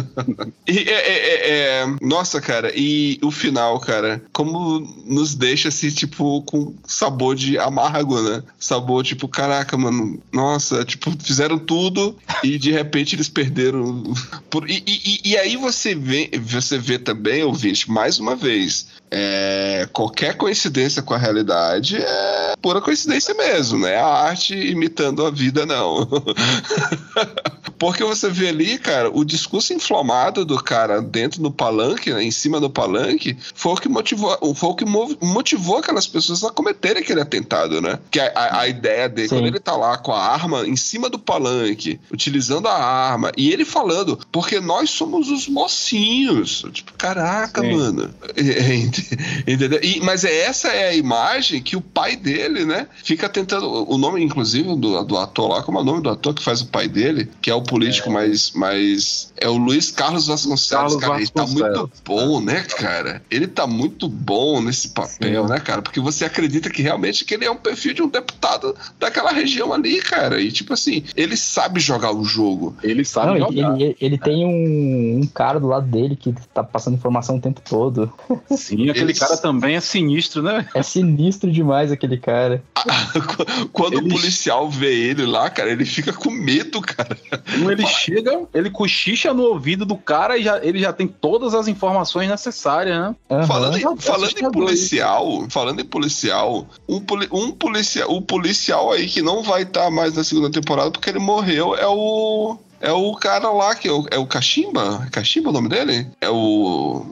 e, 0.67 0.79
é, 0.79 0.93
é, 0.93 1.51
é, 1.51 1.87
nossa, 2.01 2.41
cara, 2.41 2.73
e 2.75 3.19
o 3.23 3.31
final, 3.31 3.79
cara, 3.81 4.23
como 4.33 4.81
nos 5.05 5.35
deixa 5.35 5.69
assim, 5.69 5.91
tipo, 5.91 6.41
com 6.43 6.75
sabor 6.87 7.37
de 7.37 7.59
amargo, 7.59 8.19
né? 8.23 8.43
Sabor, 8.59 9.05
tipo, 9.05 9.29
caraca, 9.29 9.77
mano, 9.77 10.23
nossa, 10.33 10.87
tipo, 10.87 11.13
fizeram 11.23 11.59
tudo 11.59 12.17
e 12.43 12.59
de 12.59 12.73
repente 12.73 13.15
eles 13.15 13.29
perderam. 13.29 14.03
Por, 14.49 14.69
e, 14.69 14.83
e, 14.87 15.21
e 15.23 15.37
aí 15.37 15.59
você 15.59 15.95
vê, 15.95 16.31
você 16.43 16.79
vê 16.79 16.99
também, 16.99 17.43
ouvinte, 17.43 17.91
mais 17.91 18.19
uma 18.19 18.35
vez, 18.35 18.87
é, 19.17 19.89
qualquer 19.93 20.37
coincidência 20.37 21.01
com 21.01 21.15
a 21.15 21.19
realidade 21.19 21.97
é 21.97 22.55
pura 22.61 22.81
coincidência 22.81 23.33
mesmo, 23.33 23.79
né? 23.79 23.97
A 23.97 24.07
arte 24.07 24.57
imitando 24.57 25.25
a 25.25 25.31
vida, 25.31 25.65
não. 25.65 26.09
Porque 27.79 28.05
você 28.05 28.29
vê 28.29 28.49
ali, 28.49 28.79
cara, 28.79 29.11
o 29.11 29.25
discurso 29.25 29.73
inflamado 29.73 30.45
do 30.45 30.63
cara 30.63 31.01
dentro 31.01 31.43
do 31.43 31.51
palanque, 31.51 32.13
né, 32.13 32.23
em 32.23 32.31
cima 32.31 32.61
do 32.61 32.71
palanque, 32.71 33.37
foi 33.55 33.73
o 33.73 33.77
que 33.77 33.89
motivou, 33.89 34.55
foi 34.55 34.69
o 34.71 34.75
que 34.75 34.85
motivou 34.85 35.79
aquelas 35.79 36.07
pessoas 36.07 36.45
a 36.45 36.51
cometerem 36.51 37.03
aquele 37.03 37.21
atentado, 37.21 37.81
né? 37.81 37.99
Que 38.11 38.21
a, 38.21 38.33
a, 38.35 38.61
a 38.61 38.69
ideia 38.69 39.09
dele, 39.09 39.29
Sim. 39.29 39.37
quando 39.37 39.47
ele 39.47 39.61
tá 39.61 39.77
lá 39.77 39.99
com 39.99 40.13
a 40.13 40.23
arma 40.23 40.67
em 40.67 40.77
cima 40.77 41.11
do 41.11 41.19
palanque, 41.19 42.01
utilizando 42.13 42.69
a 42.69 42.75
arma, 42.75 43.33
e 43.37 43.53
ele 43.53 43.65
falando, 43.65 44.19
porque 44.31 44.61
nós 44.61 44.91
somos 44.91 45.31
os 45.31 45.49
mocinhos. 45.49 46.65
Tipo, 46.73 46.93
caraca, 46.95 47.61
Sim. 47.61 47.75
mano. 47.75 48.15
Entendeu? 49.47 49.81
E, 49.83 50.01
mas 50.01 50.25
é, 50.25 50.43
essa 50.43 50.69
é 50.69 50.89
a 50.89 50.95
imagem 50.95 51.63
que 51.63 51.77
o 51.77 51.81
pai 51.81 52.17
dele, 52.17 52.65
né, 52.65 52.87
fica 53.03 53.29
tentando. 53.29 53.91
O 53.91 53.99
nome, 53.99 54.23
inclusive, 54.23 54.77
do, 54.77 55.03
do 55.03 55.19
ator 55.19 55.49
lá, 55.49 55.63
como 55.63 55.79
é 55.79 55.83
o 55.83 55.85
nome 55.85 56.03
do 56.03 56.11
ator 56.11 56.35
que 56.35 56.43
faz 56.43 56.61
o 56.61 56.67
pai 56.67 56.89
dele, 56.89 57.29
que 57.41 57.51
é 57.51 57.55
o 57.55 57.63
político 57.65 58.09
é. 58.11 58.13
mais, 58.13 58.51
mais. 58.53 59.33
É 59.37 59.49
o 59.49 59.57
Luiz 59.57 59.91
Carlos 59.91 60.27
Vasconcelos, 60.27 60.97
Carlos 60.97 61.31
cara. 61.31 61.45
Vasconcelos. 61.45 61.61
Ele 61.61 61.73
tá 61.73 61.81
muito 61.81 61.91
bom, 62.05 62.41
né, 62.41 62.61
cara? 62.63 63.23
Ele 63.31 63.47
tá 63.47 63.67
muito 63.67 64.09
bom 64.09 64.63
nesse 64.63 64.89
papel, 64.89 65.45
Sim. 65.47 65.53
né, 65.53 65.61
cara? 65.61 65.83
Porque 65.83 66.01
você 66.01 66.25
acredita 66.25 66.71
que 66.71 66.83
realmente 66.83 67.25
que 67.25 67.35
ele 67.35 67.45
é 67.45 67.51
um 67.51 67.57
perfil 67.57 67.95
de 67.95 68.03
um 68.03 68.09
deputado 68.09 68.75
daquela 68.99 69.33
região 69.33 69.73
ali, 69.73 70.01
cara. 70.01 70.41
E 70.41 70.51
tipo 70.51 70.73
assim, 70.73 71.05
ele 71.17 71.37
sabe 71.37 71.81
jogar 71.81 72.13
o 72.13 72.25
jogo. 72.25 72.77
Ele 72.83 73.05
sabe 73.05 73.39
Não, 73.39 73.49
jogar. 73.49 73.75
Ele, 73.75 73.85
ele, 73.85 73.97
ele 74.01 74.19
tem 74.19 74.45
um, 74.45 75.21
um, 75.21 75.27
cara 75.27 75.59
do 75.59 75.67
lado 75.67 75.87
dele 75.87 76.17
que 76.17 76.35
tá 76.53 76.63
passando 76.63 76.95
informação 76.95 77.37
o 77.37 77.41
tempo 77.41 77.61
todo. 77.61 78.13
Sim, 78.57 78.91
aquele 78.91 79.13
ele... 79.13 79.15
cara 79.15 79.37
também 79.37 79.77
é 79.77 79.81
sinistro, 79.81 80.43
né? 80.43 80.67
É 80.75 80.83
sinistro 80.83 81.51
demais 81.51 81.93
aquele 81.93 82.17
cara. 82.17 82.63
Quando 83.73 83.99
ele... 83.99 84.07
o 84.07 84.09
policial 84.09 84.69
vê 84.69 84.93
ele 84.93 85.27
lá, 85.27 85.51
cara, 85.51 85.71
ele 85.71 85.85
fica 85.85 86.13
com 86.13 86.31
medo, 86.31 86.81
cara. 86.81 87.17
Quando 87.55 87.73
ele 87.73 87.87
chega, 87.87 88.43
ele 88.53 88.71
cochicha 88.71 89.33
no 89.33 89.45
ouvido 89.45 89.85
do 89.85 89.97
cara 89.97 90.37
e 90.37 90.43
já, 90.43 90.65
ele 90.65 90.79
já 90.79 90.93
tem 90.93 91.07
todas 91.07 91.55
as 91.55 91.69
informações 91.69 92.29
necessárias, 92.29 92.99
né? 92.99 93.15
Uhum. 93.31 93.47
Falando, 93.47 93.79
em, 93.79 93.97
falando 93.99 94.39
em 94.39 94.51
policial, 94.51 95.47
falando 95.49 95.81
em 95.81 95.85
policial, 95.85 96.67
um, 96.89 97.01
poli, 97.01 97.29
um 97.33 97.51
policial, 97.53 98.11
o 98.11 98.23
policial 98.23 98.93
aí 98.93 99.07
que 99.07 99.23
não 99.23 99.43
vai 99.43 99.63
estar 99.63 99.85
tá 99.85 99.91
mais 99.91 100.15
na 100.15 100.25
segunda 100.25 100.51
temporada 100.51 100.91
porque 100.91 101.11
ele 101.11 101.19
morreu 101.19 101.75
é 101.75 101.87
o 101.87 102.57
é 102.81 102.93
o 102.93 103.15
cara 103.15 103.51
lá 103.51 103.75
que 103.75 103.89
é 103.89 103.93
o, 103.93 104.07
é 104.11 104.19
o 104.19 104.27
Cachimba? 104.27 105.07
Cachimba 105.11 105.49
é 105.49 105.51
o 105.51 105.53
nome 105.53 105.69
dele? 105.69 106.07
É 106.21 106.31
o. 106.31 107.05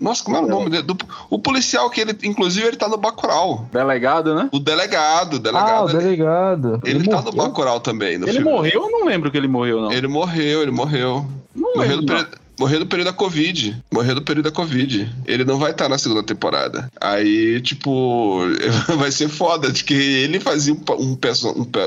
Nossa, 0.00 0.22
como 0.22 0.36
era 0.36 0.46
o 0.46 0.48
nome 0.48 0.70
dele? 0.70 0.82
Do, 0.82 0.96
o 1.30 1.38
policial 1.38 1.88
que 1.90 2.00
ele, 2.00 2.16
inclusive, 2.24 2.66
ele 2.66 2.76
tá 2.76 2.88
no 2.88 2.96
Bacurau. 2.96 3.66
Delegado, 3.72 4.34
né? 4.34 4.48
O 4.52 4.58
delegado, 4.58 5.38
delegado. 5.38 5.70
Ah, 5.70 5.84
o 5.84 5.98
delegado. 5.98 6.80
Ele, 6.84 6.98
ele 6.98 7.08
tá 7.08 7.22
no 7.22 7.32
Bacurau 7.32 7.80
também. 7.80 8.14
ele 8.14 8.32
filme. 8.32 8.44
morreu? 8.44 8.84
Eu 8.84 8.90
não 8.90 9.04
lembro 9.04 9.30
que 9.30 9.36
ele 9.36 9.48
morreu, 9.48 9.80
não. 9.80 9.92
Ele 9.92 10.08
morreu, 10.08 10.62
ele 10.62 10.70
morreu. 10.70 11.26
Não 11.54 11.74
morreu 11.74 11.98
lembro. 11.98 12.28
Morreu 12.58 12.80
no 12.80 12.86
período 12.86 13.06
da 13.06 13.12
Covid. 13.12 13.82
Morreu 13.92 14.16
no 14.16 14.22
período 14.22 14.46
da 14.46 14.50
Covid. 14.50 15.08
Ele 15.24 15.44
não 15.44 15.58
vai 15.58 15.70
estar 15.70 15.88
na 15.88 15.96
segunda 15.96 16.22
temporada. 16.24 16.90
Aí, 17.00 17.60
tipo, 17.60 18.40
vai 18.98 19.12
ser 19.12 19.28
foda, 19.28 19.70
de 19.70 19.84
que 19.84 19.94
ele 19.94 20.40
fazia 20.40 20.74
um, 20.74 20.80
um, 20.98 21.18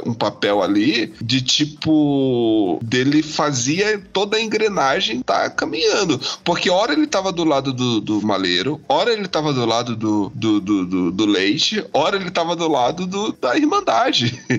um, 0.05 0.13
papel 0.13 0.61
ali 0.63 1.13
de 1.21 1.41
tipo. 1.41 2.79
dele 2.81 3.21
fazia 3.21 4.01
toda 4.13 4.37
a 4.37 4.41
engrenagem 4.41 5.21
tá 5.21 5.49
caminhando. 5.49 6.19
Porque 6.43 6.69
hora 6.69 6.93
ele 6.93 7.07
tava 7.07 7.31
do 7.31 7.43
lado 7.43 7.73
do, 7.73 7.99
do 7.99 8.21
maleiro, 8.21 8.79
hora 8.87 9.11
ele 9.11 9.27
tava 9.27 9.51
do 9.51 9.65
lado 9.65 9.95
do, 9.95 10.31
do, 10.33 10.61
do, 10.61 10.85
do, 10.85 11.11
do 11.11 11.25
leite, 11.25 11.83
hora 11.91 12.15
ele 12.15 12.31
tava 12.31 12.55
do 12.55 12.67
lado 12.67 13.05
do, 13.05 13.33
da 13.33 13.57
Irmandade. 13.57 14.39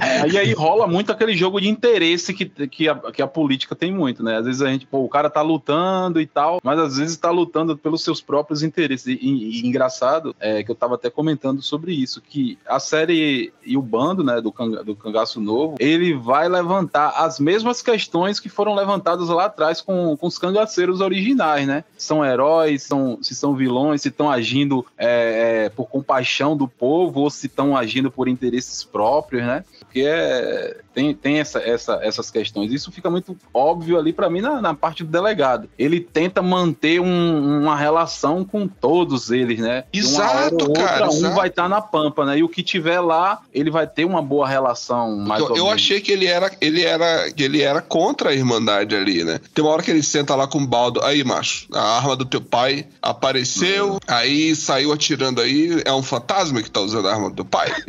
É, 0.00 0.28
e 0.28 0.38
aí 0.38 0.52
rola 0.52 0.86
muito 0.86 1.10
aquele 1.10 1.36
jogo 1.36 1.60
de 1.60 1.68
interesse 1.68 2.32
que, 2.32 2.46
que, 2.46 2.88
a, 2.88 2.94
que 3.12 3.20
a 3.20 3.26
política 3.26 3.74
tem 3.74 3.92
muito, 3.92 4.22
né? 4.22 4.38
Às 4.38 4.46
vezes 4.46 4.62
a 4.62 4.70
gente, 4.70 4.86
pô, 4.86 5.04
o 5.04 5.08
cara 5.08 5.27
cara 5.28 5.30
tá 5.30 5.42
lutando 5.42 6.20
e 6.20 6.26
tal, 6.26 6.60
mas 6.62 6.78
às 6.78 6.96
vezes 6.96 7.16
tá 7.16 7.30
lutando 7.30 7.76
pelos 7.76 8.02
seus 8.02 8.20
próprios 8.20 8.62
interesses. 8.62 9.06
E, 9.06 9.18
e, 9.20 9.60
e 9.60 9.66
engraçado 9.66 10.34
é 10.40 10.62
que 10.62 10.70
eu 10.70 10.74
tava 10.74 10.94
até 10.94 11.10
comentando 11.10 11.62
sobre 11.62 11.92
isso, 11.92 12.20
que 12.20 12.58
a 12.66 12.80
série 12.80 13.52
e 13.64 13.76
o 13.76 13.82
bando, 13.82 14.24
né, 14.24 14.40
do, 14.40 14.50
canga, 14.50 14.82
do 14.82 14.96
Cangaço 14.96 15.40
Novo, 15.40 15.76
ele 15.78 16.14
vai 16.14 16.48
levantar 16.48 17.10
as 17.10 17.38
mesmas 17.38 17.82
questões 17.82 18.40
que 18.40 18.48
foram 18.48 18.74
levantadas 18.74 19.28
lá 19.28 19.44
atrás 19.44 19.80
com, 19.80 20.16
com 20.16 20.26
os 20.26 20.38
cangaceiros 20.38 21.00
originais, 21.00 21.66
né? 21.66 21.84
São 21.96 22.24
heróis, 22.24 22.82
são, 22.82 23.18
se 23.22 23.34
são 23.34 23.54
vilões, 23.54 24.02
se 24.02 24.08
estão 24.08 24.30
agindo 24.30 24.84
é, 24.96 25.66
é, 25.66 25.68
por 25.68 25.86
compaixão 25.88 26.56
do 26.56 26.66
povo 26.66 27.20
ou 27.20 27.30
se 27.30 27.46
estão 27.46 27.76
agindo 27.76 28.10
por 28.10 28.28
interesses 28.28 28.82
próprios, 28.84 29.42
né? 29.42 29.64
Porque 29.80 30.02
é, 30.06 30.78
tem, 30.98 31.14
tem 31.14 31.38
essa, 31.38 31.60
essa, 31.60 32.00
essas 32.02 32.28
questões. 32.28 32.72
Isso 32.72 32.90
fica 32.90 33.08
muito 33.08 33.36
óbvio 33.54 33.96
ali 33.96 34.12
para 34.12 34.28
mim 34.28 34.40
na, 34.40 34.60
na 34.60 34.74
parte 34.74 35.04
do 35.04 35.10
delegado. 35.10 35.70
Ele 35.78 36.00
tenta 36.00 36.42
manter 36.42 37.00
um, 37.00 37.60
uma 37.60 37.76
relação 37.76 38.44
com 38.44 38.66
todos 38.66 39.30
eles, 39.30 39.60
né? 39.60 39.84
Exato, 39.92 40.66
outra, 40.66 40.82
cara. 40.82 41.06
Um 41.06 41.18
exato. 41.18 41.36
vai 41.36 41.46
estar 41.46 41.62
tá 41.62 41.68
na 41.68 41.80
pampa, 41.80 42.26
né? 42.26 42.38
E 42.38 42.42
o 42.42 42.48
que 42.48 42.64
tiver 42.64 42.98
lá, 42.98 43.42
ele 43.54 43.70
vai 43.70 43.86
ter 43.86 44.04
uma 44.04 44.20
boa 44.20 44.48
relação. 44.48 45.16
Mais 45.18 45.40
eu, 45.40 45.56
eu 45.56 45.70
achei 45.70 46.00
que 46.00 46.10
ele 46.10 46.26
era, 46.26 46.50
ele 46.60 46.82
era, 46.82 47.30
que 47.30 47.44
ele 47.44 47.62
era 47.62 47.80
contra 47.80 48.30
a 48.30 48.34
irmandade 48.34 48.96
ali, 48.96 49.22
né? 49.22 49.38
Tem 49.54 49.64
uma 49.64 49.72
hora 49.72 49.84
que 49.84 49.92
ele 49.92 50.02
senta 50.02 50.34
lá 50.34 50.48
com 50.48 50.58
o 50.58 50.66
baldo. 50.66 51.00
Aí, 51.04 51.22
macho, 51.22 51.68
a 51.72 51.98
arma 51.98 52.16
do 52.16 52.24
teu 52.24 52.40
pai 52.40 52.86
apareceu, 53.00 53.92
uhum. 53.92 53.98
aí 54.08 54.56
saiu 54.56 54.92
atirando 54.92 55.40
aí. 55.40 55.80
É 55.84 55.92
um 55.92 56.02
fantasma 56.02 56.60
que 56.60 56.70
tá 56.70 56.80
usando 56.80 57.06
a 57.06 57.12
arma 57.12 57.30
do 57.30 57.36
teu 57.36 57.44
pai? 57.44 57.70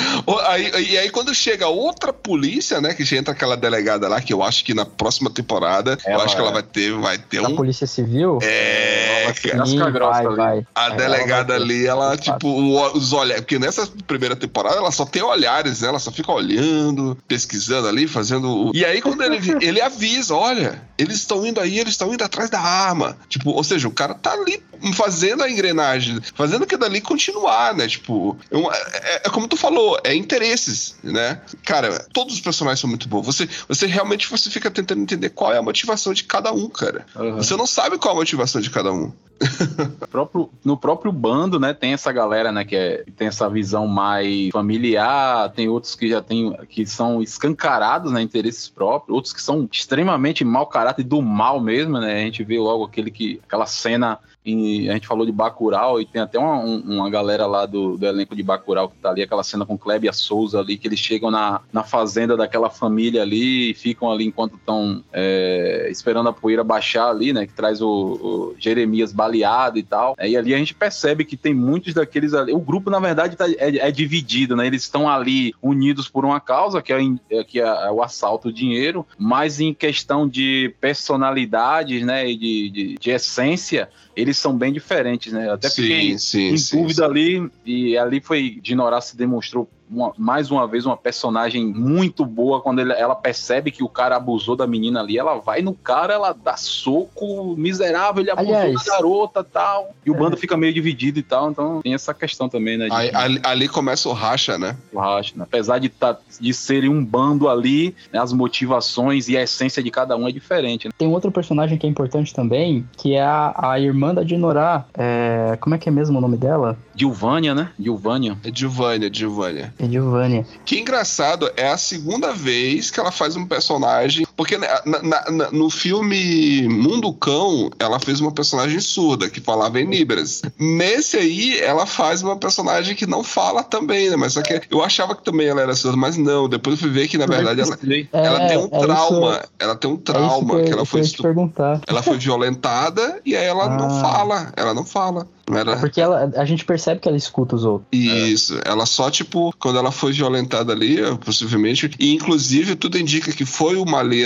aí, 0.46 0.90
e 0.90 0.98
aí, 0.98 1.10
quando 1.10 1.34
chega 1.34 1.66
outra 1.68 2.12
polícia, 2.12 2.80
né? 2.80 2.94
Que 2.94 3.16
entra 3.16 3.32
aquela 3.32 3.56
delegada 3.56 4.08
lá, 4.08 4.20
que 4.20 4.32
eu 4.32 4.42
acho 4.42 4.64
que 4.64 4.74
na 4.74 4.84
próxima 4.84 5.30
temporada, 5.30 5.98
ela 6.04 6.20
eu 6.20 6.24
acho 6.24 6.34
que 6.34 6.40
ela 6.40 6.52
vai 6.52 6.62
ter, 6.62 6.92
vai 6.92 7.18
ter 7.18 7.38
a 7.38 7.48
um. 7.48 7.56
Polícia 7.56 7.86
Civil? 7.86 8.38
É. 8.42 9.32
Sim, 9.66 9.78
vai, 9.78 10.24
vai. 10.24 10.66
A 10.74 10.86
é, 10.88 10.96
delegada 10.96 11.54
ela 11.54 11.64
ali, 11.64 11.86
ela, 11.86 12.16
tipo, 12.16 12.48
os 12.94 13.12
olhares. 13.12 13.42
Porque 13.42 13.58
nessa 13.58 13.86
primeira 14.06 14.36
temporada 14.36 14.76
ela 14.76 14.90
só 14.90 15.04
tem 15.04 15.22
olhares, 15.22 15.80
né? 15.80 15.88
Ela 15.88 15.98
só 15.98 16.10
fica 16.10 16.32
olhando, 16.32 17.16
pesquisando 17.28 17.88
ali, 17.88 18.06
fazendo. 18.06 18.70
E 18.74 18.84
aí, 18.84 19.00
quando 19.00 19.22
ele, 19.22 19.38
ele 19.60 19.80
avisa: 19.80 20.34
olha, 20.34 20.82
eles 20.98 21.16
estão 21.16 21.46
indo 21.46 21.60
aí, 21.60 21.78
eles 21.78 21.92
estão 21.92 22.12
indo 22.12 22.22
atrás 22.24 22.50
da 22.50 22.60
arma. 22.60 23.16
Tipo, 23.28 23.50
ou 23.50 23.64
seja, 23.64 23.88
o 23.88 23.92
cara 23.92 24.14
tá 24.14 24.32
ali 24.32 24.62
fazendo 24.94 25.42
a 25.42 25.50
engrenagem, 25.50 26.20
fazendo 26.34 26.66
que 26.66 26.76
dali 26.76 27.00
continuar, 27.00 27.74
né? 27.74 27.86
Tipo, 27.86 28.36
é, 28.50 28.58
é, 28.58 29.22
é 29.24 29.30
como 29.30 29.46
tu 29.46 29.56
falou, 29.56 29.98
é 30.02 30.14
interesses, 30.30 30.96
né? 31.02 31.40
Cara, 31.64 32.06
todos 32.12 32.34
os 32.34 32.40
personagens 32.40 32.80
são 32.80 32.88
muito 32.88 33.08
bons. 33.08 33.26
Você, 33.26 33.48
você 33.68 33.86
realmente 33.86 34.30
você 34.30 34.48
fica 34.48 34.70
tentando 34.70 35.02
entender 35.02 35.30
qual 35.30 35.52
é 35.52 35.58
a 35.58 35.62
motivação 35.62 36.12
de 36.12 36.24
cada 36.24 36.52
um, 36.52 36.68
cara. 36.68 37.04
Uhum. 37.16 37.36
Você 37.36 37.56
não 37.56 37.66
sabe 37.66 37.98
qual 37.98 38.14
é 38.14 38.16
a 38.16 38.20
motivação 38.20 38.60
de 38.60 38.70
cada 38.70 38.92
um. 38.92 39.12
próprio, 40.10 40.50
no 40.62 40.76
próprio 40.76 41.10
bando, 41.10 41.58
né, 41.58 41.72
tem 41.72 41.94
essa 41.94 42.12
galera, 42.12 42.52
né, 42.52 42.62
que, 42.62 42.76
é, 42.76 43.04
tem 43.16 43.26
essa 43.26 43.48
visão 43.48 43.86
mais 43.86 44.50
familiar, 44.50 45.50
tem 45.52 45.66
outros 45.66 45.94
que 45.94 46.10
já 46.10 46.20
tem, 46.20 46.54
que 46.68 46.84
são 46.84 47.22
escancarados, 47.22 48.12
né, 48.12 48.20
interesses 48.20 48.68
próprios, 48.68 49.14
outros 49.14 49.32
que 49.32 49.42
são 49.42 49.66
extremamente 49.72 50.44
mau 50.44 50.66
caráter 50.66 51.04
do 51.04 51.22
mal 51.22 51.58
mesmo, 51.58 51.98
né, 51.98 52.16
a 52.16 52.24
gente 52.24 52.44
vê 52.44 52.58
logo 52.58 52.84
aquele 52.84 53.10
que, 53.10 53.40
aquela 53.46 53.64
cena 53.64 54.18
e 54.44 54.88
a 54.88 54.94
gente 54.94 55.06
falou 55.06 55.26
de 55.26 55.32
Bacurau 55.32 56.00
e 56.00 56.06
tem 56.06 56.22
até 56.22 56.38
uma, 56.38 56.56
uma 56.56 57.10
galera 57.10 57.46
lá 57.46 57.66
do, 57.66 57.98
do 57.98 58.06
elenco 58.06 58.34
de 58.34 58.42
Bacurau 58.42 58.88
que 58.88 58.96
tá 58.96 59.10
ali, 59.10 59.22
aquela 59.22 59.42
cena 59.42 59.66
com 59.66 59.76
Klebia 59.76 60.12
Souza 60.12 60.60
ali, 60.60 60.78
que 60.78 60.88
eles 60.88 60.98
chegam 60.98 61.30
na, 61.30 61.60
na 61.70 61.82
fazenda 61.82 62.36
daquela 62.36 62.70
família 62.70 63.22
ali 63.22 63.70
e 63.70 63.74
ficam 63.74 64.10
ali 64.10 64.24
enquanto 64.24 64.56
estão 64.56 65.04
é, 65.12 65.88
esperando 65.90 66.30
a 66.30 66.32
poeira 66.32 66.64
baixar 66.64 67.10
ali, 67.10 67.32
né? 67.34 67.46
Que 67.46 67.52
traz 67.52 67.82
o, 67.82 67.88
o 67.88 68.54
Jeremias 68.58 69.12
baleado 69.12 69.78
e 69.78 69.82
tal. 69.82 70.14
É, 70.18 70.28
e 70.28 70.36
ali 70.36 70.54
a 70.54 70.58
gente 70.58 70.74
percebe 70.74 71.24
que 71.24 71.36
tem 71.36 71.52
muitos 71.52 71.92
daqueles 71.92 72.32
ali. 72.32 72.52
O 72.52 72.60
grupo, 72.60 72.88
na 72.88 72.98
verdade, 72.98 73.36
tá, 73.36 73.46
é, 73.46 73.76
é, 73.88 73.90
dividido, 73.90 74.56
né? 74.56 74.66
Eles 74.66 74.82
estão 74.82 75.06
ali 75.06 75.54
unidos 75.60 76.08
por 76.08 76.24
uma 76.24 76.40
causa, 76.40 76.80
que 76.80 76.92
é, 76.94 76.98
é 77.30 77.44
que 77.44 77.60
é, 77.60 77.64
é 77.64 77.90
o 77.90 78.02
assalto 78.02 78.48
ao 78.48 78.54
dinheiro, 78.54 79.06
mas 79.18 79.60
em 79.60 79.74
questão 79.74 80.26
de 80.26 80.74
personalidades, 80.80 82.04
né? 82.06 82.30
E 82.30 82.36
de, 82.36 82.70
de, 82.70 82.94
de 82.98 83.10
essência 83.10 83.90
eles 84.20 84.36
são 84.36 84.56
bem 84.56 84.72
diferentes, 84.72 85.32
né? 85.32 85.46
Eu 85.48 85.54
até 85.54 85.68
sim, 85.68 85.82
fiquei 85.82 86.18
sim, 86.18 86.48
em 86.50 86.56
sim, 86.58 86.82
dúvida 86.82 87.04
ali, 87.04 87.50
e 87.64 87.96
ali 87.96 88.20
foi, 88.20 88.58
Dinorá 88.62 89.00
se 89.00 89.16
demonstrou 89.16 89.68
uma- 89.90 90.12
mais 90.16 90.50
uma 90.50 90.66
vez 90.66 90.86
uma 90.86 90.96
personagem 90.96 91.66
muito 91.66 92.24
boa 92.24 92.60
quando 92.60 92.80
ele- 92.80 92.92
ela 92.92 93.14
percebe 93.14 93.70
que 93.70 93.82
o 93.82 93.88
cara 93.88 94.16
abusou 94.16 94.54
da 94.56 94.66
menina 94.66 95.00
ali, 95.00 95.18
ela 95.18 95.36
vai 95.36 95.62
no 95.62 95.74
cara, 95.74 96.14
ela 96.14 96.32
dá 96.32 96.56
soco 96.56 97.54
miserável, 97.56 98.22
ele 98.22 98.30
abusou 98.30 98.54
Aliás- 98.54 98.84
da 98.84 98.92
garota 98.92 99.42
tal. 99.44 99.90
E 100.04 100.10
o 100.10 100.14
É. 100.14 100.18
bando 100.18 100.36
fica 100.36 100.56
meio 100.56 100.72
dividido 100.72 101.18
e 101.18 101.22
tal, 101.22 101.50
então 101.50 101.80
tem 101.82 101.94
essa 101.94 102.14
questão 102.14 102.48
também, 102.48 102.76
né? 102.78 102.86
de- 102.88 102.94
Aí- 102.94 103.10
ali, 103.14 103.40
ali 103.42 103.68
começa 103.68 104.08
o 104.08 104.12
racha, 104.12 104.56
né? 104.58 104.76
do 104.92 104.98
racha, 104.98 105.32
né? 105.36 105.44
Apesar 105.44 105.78
de, 105.78 105.88
tá, 105.88 106.16
de 106.40 106.54
serem 106.54 106.88
um 106.90 107.04
bando 107.04 107.48
ali, 107.48 107.94
né, 108.12 108.18
as 108.20 108.32
motivações 108.32 109.28
e 109.28 109.36
a 109.36 109.42
essência 109.42 109.82
de 109.82 109.90
cada 109.90 110.16
um 110.16 110.28
é 110.28 110.32
diferente. 110.32 110.86
Né? 110.86 110.92
Tem 110.96 111.08
outro 111.08 111.30
personagem 111.32 111.76
que 111.78 111.86
é 111.86 111.90
importante 111.90 112.34
também, 112.34 112.86
que 112.96 113.14
é 113.14 113.22
a, 113.22 113.54
a 113.56 113.80
irmã 113.80 114.14
da 114.14 114.22
Dinorá. 114.22 114.84
É, 114.96 115.56
como 115.60 115.74
é 115.74 115.78
que 115.78 115.88
é 115.88 115.92
mesmo 115.92 116.18
o 116.18 116.20
nome 116.20 116.36
dela? 116.36 116.76
Dilvânia, 117.00 117.54
né? 117.54 117.70
Dilvânia. 117.78 118.36
É 118.44 118.50
Giovanni, 118.54 119.08
Giovanni. 119.10 119.70
É 119.78 119.88
Giovanni. 119.88 120.44
Que 120.66 120.78
engraçado, 120.78 121.50
é 121.56 121.66
a 121.66 121.78
segunda 121.78 122.34
vez 122.34 122.90
que 122.90 123.00
ela 123.00 123.10
faz 123.10 123.36
um 123.36 123.46
personagem. 123.46 124.26
Porque 124.40 124.56
na- 124.56 124.80
na- 124.86 125.30
na- 125.30 125.50
no 125.50 125.68
filme 125.68 126.66
Mundo 126.66 127.12
Cão, 127.12 127.68
ela 127.78 128.00
fez 128.00 128.22
uma 128.22 128.32
personagem 128.32 128.80
surda, 128.80 129.28
que 129.28 129.38
falava 129.38 129.78
em 129.78 129.84
Libras. 129.84 130.40
Nesse 130.58 131.18
aí, 131.18 131.58
ela 131.58 131.84
faz 131.84 132.22
uma 132.22 132.36
personagem 132.36 132.94
que 132.96 133.06
não 133.06 133.22
fala 133.22 133.62
também, 133.62 134.08
né? 134.08 134.16
Mas 134.16 134.32
só 134.32 134.40
que 134.40 134.62
eu 134.70 134.82
achava 134.82 135.14
que 135.14 135.22
também 135.22 135.46
ela 135.48 135.60
era 135.60 135.74
surda, 135.74 135.94
mas 135.94 136.16
não. 136.16 136.48
Depois 136.48 136.76
eu 136.76 136.80
fui 136.80 136.90
ver 136.90 137.06
que, 137.06 137.18
na 137.18 137.26
verdade, 137.26 137.60
ela, 137.60 137.78
É, 137.84 138.08
ela 138.26 138.48
tem 138.48 138.56
um 138.56 138.64
é 138.72 138.78
trauma. 138.80 139.30
Isso, 139.32 139.50
ela 139.58 139.76
tem 139.76 139.90
um 139.90 139.94
é 139.94 139.98
trauma, 139.98 140.56
que, 140.56 140.62
que, 140.62 140.68
eu- 140.70 140.72
ela 140.72 140.82
que 140.84 140.88
foi 140.88 141.00
estu- 141.02 141.22
perguntar. 141.22 141.82
ela 141.86 142.02
foi 142.02 142.16
violentada 142.16 143.20
e 143.26 143.36
aí 143.36 143.44
ela 143.44 143.68
não 143.68 143.88
Ah. 143.98 144.00
fala. 144.00 144.52
Ela 144.56 144.72
não 144.72 144.86
fala. 144.86 145.28
Não 145.50 145.58
era... 145.58 145.76
Porque 145.78 146.00
ela, 146.00 146.30
a 146.36 146.44
gente 146.44 146.64
percebe 146.64 147.00
que 147.00 147.08
ela 147.08 147.16
escuta 147.16 147.56
os 147.56 147.64
outros. 147.64 147.88
Isso, 147.92 148.60
ela 148.64 148.86
só, 148.86 149.10
tipo, 149.10 149.52
quando 149.58 149.78
ela 149.80 149.90
foi 149.90 150.12
violentada 150.12 150.72
ali, 150.72 150.98
possivelmente, 151.24 151.90
e 151.98 152.14
inclusive 152.14 152.76
tudo 152.76 152.96
indica 152.96 153.32
que 153.32 153.44
foi 153.44 153.74
o 153.74 153.84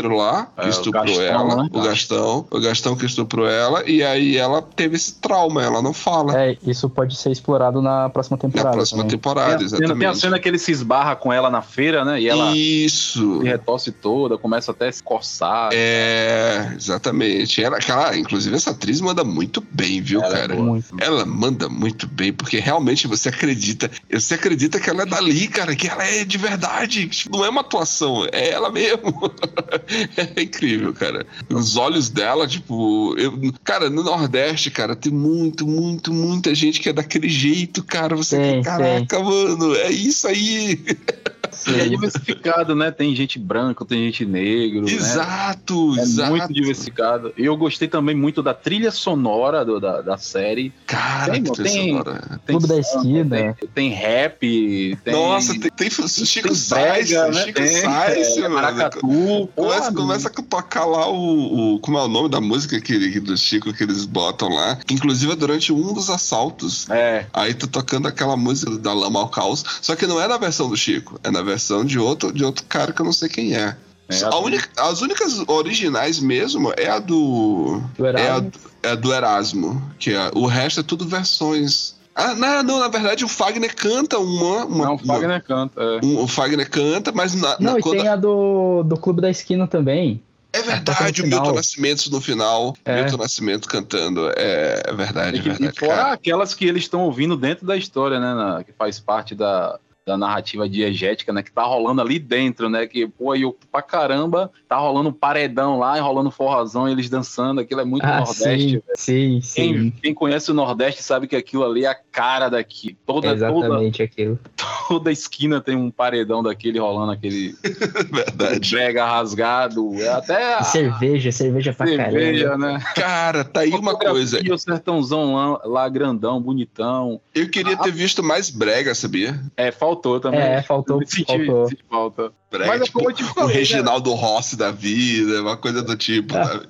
lá 0.09 0.47
que 0.57 0.63
É, 0.63 0.67
o 0.67 0.69
estuprou 0.71 1.05
Gastão, 1.05 1.23
ela, 1.25 1.57
né? 1.63 1.69
o 1.73 1.81
Gastão, 1.83 2.47
o 2.51 2.61
Gastão 2.61 2.97
que 2.97 3.07
estuprou 3.07 3.47
ela, 3.49 3.89
e 3.89 4.03
aí 4.03 4.37
ela 4.37 4.61
teve 4.63 4.97
esse 4.97 5.15
trauma, 5.15 5.63
ela 5.63 5.81
não 5.83 5.93
fala. 5.93 6.39
É, 6.39 6.57
isso 6.67 6.89
pode 6.89 7.17
ser 7.17 7.31
explorado 7.31 7.81
na 7.81 8.09
próxima 8.11 8.37
Na 8.37 8.41
temporada. 8.43 8.77
próxima 8.77 8.99
também. 9.03 9.11
temporada, 9.17 9.57
Tem 9.59 9.67
a, 9.67 9.69
cena, 9.69 9.79
tem 9.79 9.87
a 9.87 9.87
exatamente. 9.95 10.19
cena 10.21 10.39
que 10.39 10.49
ele 10.49 10.59
se 10.59 10.73
esbarra 10.73 11.17
com 11.17 11.33
ela 11.33 11.49
na 11.51 11.63
feira, 11.63 12.05
né? 12.05 12.21
E 12.21 12.29
ela 12.29 12.55
Isso. 12.57 13.41
se 13.41 13.45
retosse 13.49 13.93
toda, 13.93 14.37
começa 14.39 14.71
até 14.73 14.89
a 14.89 14.93
se 14.93 15.03
coçar. 15.03 15.71
É, 15.73 16.73
exatamente. 16.77 17.63
Ela, 17.63 17.79
cara, 17.79 18.17
inclusive 18.17 18.55
essa 18.57 18.71
atriz 18.71 19.01
manda 19.01 19.25
muito 19.25 19.65
bem, 19.73 20.01
viu, 20.01 20.23
Ela 20.23 20.35
é 20.37 20.41
cara? 20.41 20.55
boa. 20.55 20.67
Muito. 20.67 20.95
Ela 21.01 21.25
manda 21.27 21.69
muito 21.69 22.07
bem, 22.07 22.33
porque 22.33 22.59
realmente 22.59 23.07
você 23.07 23.29
acredita. 23.29 23.91
Você 24.13 24.35
acredita 24.35 24.81
que 24.81 24.89
ela 24.91 25.03
é 25.03 25.07
dali, 25.07 25.49
cara, 25.49 25.75
que 25.77 25.89
ela 25.89 26.05
é 26.05 26.25
de 26.25 26.39
verdade. 26.39 27.07
Tipo, 27.09 27.37
Não 27.37 27.45
é 27.45 27.49
uma 27.49 27.61
atuação, 27.61 28.27
é 28.33 28.51
ela 28.51 28.71
mesmo. 28.71 29.31
É 30.37 30.43
incrível, 30.43 30.93
cara. 30.93 31.26
Os 31.49 31.76
olhos 31.76 32.09
dela, 32.09 32.47
tipo. 32.47 33.14
eu- 33.18 33.53
cara, 33.62 33.91
no 33.91 34.03
Nordeste, 34.03 34.70
cara, 34.70 34.95
tem 34.97 35.12
muito, 35.12 35.66
muito, 35.66 36.12
muita 36.12 36.55
gente 36.55 36.80
que 36.80 36.89
é 36.89 36.93
daquele 36.93 37.28
jeito, 37.28 37.82
cara. 37.82 38.16
Você. 38.16 38.37
Tem, 38.39 38.62
caraca, 38.62 39.18
mano, 39.20 39.74
é 39.74 39.91
isso 39.91 40.26
aí. 40.26 40.80
E 41.45 41.74
é 41.74 41.84
Sim. 41.84 41.88
diversificado, 41.90 42.74
né? 42.74 42.90
Tem 42.90 43.14
gente 43.14 43.38
branca, 43.38 43.84
tem 43.84 44.05
gente 44.07 44.24
negro. 44.24 44.82
né? 44.82 44.92
Exato, 44.92 45.95
É 45.99 46.03
exato. 46.03 46.30
muito 46.30 46.53
diversificado. 46.53 47.32
E 47.36 47.45
eu 47.45 47.57
gostei 47.57 47.88
também 47.88 48.14
muito 48.14 48.42
da 48.42 48.55
trilha 48.55 48.90
sonora 48.90 49.64
do- 49.64 49.80
da, 49.80 50.01
da 50.03 50.18
série. 50.18 50.72
Cara, 50.86 51.32
Tem, 51.32 51.42
que 51.42 51.53
trilha 51.53 51.70
tem- 51.70 51.88
sonora. 51.90 52.40
Tem 52.47 52.57
Clube 52.59 52.68
da 52.68 52.78
Esquina. 52.80 53.55
Tem, 53.61 53.68
tem 53.74 53.88
rap, 53.90 54.99
tem. 55.05 55.12
Nossa, 55.14 55.53
tem, 55.59 55.70
tem 55.70 55.90
Chico 55.90 56.55
Sainz, 56.55 57.09
brega, 57.11 57.28
né? 57.30 57.42
Chico 57.45 57.61
Tem, 57.61 57.66
Sainz, 57.68 58.36
é, 58.36 58.40
mano. 58.42 58.55
Maracatu. 58.55 59.49
Começa, 59.55 59.92
começa 59.92 60.28
a 60.28 60.42
tocar 60.42 60.84
lá 60.84 61.09
o, 61.11 61.74
o- 61.74 61.78
Como 61.80 61.99
é 61.99 62.03
o 62.03 62.09
nome 62.09 62.28
da 62.28 62.40
música 62.40 62.80
que, 62.80 63.20
do 63.20 63.36
Chico 63.36 63.72
que 63.72 63.82
eles 63.82 64.05
botam 64.05 64.49
lá? 64.49 64.76
Que 64.76 64.95
inclusive 64.95 65.32
é 65.32 65.36
durante 65.36 65.72
um 65.72 65.92
dos 65.92 66.09
assaltos. 66.11 66.88
É, 66.90 67.26
Aí 67.32 67.55
tu 67.55 67.66
tocando 67.66 68.09
aquela 68.09 68.36
música 68.36 68.76
da 68.78 68.92
Lama 68.92 69.20
ao 69.20 69.28
Caos. 69.28 69.64
Só 69.80 69.95
que 69.97 70.07
não 70.07 70.20
é 70.20 70.26
na 70.28 70.36
versão 70.38 70.68
do 70.68 70.76
Chico, 70.76 71.18
é 71.22 71.30
na 71.35 71.43
versão 71.43 71.85
de 71.85 71.99
outro, 71.99 72.32
de 72.32 72.45
outro 72.45 72.64
cara 72.66 72.93
que 72.93 73.01
eu 73.01 73.05
não 73.05 73.12
sei 73.12 73.28
quem 73.28 73.55
é. 73.55 73.76
É, 74.09 74.22
a 74.24 74.37
única- 74.39 74.68
as 74.82 75.01
únicas 75.03 75.43
originais 75.49 76.20
mesmo 76.20 76.72
é 76.76 76.89
a 76.89 76.99
do. 76.99 77.80
Do 77.97 78.07
É 78.07 78.11
a, 78.11 78.20
Erasmo. 78.37 78.53
é 78.82 78.89
a 78.91 78.95
do 78.95 79.12
Erasmo. 79.14 79.93
Que 79.99 80.12
é, 80.14 80.30
o 80.35 80.47
resto 80.47 80.80
é 80.80 80.82
tudo 80.82 81.07
versões. 81.07 81.95
Ah, 82.14 82.35
não, 82.35 82.62
não, 82.62 82.78
na 82.80 82.89
verdade 82.89 83.24
o 83.24 83.28
Fagner 83.28 83.74
canta 83.74 84.18
uma. 84.18 84.66
uma, 84.66 84.85
não, 84.85 84.95
o 84.95 84.99
Fagner 84.99 85.43
canta. 85.43 85.80
é. 85.82 86.01
um- 86.05 86.22
o 86.22 86.28
Fagner 86.28 86.68
canta, 86.70 87.11
mas 87.12 87.35
na, 87.35 87.57
Não, 87.59 87.72
na- 87.72 87.78
e 87.78 87.82
quando- 87.82 87.97
tem 87.99 88.09
a 88.09 88.14
do, 88.14 88.82
do 88.85 88.97
Clube 88.97 89.20
da 89.22 89.30
Esquina 89.30 89.66
também. 89.66 90.22
É 90.53 90.62
verdade, 90.62 91.20
o 91.20 91.24
no 91.24 91.30
final. 91.30 91.41
Milton 91.43 91.57
Nascimento 91.57 92.11
no 92.12 92.20
final. 92.20 92.76
É. 92.85 93.03
Milton 93.03 93.16
Nascimento 93.16 93.68
cantando. 93.68 94.28
É, 94.37 94.82
é 94.87 94.93
verdade, 94.93 95.39
é 95.39 95.41
E, 95.41 95.41
e 95.41 95.43
verdade. 95.43 95.80
fora 95.80 95.95
Cara. 95.97 96.12
aquelas 96.12 96.55
que 96.55 96.64
eles 96.64 96.85
estão 96.85 97.01
ouvindo 97.01 97.37
dentro 97.37 97.66
da 97.66 97.76
história, 97.76 98.20
né? 98.20 98.35
na- 98.35 98.62
que 98.62 98.70
faz 98.72 99.01
parte 99.01 99.35
da, 99.35 99.80
da 100.07 100.19
narrativa 100.19 100.69
diegética, 100.69 101.33
né? 101.33 101.43
Que 101.43 101.51
tá 101.51 101.63
rolando 101.63 102.03
ali 102.03 102.19
dentro, 102.19 102.69
né? 102.69 102.87
Que, 102.87 103.07
pô, 103.09 103.35
eu 103.35 103.57
pra 103.73 103.81
caramba, 103.81 104.51
tá 104.69 104.77
rolando 104.77 105.09
um 105.09 105.13
paredão 105.13 105.79
lá, 105.79 105.97
e 105.97 106.01
rolando 106.01 106.29
um 106.29 106.33
forrozão, 106.33 106.87
eles 106.89 107.09
dançando, 107.09 107.61
aquilo 107.61 107.81
é 107.81 107.85
muito 107.85 108.05
Ah, 108.05 108.19
Nordeste. 108.19 108.83
sim, 108.95 109.41
sim, 109.41 109.41
sim. 109.41 109.63
Quem, 109.73 109.91
quem 109.91 110.15
conhece 110.15 110.51
o 110.51 110.55
Nordeste 110.55 111.03
sabe 111.03 111.27
que 111.27 111.35
aquilo 111.35 111.65
ali 111.65 111.85
é 111.85 111.89
a 111.89 111.95
cara 111.95 112.49
daqui. 112.51 112.97
Toda, 113.07 113.29
É 113.29 113.31
toda, 113.31 113.47
exatamente 113.67 114.03
aquilo. 114.03 114.39
toda 114.89 115.11
esquina 115.11 115.61
tem 115.61 115.75
um 115.75 115.91
paredão 115.91 116.43
daquele 116.43 116.79
rolando, 116.79 117.13
aquele 117.13 117.55
verdade. 118.13 118.71
brega 118.71 119.07
rasgado. 119.07 119.95
É 120.03 120.09
até 120.09 120.55
a 120.55 120.63
cerveja, 120.63 121.33
cerveja 121.33 121.73
pra 121.73 121.87
cerveja, 121.87 122.45
caramba. 122.51 122.73
né? 122.75 122.85
Cara, 122.95 123.43
tá 123.45 123.61
aí 123.61 123.71
uma 123.71 123.97
coisa. 123.97 124.39
E 124.45 124.53
o 124.53 124.59
sertãozão 124.59 125.35
lá, 125.35 125.61
lá 125.65 125.89
grandão, 125.89 126.41
bonitão. 126.43 127.21
Eu 127.35 127.49
queria 127.49 127.77
ter 127.77 127.91
visto 127.93 128.23
mais 128.23 128.51
brega, 128.51 128.95
sabia? 128.95 129.41
É, 129.57 129.73
faltou 129.95 130.20
também. 130.20 130.40
É, 130.40 130.62
faltou, 130.62 131.01
Senti, 131.07 131.24
faltou. 131.24 131.68
senti 131.68 131.84
falta. 131.88 132.32
Brega, 132.51 132.68
Mas 132.70 132.80
é 132.82 132.84
tipo, 132.84 132.99
como 132.99 133.11
eu 133.11 133.14
te 133.14 133.22
o 133.24 133.26
falei, 133.26 133.49
né? 133.49 133.55
Reginaldo 133.55 134.12
Rossi 134.12 134.57
da 134.57 134.70
vida, 134.70 135.42
uma 135.42 135.57
coisa 135.57 135.82
do 135.82 135.97
tipo, 135.97 136.32
sabe? 136.34 136.68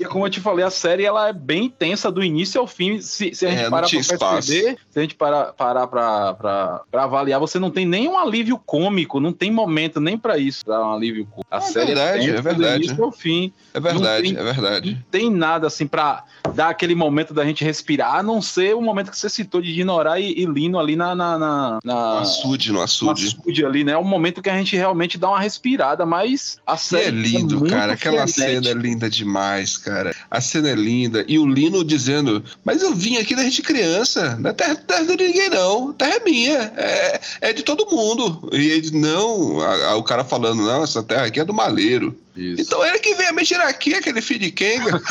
E 0.00 0.04
como 0.06 0.26
eu 0.26 0.30
te 0.30 0.40
falei, 0.40 0.64
a 0.64 0.70
série 0.70 1.04
ela 1.04 1.28
é 1.28 1.32
bem 1.32 1.64
intensa 1.66 2.10
do 2.10 2.24
início 2.24 2.58
ao 2.60 2.66
fim. 2.66 2.98
Se, 3.00 3.34
se 3.34 3.44
a 3.46 3.50
gente 3.50 3.60
É, 3.60 3.62
não 3.64 3.70
parar 3.70 3.86
tinha 3.86 4.02
pra 4.02 4.14
espaço. 4.14 4.34
perceber, 4.48 4.78
se 4.88 4.98
a 4.98 5.02
gente 5.02 5.14
parar, 5.14 5.52
parar 5.52 5.86
pra, 5.88 6.32
pra, 6.34 6.80
pra 6.90 7.04
avaliar, 7.04 7.38
você 7.38 7.58
não 7.58 7.70
tem 7.70 7.84
nenhum 7.84 8.18
alívio 8.18 8.58
cômico, 8.64 9.20
não 9.20 9.32
tem 9.32 9.50
momento 9.50 10.00
nem 10.00 10.16
pra 10.16 10.38
isso, 10.38 10.64
pra 10.64 10.80
um 10.86 10.92
alívio 10.94 11.26
cômico. 11.26 11.46
A 11.50 11.58
É 11.58 11.60
série 11.60 11.86
verdade, 11.94 12.20
tensa 12.26 12.38
é 12.38 12.42
verdade. 12.42 12.78
do 12.78 12.84
início 12.86 13.04
ao 13.04 13.12
fim. 13.12 13.52
É 13.74 13.80
verdade, 13.80 14.32
Não 14.32 14.40
é 14.40 14.44
verdade. 14.52 14.90
Não 14.94 15.02
tem 15.10 15.30
nada 15.30 15.66
assim 15.66 15.86
pra 15.86 16.24
dar 16.54 16.70
aquele 16.70 16.94
momento 16.94 17.34
da 17.34 17.44
gente 17.44 17.62
respirar, 17.62 18.16
a 18.16 18.22
não 18.22 18.40
ser 18.40 18.74
o 18.74 18.80
momento 18.80 19.10
que 19.10 19.18
você 19.18 19.28
citou 19.28 19.60
de 19.60 19.70
ignorar 19.70 20.18
e, 20.18 20.32
e 20.32 20.46
Lino 20.46 20.78
ali 20.78 20.96
na. 20.96 21.14
na, 21.14 21.38
na, 21.38 21.78
No 21.84 22.17
na 22.18 22.22
açude, 22.22 22.68
no 22.68 22.78
no 22.78 22.82
açude. 22.84 23.26
açude 23.28 23.64
ali, 23.64 23.84
né? 23.84 23.92
É 23.92 23.96
o 23.98 24.04
momento 24.04 24.42
que 24.42 24.50
a 24.50 24.56
gente 24.56 24.76
realmente 24.76 25.16
dá 25.18 25.28
uma 25.28 25.40
respirada, 25.40 26.04
mas 26.06 26.58
a 26.66 26.74
E 26.74 26.78
série 26.78 27.06
é 27.06 27.10
lindo, 27.10 27.58
muito 27.58 27.70
cara. 27.72 27.92
Aquela 27.94 28.26
frenética. 28.26 28.62
cena 28.62 28.68
é 28.68 28.74
linda 28.82 29.10
demais, 29.10 29.76
cara. 29.76 30.14
A 30.30 30.40
cena 30.40 30.68
é 30.70 30.74
linda. 30.74 31.24
E 31.28 31.38
o 31.38 31.46
Lino 31.46 31.84
dizendo: 31.84 32.42
Mas 32.64 32.82
eu 32.82 32.94
vim 32.94 33.16
aqui 33.16 33.34
desde 33.34 33.62
criança. 33.62 34.36
Não 34.40 34.50
é 34.50 34.52
terra, 34.52 34.76
terra 34.76 35.04
de 35.04 35.16
ninguém, 35.16 35.50
não. 35.50 35.92
Terra 35.92 36.16
é 36.16 36.24
minha. 36.24 36.72
É, 36.76 37.20
é 37.40 37.52
de 37.52 37.62
todo 37.62 37.86
mundo. 37.90 38.48
E 38.52 38.66
ele, 38.68 38.90
não. 38.98 39.60
A- 39.60 39.86
a- 39.90 39.96
o 39.96 40.02
cara 40.02 40.24
falando: 40.24 40.62
Não, 40.62 40.82
essa 40.82 41.02
terra 41.02 41.26
aqui 41.26 41.40
é 41.40 41.44
do 41.44 41.54
maleiro. 41.54 42.16
Isso. 42.38 42.62
Então 42.62 42.84
ele 42.84 42.98
que 43.00 43.14
veio 43.14 43.34
me 43.34 43.44
tirar 43.44 43.66
aqui, 43.68 43.94
aquele 43.94 44.20
filho 44.22 44.40
de 44.40 44.50
Kenga. 44.52 45.00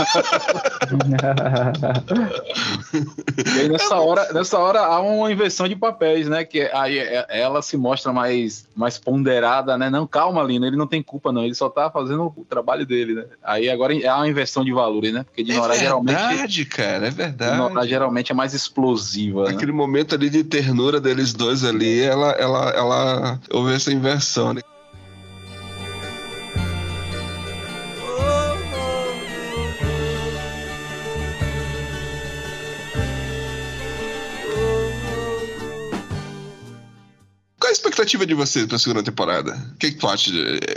E 3.46 3.60
aí 3.60 3.70
nessa 3.70 3.96
hora, 3.98 4.34
nessa 4.34 4.58
hora 4.58 4.80
há 4.82 5.00
uma 5.02 5.32
inversão 5.32 5.68
de 5.68 5.76
papéis, 5.76 6.28
né? 6.28 6.44
Que 6.44 6.62
aí 6.74 6.98
é- 6.98 7.26
ela 7.30 7.62
se 7.62 7.76
mostra 7.78 8.12
mais, 8.14 8.66
mais 8.76 8.98
ponderada, 8.98 9.78
né? 9.78 9.90
Não, 9.90 10.08
calma, 10.08 10.42
Lino, 10.44 10.66
ele 10.66 10.78
não 10.78 10.88
tem 10.88 11.04
culpa, 11.04 11.32
não. 11.32 11.44
Ele 11.44 11.54
só 11.56 11.70
tá 11.70 11.90
fazendo 11.90 12.34
o 12.36 12.46
trabalho 12.46 12.86
dele, 12.86 13.14
né? 13.16 13.26
Aí 13.44 13.70
agora 13.70 13.94
é 13.98 14.14
uma 14.14 14.28
inversão 14.28 14.64
de 14.64 14.72
valores, 14.72 15.14
né? 15.14 15.24
Porque 15.24 15.44
de 15.44 15.52
É 15.52 15.56
Nora 15.56 15.78
geralmente. 15.78 16.16
verdade, 16.18 16.66
cara. 16.66 17.08
É 17.08 17.12
verdade. 17.12 17.58
Nora 17.58 17.88
geralmente 17.88 18.32
é 18.32 18.36
mais 18.36 18.54
explosiva. 18.54 19.46
Né? 19.46 19.52
Aquele 19.52 19.72
momento 19.72 20.16
ali 20.16 20.30
de 20.30 20.44
ternura 20.44 21.00
deles 21.02 21.34
dois 21.34 21.64
ali, 21.64 22.02
ela, 22.02 22.32
ela, 22.32 22.70
ela 22.72 23.40
houve 23.52 23.74
essa 23.74 23.92
inversão, 23.92 24.54
né? 24.54 24.62
Expectativa 37.98 38.26
de 38.26 38.34
vocês 38.36 38.66
pra 38.66 38.78
segunda 38.78 39.02
temporada? 39.02 39.58
O 39.74 39.78
que, 39.78 39.92
que 39.92 39.98
tu 39.98 40.08
acha, 40.08 40.32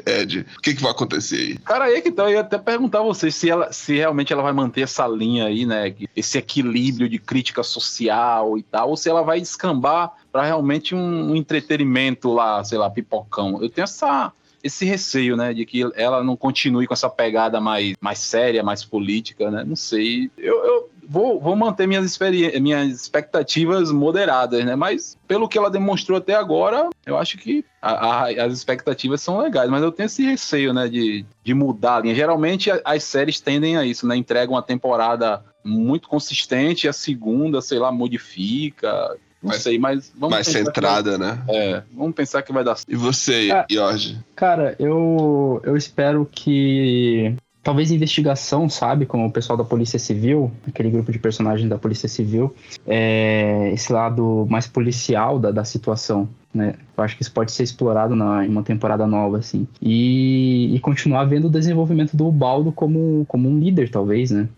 Ed? 0.06 0.46
O 0.56 0.60
que, 0.60 0.74
que 0.74 0.82
vai 0.82 0.90
acontecer 0.90 1.36
aí? 1.36 1.58
Cara, 1.58 1.84
aí 1.84 2.00
que 2.00 2.08
então 2.08 2.26
eu 2.26 2.32
ia 2.32 2.40
até 2.40 2.56
perguntar 2.56 3.00
a 3.00 3.02
vocês 3.02 3.34
se, 3.34 3.50
ela, 3.50 3.70
se 3.72 3.96
realmente 3.96 4.32
ela 4.32 4.42
vai 4.42 4.52
manter 4.52 4.82
essa 4.82 5.06
linha 5.06 5.46
aí, 5.46 5.66
né? 5.66 5.94
Esse 6.16 6.38
equilíbrio 6.38 7.08
de 7.08 7.18
crítica 7.18 7.62
social 7.62 8.56
e 8.56 8.62
tal, 8.62 8.90
ou 8.90 8.96
se 8.96 9.08
ela 9.08 9.22
vai 9.22 9.38
descambar 9.38 10.12
para 10.32 10.44
realmente 10.44 10.94
um, 10.94 11.32
um 11.32 11.36
entretenimento 11.36 12.32
lá, 12.32 12.64
sei 12.64 12.78
lá, 12.78 12.88
pipocão. 12.88 13.62
Eu 13.62 13.68
tenho 13.68 13.84
essa, 13.84 14.32
esse 14.62 14.84
receio, 14.84 15.36
né, 15.36 15.52
de 15.52 15.66
que 15.66 15.82
ela 15.94 16.24
não 16.24 16.36
continue 16.36 16.86
com 16.86 16.94
essa 16.94 17.10
pegada 17.10 17.60
mais, 17.60 17.94
mais 18.00 18.18
séria, 18.18 18.62
mais 18.62 18.84
política, 18.84 19.50
né? 19.50 19.64
Não 19.64 19.76
sei. 19.76 20.30
Eu, 20.38 20.64
eu 20.64 20.90
vou, 21.08 21.40
vou 21.40 21.56
manter 21.56 21.86
minhas, 21.86 22.18
minhas 22.60 22.88
expectativas 22.88 23.90
moderadas, 23.90 24.64
né? 24.64 24.74
Mas 24.76 25.16
pelo 25.26 25.48
que 25.48 25.58
ela 25.58 25.70
demonstrou 25.70 26.18
até 26.18 26.34
agora, 26.34 26.88
eu 27.06 27.16
acho 27.16 27.38
que 27.38 27.64
a, 27.80 27.92
a, 27.92 28.44
as 28.44 28.52
expectativas 28.52 29.20
são 29.20 29.38
legais. 29.38 29.70
Mas 29.70 29.82
eu 29.82 29.92
tenho 29.92 30.06
esse 30.06 30.24
receio, 30.24 30.72
né, 30.72 30.88
de, 30.88 31.24
de 31.42 31.54
mudar 31.54 31.96
a 31.96 32.00
linha. 32.00 32.14
Geralmente 32.14 32.70
as 32.84 33.04
séries 33.04 33.40
tendem 33.40 33.76
a 33.76 33.84
isso, 33.84 34.06
né? 34.06 34.16
Entregam 34.16 34.54
uma 34.54 34.62
temporada 34.62 35.44
muito 35.64 36.08
consistente, 36.08 36.88
a 36.88 36.92
segunda, 36.92 37.60
sei 37.60 37.78
lá, 37.78 37.92
modifica. 37.92 39.16
Não 39.42 39.52
sei, 39.52 39.78
mas 39.78 40.12
vamos 40.14 40.34
Mais 40.34 40.46
centrada, 40.46 41.16
vai... 41.16 41.28
né? 41.28 41.42
É, 41.48 41.82
vamos 41.92 42.14
pensar 42.14 42.42
que 42.42 42.52
vai 42.52 42.62
dar 42.62 42.76
E 42.86 42.94
você, 42.94 43.50
é, 43.50 43.64
Jorge? 43.70 44.18
Cara, 44.36 44.76
eu, 44.78 45.62
eu 45.64 45.76
espero 45.76 46.28
que. 46.30 47.34
Talvez 47.62 47.90
investigação, 47.90 48.68
sabe? 48.70 49.04
Como 49.04 49.26
o 49.26 49.30
pessoal 49.30 49.56
da 49.56 49.64
Polícia 49.64 49.98
Civil, 49.98 50.50
aquele 50.66 50.90
grupo 50.90 51.12
de 51.12 51.18
personagens 51.18 51.68
da 51.68 51.76
Polícia 51.76 52.08
Civil, 52.08 52.54
é, 52.86 53.70
esse 53.74 53.92
lado 53.92 54.46
mais 54.48 54.66
policial 54.66 55.38
da, 55.38 55.50
da 55.50 55.64
situação, 55.64 56.26
né? 56.54 56.74
Eu 56.96 57.04
acho 57.04 57.16
que 57.16 57.22
isso 57.22 57.32
pode 57.32 57.52
ser 57.52 57.62
explorado 57.62 58.16
na, 58.16 58.46
em 58.46 58.48
uma 58.48 58.62
temporada 58.62 59.06
nova, 59.06 59.38
assim. 59.38 59.68
E, 59.80 60.74
e 60.74 60.80
continuar 60.80 61.24
vendo 61.24 61.48
o 61.48 61.50
desenvolvimento 61.50 62.16
do 62.16 62.32
Baldo 62.32 62.72
como, 62.72 63.26
como 63.28 63.48
um 63.48 63.58
líder, 63.58 63.90
talvez, 63.90 64.30
né? 64.30 64.48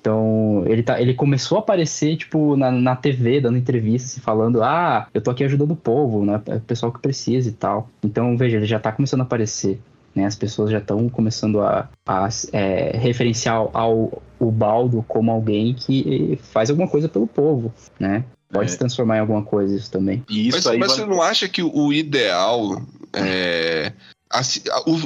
Então, 0.00 0.62
ele, 0.66 0.82
tá, 0.82 1.00
ele 1.00 1.14
começou 1.14 1.56
a 1.56 1.60
aparecer, 1.60 2.16
tipo, 2.18 2.56
na, 2.56 2.70
na 2.70 2.94
TV, 2.94 3.40
dando 3.40 3.56
entrevistas, 3.56 4.12
assim, 4.12 4.20
falando, 4.20 4.62
ah, 4.62 5.08
eu 5.14 5.20
tô 5.22 5.30
aqui 5.30 5.42
ajudando 5.42 5.70
o 5.70 5.76
povo, 5.76 6.26
né? 6.26 6.42
O 6.46 6.60
pessoal 6.60 6.92
que 6.92 7.00
precisa 7.00 7.48
e 7.48 7.52
tal. 7.52 7.88
Então, 8.02 8.36
veja, 8.36 8.58
ele 8.58 8.66
já 8.66 8.78
tá 8.78 8.92
começando 8.92 9.22
a 9.22 9.24
aparecer. 9.24 9.80
Né, 10.14 10.24
as 10.24 10.36
pessoas 10.36 10.70
já 10.70 10.78
estão 10.78 11.08
começando 11.08 11.60
a, 11.60 11.88
a 12.06 12.28
é, 12.52 12.96
referenciar 12.96 13.68
ao, 13.72 14.22
o 14.38 14.50
Baldo 14.52 15.04
como 15.08 15.32
alguém 15.32 15.74
que 15.74 16.38
faz 16.40 16.70
alguma 16.70 16.88
coisa 16.88 17.08
pelo 17.08 17.26
povo, 17.26 17.74
né? 17.98 18.24
Pode 18.52 18.66
é. 18.66 18.68
se 18.68 18.78
transformar 18.78 19.16
em 19.16 19.20
alguma 19.20 19.42
coisa 19.42 19.74
isso 19.74 19.90
também. 19.90 20.24
Isso 20.30 20.56
mas, 20.56 20.78
mas 20.78 20.78
vai... 20.78 20.88
você 20.88 21.04
não 21.04 21.20
acha 21.20 21.48
que 21.48 21.62
o 21.62 21.92
ideal 21.92 22.80
é, 23.12 23.92
Assim, 24.34 24.60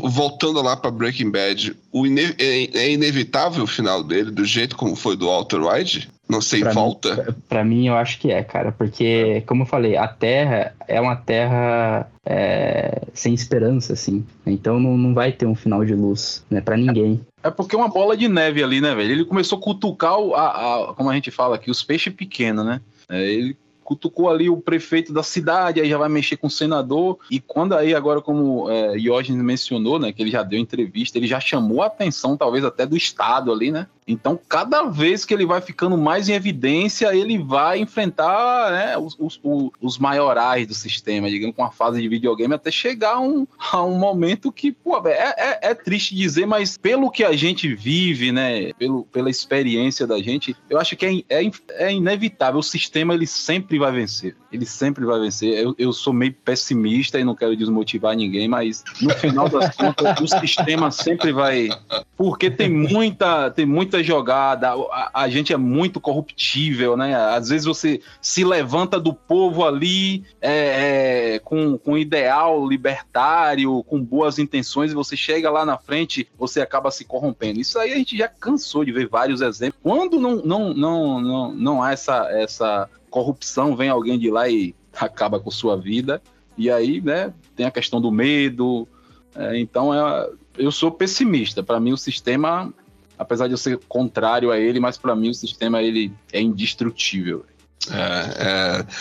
voltando 0.05 0.63
lá 0.63 0.75
para 0.75 0.91
Breaking 0.91 1.31
Bad, 1.31 1.77
o 1.93 2.07
ine 2.07 2.35
é, 2.39 2.79
é, 2.79 2.91
inevitável 2.91 3.65
o 3.65 3.67
final 3.67 4.03
dele, 4.03 4.31
do 4.31 4.43
jeito 4.43 4.75
como 4.75 4.97
foi 4.97 5.19
do 5.19 5.27
Walter 5.27 5.61
White? 5.61 6.09
Não 6.27 6.41
sei, 6.41 6.61
pra 6.61 6.73
volta? 6.73 7.15
Mim, 7.15 7.35
pra 7.47 7.65
mim, 7.65 7.89
eu 7.89 7.95
acho 7.95 8.19
que 8.19 8.31
é, 8.31 8.43
cara. 8.43 8.73
Porque, 8.73 9.43
como 9.47 9.63
eu 9.63 9.67
falei, 9.67 9.97
a 9.97 10.09
Terra 10.09 10.75
é 10.87 10.99
uma 10.99 11.15
Terra 11.15 12.11
é, 12.25 13.03
sem 13.13 13.35
esperança, 13.35 13.93
assim. 13.93 14.25
Então 14.47 14.81
não, 14.81 14.97
não 14.97 15.13
vai 15.13 15.31
ter 15.31 15.47
um 15.47 15.55
final 15.55 15.85
de 15.85 15.95
luz, 15.95 16.43
né? 16.51 16.63
Pra 16.63 16.77
ninguém. 16.77 17.21
É 17.43 17.51
porque 17.51 17.75
é 17.75 17.79
uma 17.79 17.89
bola 17.89 18.17
de 18.17 18.29
neve 18.29 18.63
ali, 18.63 18.81
né, 18.81 18.95
velho? 18.95 19.13
Ele 19.13 19.25
começou 19.27 19.59
a 19.59 19.63
cutucar, 19.63 20.15
a, 20.35 20.91
a, 20.91 20.95
como 20.95 21.11
a 21.11 21.15
gente 21.15 21.31
fala 21.31 21.57
aqui, 21.57 21.71
os 21.71 21.83
peixes 21.83 22.15
pequenos, 22.15 22.65
né? 22.65 22.81
É, 23.11 23.25
ele 23.25 23.57
cutucou 23.89 24.29
ali 24.29 24.51
o 24.51 24.59
prefeito 24.59 25.15
da 25.15 25.23
cidade, 25.23 25.81
aí 25.81 25.89
já 25.89 25.97
vai 25.97 26.11
mexer 26.11 26.37
com 26.37 26.47
o 26.47 26.51
senador. 26.51 27.19
E 27.31 27.41
quando 27.41 27.75
aí, 27.75 27.95
agora, 27.95 28.21
como 28.21 28.69
é, 28.69 28.99
Diógenes 28.99 29.43
mencionou, 29.43 29.99
né, 29.99 30.13
que 30.13 30.21
ele 30.21 30.31
já 30.31 30.43
deu 30.43 30.59
entrevista, 30.59 31.17
ele 31.17 31.27
já 31.27 31.41
chamou 31.41 31.81
a 31.81 31.87
atenção, 31.87 32.37
talvez 32.37 32.67
até 32.67 32.85
do 32.85 32.99
Estado 32.99 33.51
ali, 33.51 33.73
né? 33.73 33.87
Então, 34.09 34.41
cada 34.49 34.85
vez 34.85 35.27
que 35.27 35.35
ele 35.35 35.45
vai 35.45 35.61
ficando 35.61 35.99
mais 35.99 36.31
em 36.31 36.33
evidência, 36.33 37.15
ele 37.15 37.37
vai 37.37 37.79
enfrentar 37.79 38.73
né, 38.73 38.97
os, 38.97 39.15
os, 39.21 39.39
os, 39.83 39.99
maiorais 39.99 40.67
do 40.67 40.73
sistema, 40.73 41.29
digamos, 41.29 41.55
com 41.55 41.63
a 41.63 41.71
fase 41.71 42.01
de 42.01 42.09
videogame, 42.09 42.55
até 42.55 42.71
chegar 42.71 43.17
a 43.17 43.21
um, 43.21 43.47
a 43.71 43.85
um 43.85 43.99
momento 43.99 44.51
que, 44.51 44.73
pô, 44.73 45.07
é, 45.07 45.35
é, 45.37 45.59
é, 45.71 45.75
triste 45.75 46.15
dizer, 46.15 46.47
mas 46.47 46.79
pelo 46.79 47.11
que 47.11 47.23
a 47.23 47.35
gente 47.35 47.75
vive, 47.75 48.33
né, 48.33 48.73
pelo, 48.73 49.05
pela 49.05 49.29
experiência 49.29 50.07
da 50.07 50.19
gente, 50.23 50.57
eu 50.71 50.79
acho 50.79 50.97
que 50.97 51.05
é, 51.29 51.43
é, 51.45 51.51
é 51.71 51.93
inevitável. 51.93 52.61
O 52.61 52.63
sistema, 52.63 53.13
ele 53.13 53.27
sempre 53.27 53.79
vai 53.79 53.93
vencer. 53.93 54.35
Ele 54.51 54.65
sempre 54.65 55.05
vai 55.05 55.21
vencer. 55.21 55.59
Eu, 55.59 55.75
eu 55.79 55.93
sou 55.93 56.13
meio 56.13 56.33
pessimista 56.33 57.21
e 57.21 57.25
não 57.25 57.35
quero 57.35 57.57
desmotivar 57.57 58.17
ninguém, 58.17 58.49
mas 58.49 58.83
no 59.01 59.11
final 59.11 59.49
das 59.49 59.75
contas, 59.77 60.21
o 60.21 60.27
sistema 60.27 60.91
sempre 60.91 61.33
vai. 61.33 61.69
Porque 62.17 62.51
tem 62.51 62.71
muita, 62.71 63.51
tem 63.51 63.67
muita 63.67 64.03
jogada, 64.03 64.71
a, 64.71 65.11
a, 65.23 65.29
gente 65.29 65.53
é 65.53 65.57
muito 65.57 66.01
corruptível, 66.01 66.97
né? 66.97 67.15
Às 67.15 67.51
vezes 67.51 67.67
você 67.67 68.01
se 68.21 68.45
levanta 68.45 68.99
do 68.99 69.13
povo 69.13 69.65
ali 69.65 70.25
é, 70.41 71.35
é, 71.35 71.39
com, 71.41 71.77
com 71.77 71.99
ideal 71.99 72.67
libertário, 72.67 73.83
com 73.85 74.03
boas 74.03 74.39
intenções, 74.39 74.93
e 74.93 74.95
você 74.95 75.17
chega 75.17 75.51
lá 75.51 75.65
na 75.65 75.77
frente, 75.77 76.27
você 76.39 76.61
acaba 76.61 76.91
se 76.91 77.05
corrompendo. 77.05 77.61
Isso 77.61 77.79
aí 77.79 77.93
a 77.93 77.97
gente 77.97 78.17
já 78.17 78.29
cansou 78.29 78.85
de 78.85 78.93
ver 78.93 79.09
vários 79.09 79.43
exemplos. 79.43 79.81
Quando 79.83 80.19
não, 80.19 80.37
não, 80.37 80.75
não, 80.75 81.21
não, 81.21 81.55
não 81.55 81.83
há 81.83 81.93
essa, 81.93 82.29
essa 82.31 82.89
corrupção, 83.11 83.77
vem 83.77 83.89
alguém 83.89 84.19
de 84.19 84.31
lá 84.31 84.49
e 84.49 84.75
acaba 84.97 85.41
com 85.41 85.51
sua 85.51 85.77
vida. 85.77 86.23
E 86.57 86.71
aí, 86.71 87.01
né, 87.01 87.33
tem 87.55 87.67
a 87.67 87.71
questão 87.71 88.01
do 88.01 88.11
medo. 88.11 88.87
É, 89.35 89.59
então, 89.59 89.95
é, 89.95 90.31
eu 90.57 90.73
sou 90.73 90.91
pessimista. 90.91 91.63
Para 91.63 91.79
mim, 91.79 91.93
o 91.93 91.97
sistema 91.97 92.73
apesar 93.19 93.49
de 93.49 93.55
eu 93.55 93.59
ser 93.59 93.79
contrário 93.89 94.51
a 94.51 94.59
ele, 94.59 94.79
mas 94.79 94.97
para 94.97 95.15
mim 95.17 95.31
o 95.31 95.35
sistema 95.35 95.83
ele 95.83 96.13
é 96.33 96.41
indestrutível. 96.41 97.45
É, 97.91 97.97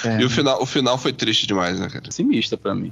é... 0.05 0.10
é. 0.10 0.22
E 0.22 0.26
o 0.26 0.30
final, 0.30 0.62
o 0.62 0.66
final 0.66 0.97
foi 0.97 1.14
triste 1.14 1.45
demais, 1.45 1.80
né, 1.80 1.88
cara? 1.88 2.01
Pessimista 2.01 2.58
para 2.58 2.74
mim. 2.74 2.91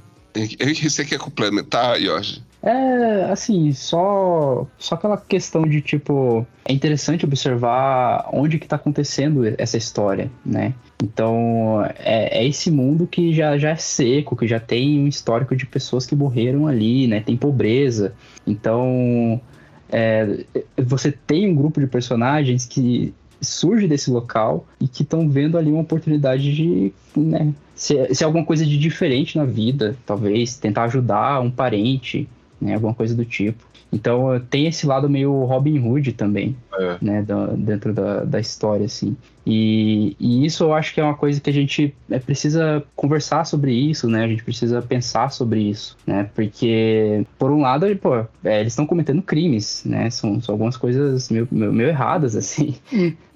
Você 0.82 1.04
quer 1.06 1.18
complementar, 1.18 2.00
Jorge? 2.00 2.42
É, 2.62 3.30
assim, 3.30 3.72
só, 3.72 4.66
só 4.76 4.96
aquela 4.96 5.16
questão 5.16 5.62
de, 5.62 5.80
tipo, 5.80 6.44
é 6.64 6.72
interessante 6.72 7.24
observar 7.24 8.28
onde 8.32 8.58
que 8.58 8.66
tá 8.66 8.74
acontecendo 8.74 9.42
essa 9.56 9.76
história, 9.76 10.30
né? 10.44 10.74
Então, 11.00 11.84
é, 11.98 12.40
é, 12.40 12.46
esse 12.46 12.70
mundo 12.70 13.06
que 13.06 13.32
já, 13.32 13.56
já 13.56 13.70
é 13.70 13.76
seco, 13.76 14.34
que 14.34 14.48
já 14.48 14.58
tem 14.58 14.98
um 14.98 15.06
histórico 15.06 15.54
de 15.54 15.64
pessoas 15.64 16.06
que 16.06 16.16
morreram 16.16 16.66
ali, 16.66 17.06
né? 17.06 17.20
Tem 17.20 17.36
pobreza. 17.36 18.14
Então, 18.44 19.40
é, 19.88 20.44
você 20.76 21.12
tem 21.12 21.48
um 21.48 21.54
grupo 21.54 21.78
de 21.78 21.86
personagens 21.86 22.66
que 22.66 23.14
surge 23.40 23.86
desse 23.86 24.10
local 24.10 24.66
e 24.80 24.88
que 24.88 25.02
estão 25.02 25.28
vendo 25.28 25.58
ali 25.58 25.70
uma 25.70 25.82
oportunidade 25.82 26.54
de 26.54 26.92
né, 27.16 27.52
ser, 27.74 28.14
ser, 28.14 28.24
alguma 28.24 28.44
coisa 28.44 28.64
de 28.64 28.78
diferente 28.78 29.36
na 29.36 29.44
vida, 29.44 29.96
talvez 30.06 30.56
tentar 30.56 30.84
ajudar 30.84 31.40
um 31.40 31.50
parente, 31.50 32.28
né, 32.60 32.74
alguma 32.74 32.94
coisa 32.94 33.14
do 33.14 33.24
tipo. 33.24 33.64
Então 33.92 34.40
tem 34.50 34.66
esse 34.66 34.86
lado 34.86 35.08
meio 35.08 35.44
Robin 35.44 35.78
Hood 35.78 36.12
também, 36.12 36.56
é. 36.78 36.98
né, 37.00 37.26
dentro 37.56 37.92
da, 37.92 38.24
da 38.24 38.40
história, 38.40 38.86
assim. 38.86 39.16
E, 39.46 40.16
e, 40.18 40.44
isso 40.44 40.64
eu 40.64 40.74
acho 40.74 40.92
que 40.92 41.00
é 41.00 41.04
uma 41.04 41.14
coisa 41.14 41.40
que 41.40 41.48
a 41.48 41.52
gente 41.52 41.94
é, 42.10 42.18
precisa 42.18 42.82
conversar 42.96 43.44
sobre 43.44 43.72
isso, 43.72 44.08
né? 44.08 44.24
A 44.24 44.28
gente 44.28 44.42
precisa 44.42 44.82
pensar 44.82 45.30
sobre 45.30 45.60
isso, 45.60 45.96
né? 46.04 46.28
Porque, 46.34 47.24
por 47.38 47.52
um 47.52 47.60
lado, 47.60 47.86
pô, 47.98 48.16
é, 48.42 48.60
eles 48.60 48.72
estão 48.72 48.84
cometendo 48.84 49.22
crimes, 49.22 49.84
né? 49.86 50.10
São, 50.10 50.40
são 50.40 50.52
algumas 50.52 50.76
coisas 50.76 51.30
meio, 51.30 51.46
meio, 51.50 51.72
meio 51.72 51.88
erradas, 51.88 52.34
assim, 52.36 52.74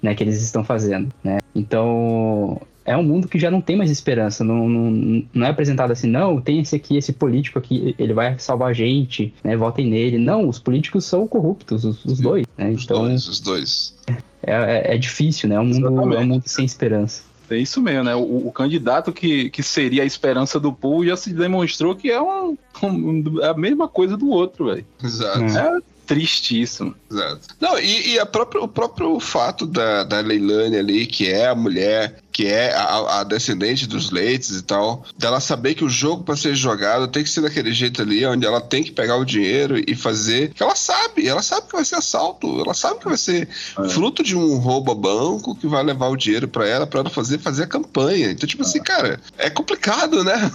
né? 0.01 0.13
Que 0.13 0.23
eles 0.23 0.41
estão 0.41 0.65
fazendo, 0.65 1.13
né? 1.23 1.37
Então, 1.55 2.61
é 2.91 2.97
um 2.97 3.03
mundo 3.03 3.27
que 3.27 3.39
já 3.39 3.49
não 3.49 3.61
tem 3.61 3.75
mais 3.75 3.89
esperança. 3.89 4.43
Não, 4.43 4.67
não, 4.67 5.23
não 5.33 5.45
é 5.45 5.49
apresentado 5.49 5.91
assim, 5.91 6.09
não, 6.09 6.41
tem 6.41 6.59
esse 6.59 6.75
aqui, 6.75 6.97
esse 6.97 7.13
político 7.13 7.57
aqui, 7.57 7.95
ele 7.97 8.13
vai 8.13 8.37
salvar 8.37 8.69
a 8.69 8.73
gente, 8.73 9.33
né? 9.43 9.55
Votem 9.55 9.89
nele. 9.89 10.17
Não, 10.17 10.47
os 10.47 10.59
políticos 10.59 11.05
são 11.05 11.27
corruptos, 11.27 11.85
os, 11.85 12.03
os 12.05 12.19
dois, 12.19 12.45
né? 12.57 12.69
Os 12.71 12.83
então, 12.83 13.03
dois, 13.03 13.27
os 13.27 13.39
dois. 13.39 13.95
É, 14.43 14.53
é, 14.53 14.95
é 14.95 14.97
difícil, 14.97 15.49
né? 15.49 15.55
É 15.55 15.59
um, 15.59 15.65
mundo, 15.65 16.13
é 16.13 16.19
um 16.19 16.25
mundo 16.25 16.43
sem 16.45 16.65
esperança. 16.65 17.23
É 17.49 17.57
isso 17.57 17.81
mesmo, 17.81 18.03
né? 18.03 18.15
O, 18.15 18.47
o, 18.47 18.51
candidato 18.51 19.11
que, 19.11 19.49
que 19.49 19.61
seria 19.61 20.03
a 20.03 20.05
esperança 20.05 20.59
do 20.59 20.71
povo 20.71 21.05
já 21.05 21.17
se 21.17 21.33
demonstrou 21.33 21.95
que 21.95 22.09
é 22.09 22.21
um, 22.21 22.57
um 22.81 23.23
a 23.43 23.53
mesma 23.53 23.89
coisa 23.89 24.15
do 24.15 24.29
outro, 24.29 24.65
velho. 24.67 24.85
Exato. 25.03 25.43
É 25.43 25.79
tristíssimo. 26.11 26.93
Exato. 27.09 27.47
Não, 27.59 27.79
e, 27.79 28.13
e 28.13 28.19
a 28.19 28.25
própria, 28.25 28.61
o 28.61 28.67
próprio 28.67 29.19
fato 29.19 29.65
da, 29.65 30.03
da 30.03 30.19
Leilani 30.19 30.77
ali, 30.77 31.05
que 31.05 31.29
é 31.29 31.47
a 31.47 31.55
mulher 31.55 32.17
que 32.41 32.47
é 32.47 32.73
a, 32.73 33.19
a 33.19 33.23
descendente 33.23 33.85
dos 33.85 34.09
leites 34.09 34.57
e 34.57 34.63
tal, 34.63 35.05
dela 35.15 35.39
saber 35.39 35.75
que 35.75 35.85
o 35.85 35.89
jogo 35.89 36.23
para 36.23 36.35
ser 36.35 36.55
jogado 36.55 37.07
tem 37.07 37.23
que 37.23 37.29
ser 37.29 37.41
daquele 37.41 37.71
jeito 37.71 38.01
ali, 38.01 38.25
onde 38.25 38.47
ela 38.47 38.59
tem 38.59 38.81
que 38.81 38.91
pegar 38.91 39.17
o 39.17 39.23
dinheiro 39.23 39.79
e 39.87 39.93
fazer. 39.95 40.51
Que 40.51 40.63
ela 40.63 40.75
sabe, 40.75 41.27
ela 41.27 41.43
sabe 41.43 41.67
que 41.67 41.73
vai 41.73 41.85
ser 41.85 41.97
assalto, 41.97 42.59
ela 42.59 42.73
sabe 42.73 42.99
que 42.99 43.05
vai 43.05 43.17
ser 43.17 43.47
é. 43.77 43.89
fruto 43.89 44.23
de 44.23 44.35
um 44.35 44.57
roubo 44.57 44.91
a 44.91 44.95
banco 44.95 45.53
que 45.53 45.67
vai 45.67 45.83
levar 45.83 46.07
o 46.07 46.17
dinheiro 46.17 46.47
para 46.47 46.67
ela, 46.67 46.87
para 46.87 47.01
ela 47.01 47.11
fazer, 47.11 47.37
fazer 47.37 47.65
a 47.65 47.67
campanha. 47.67 48.31
Então, 48.31 48.49
tipo 48.49 48.63
assim, 48.63 48.81
cara, 48.81 49.19
é 49.37 49.47
complicado, 49.47 50.23
né? 50.23 50.51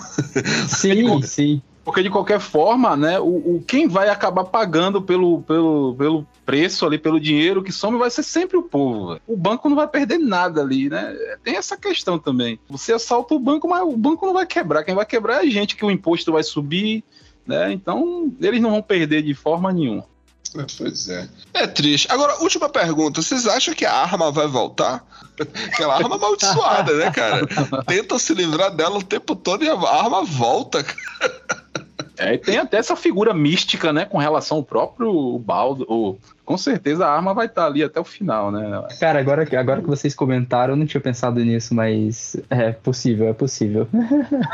Sim, 0.66 1.22
sim. 1.22 1.62
Porque 1.87 2.03
de 2.03 2.11
qualquer 2.11 2.41
forma, 2.41 2.97
né, 2.97 3.20
o, 3.20 3.26
o, 3.26 3.64
quem 3.64 3.87
vai 3.87 4.09
acabar 4.09 4.43
pagando 4.43 5.01
pelo, 5.01 5.43
pelo, 5.43 5.95
pelo 5.95 6.26
preço 6.45 6.84
ali, 6.84 6.99
pelo 6.99 7.20
dinheiro 7.20 7.62
que 7.62 7.70
some, 7.70 7.97
vai 7.97 8.11
ser 8.11 8.24
sempre 8.24 8.57
o 8.57 8.62
povo. 8.64 9.11
Véio. 9.11 9.20
O 9.24 9.37
banco 9.37 9.68
não 9.68 9.76
vai 9.76 9.87
perder 9.87 10.18
nada 10.18 10.62
ali, 10.62 10.89
né? 10.89 11.16
Tem 11.45 11.55
essa 11.55 11.76
questão 11.76 12.18
também. 12.18 12.59
Você 12.68 12.93
assalta 12.93 13.37
o 13.37 13.39
banco, 13.39 13.68
mas 13.68 13.82
o 13.84 13.97
banco 13.97 14.26
não 14.26 14.34
vai 14.34 14.45
quebrar. 14.45 14.82
Quem 14.82 14.97
vai 14.97 15.07
quebrar 15.07 15.37
é 15.37 15.47
a 15.47 15.49
gente, 15.49 15.76
que 15.76 15.84
o 15.84 15.91
imposto 15.91 16.32
vai 16.32 16.43
subir, 16.43 17.05
né? 17.47 17.72
Então, 17.72 18.32
eles 18.41 18.61
não 18.61 18.72
vão 18.72 18.82
perder 18.82 19.22
de 19.22 19.32
forma 19.32 19.72
nenhuma. 19.72 20.05
É, 20.57 20.66
pois 20.76 21.09
é. 21.09 21.28
É 21.55 21.66
triste. 21.68 22.09
Agora, 22.11 22.43
última 22.43 22.68
pergunta. 22.68 23.22
Vocês 23.22 23.47
acham 23.47 23.74
que 23.74 23.84
a 23.84 23.93
arma 23.93 24.32
vai 24.32 24.49
voltar? 24.49 25.05
Aquela 25.39 25.95
arma 25.95 26.16
amaldiçoada, 26.16 26.95
né, 26.95 27.12
cara? 27.12 27.47
Tentam 27.87 28.18
se 28.18 28.34
livrar 28.34 28.74
dela 28.74 28.99
o 28.99 29.05
tempo 29.05 29.37
todo 29.37 29.64
e 29.64 29.68
a 29.68 29.74
arma 29.74 30.24
volta, 30.24 30.82
cara. 30.82 31.66
É, 32.19 32.35
e 32.35 32.39
tem 32.39 32.59
até 32.59 32.79
essa 32.79 32.97
figura 32.97 33.35
mística, 33.35 33.93
né, 33.93 34.05
com 34.05 34.19
relação 34.19 34.59
ao 34.59 34.62
próprio 34.62 35.39
Baldo. 35.39 35.85
O, 35.89 36.17
com 36.47 36.57
certeza 36.57 37.05
a 37.05 37.12
arma 37.12 37.35
vai 37.35 37.47
estar 37.47 37.67
ali 37.67 37.83
até 37.83 37.99
o 37.99 38.05
final, 38.05 38.53
né? 38.53 38.83
Cara, 39.01 39.19
agora, 39.19 39.47
agora 39.59 39.83
que 39.83 39.89
vocês 39.89 40.14
comentaram, 40.14 40.75
eu 40.75 40.77
não 40.77 40.87
tinha 40.87 41.01
pensado 41.01 41.45
nisso, 41.45 41.75
mas 41.75 42.37
é 42.49 42.71
possível, 42.71 43.29
é 43.29 43.33
possível. 43.33 43.89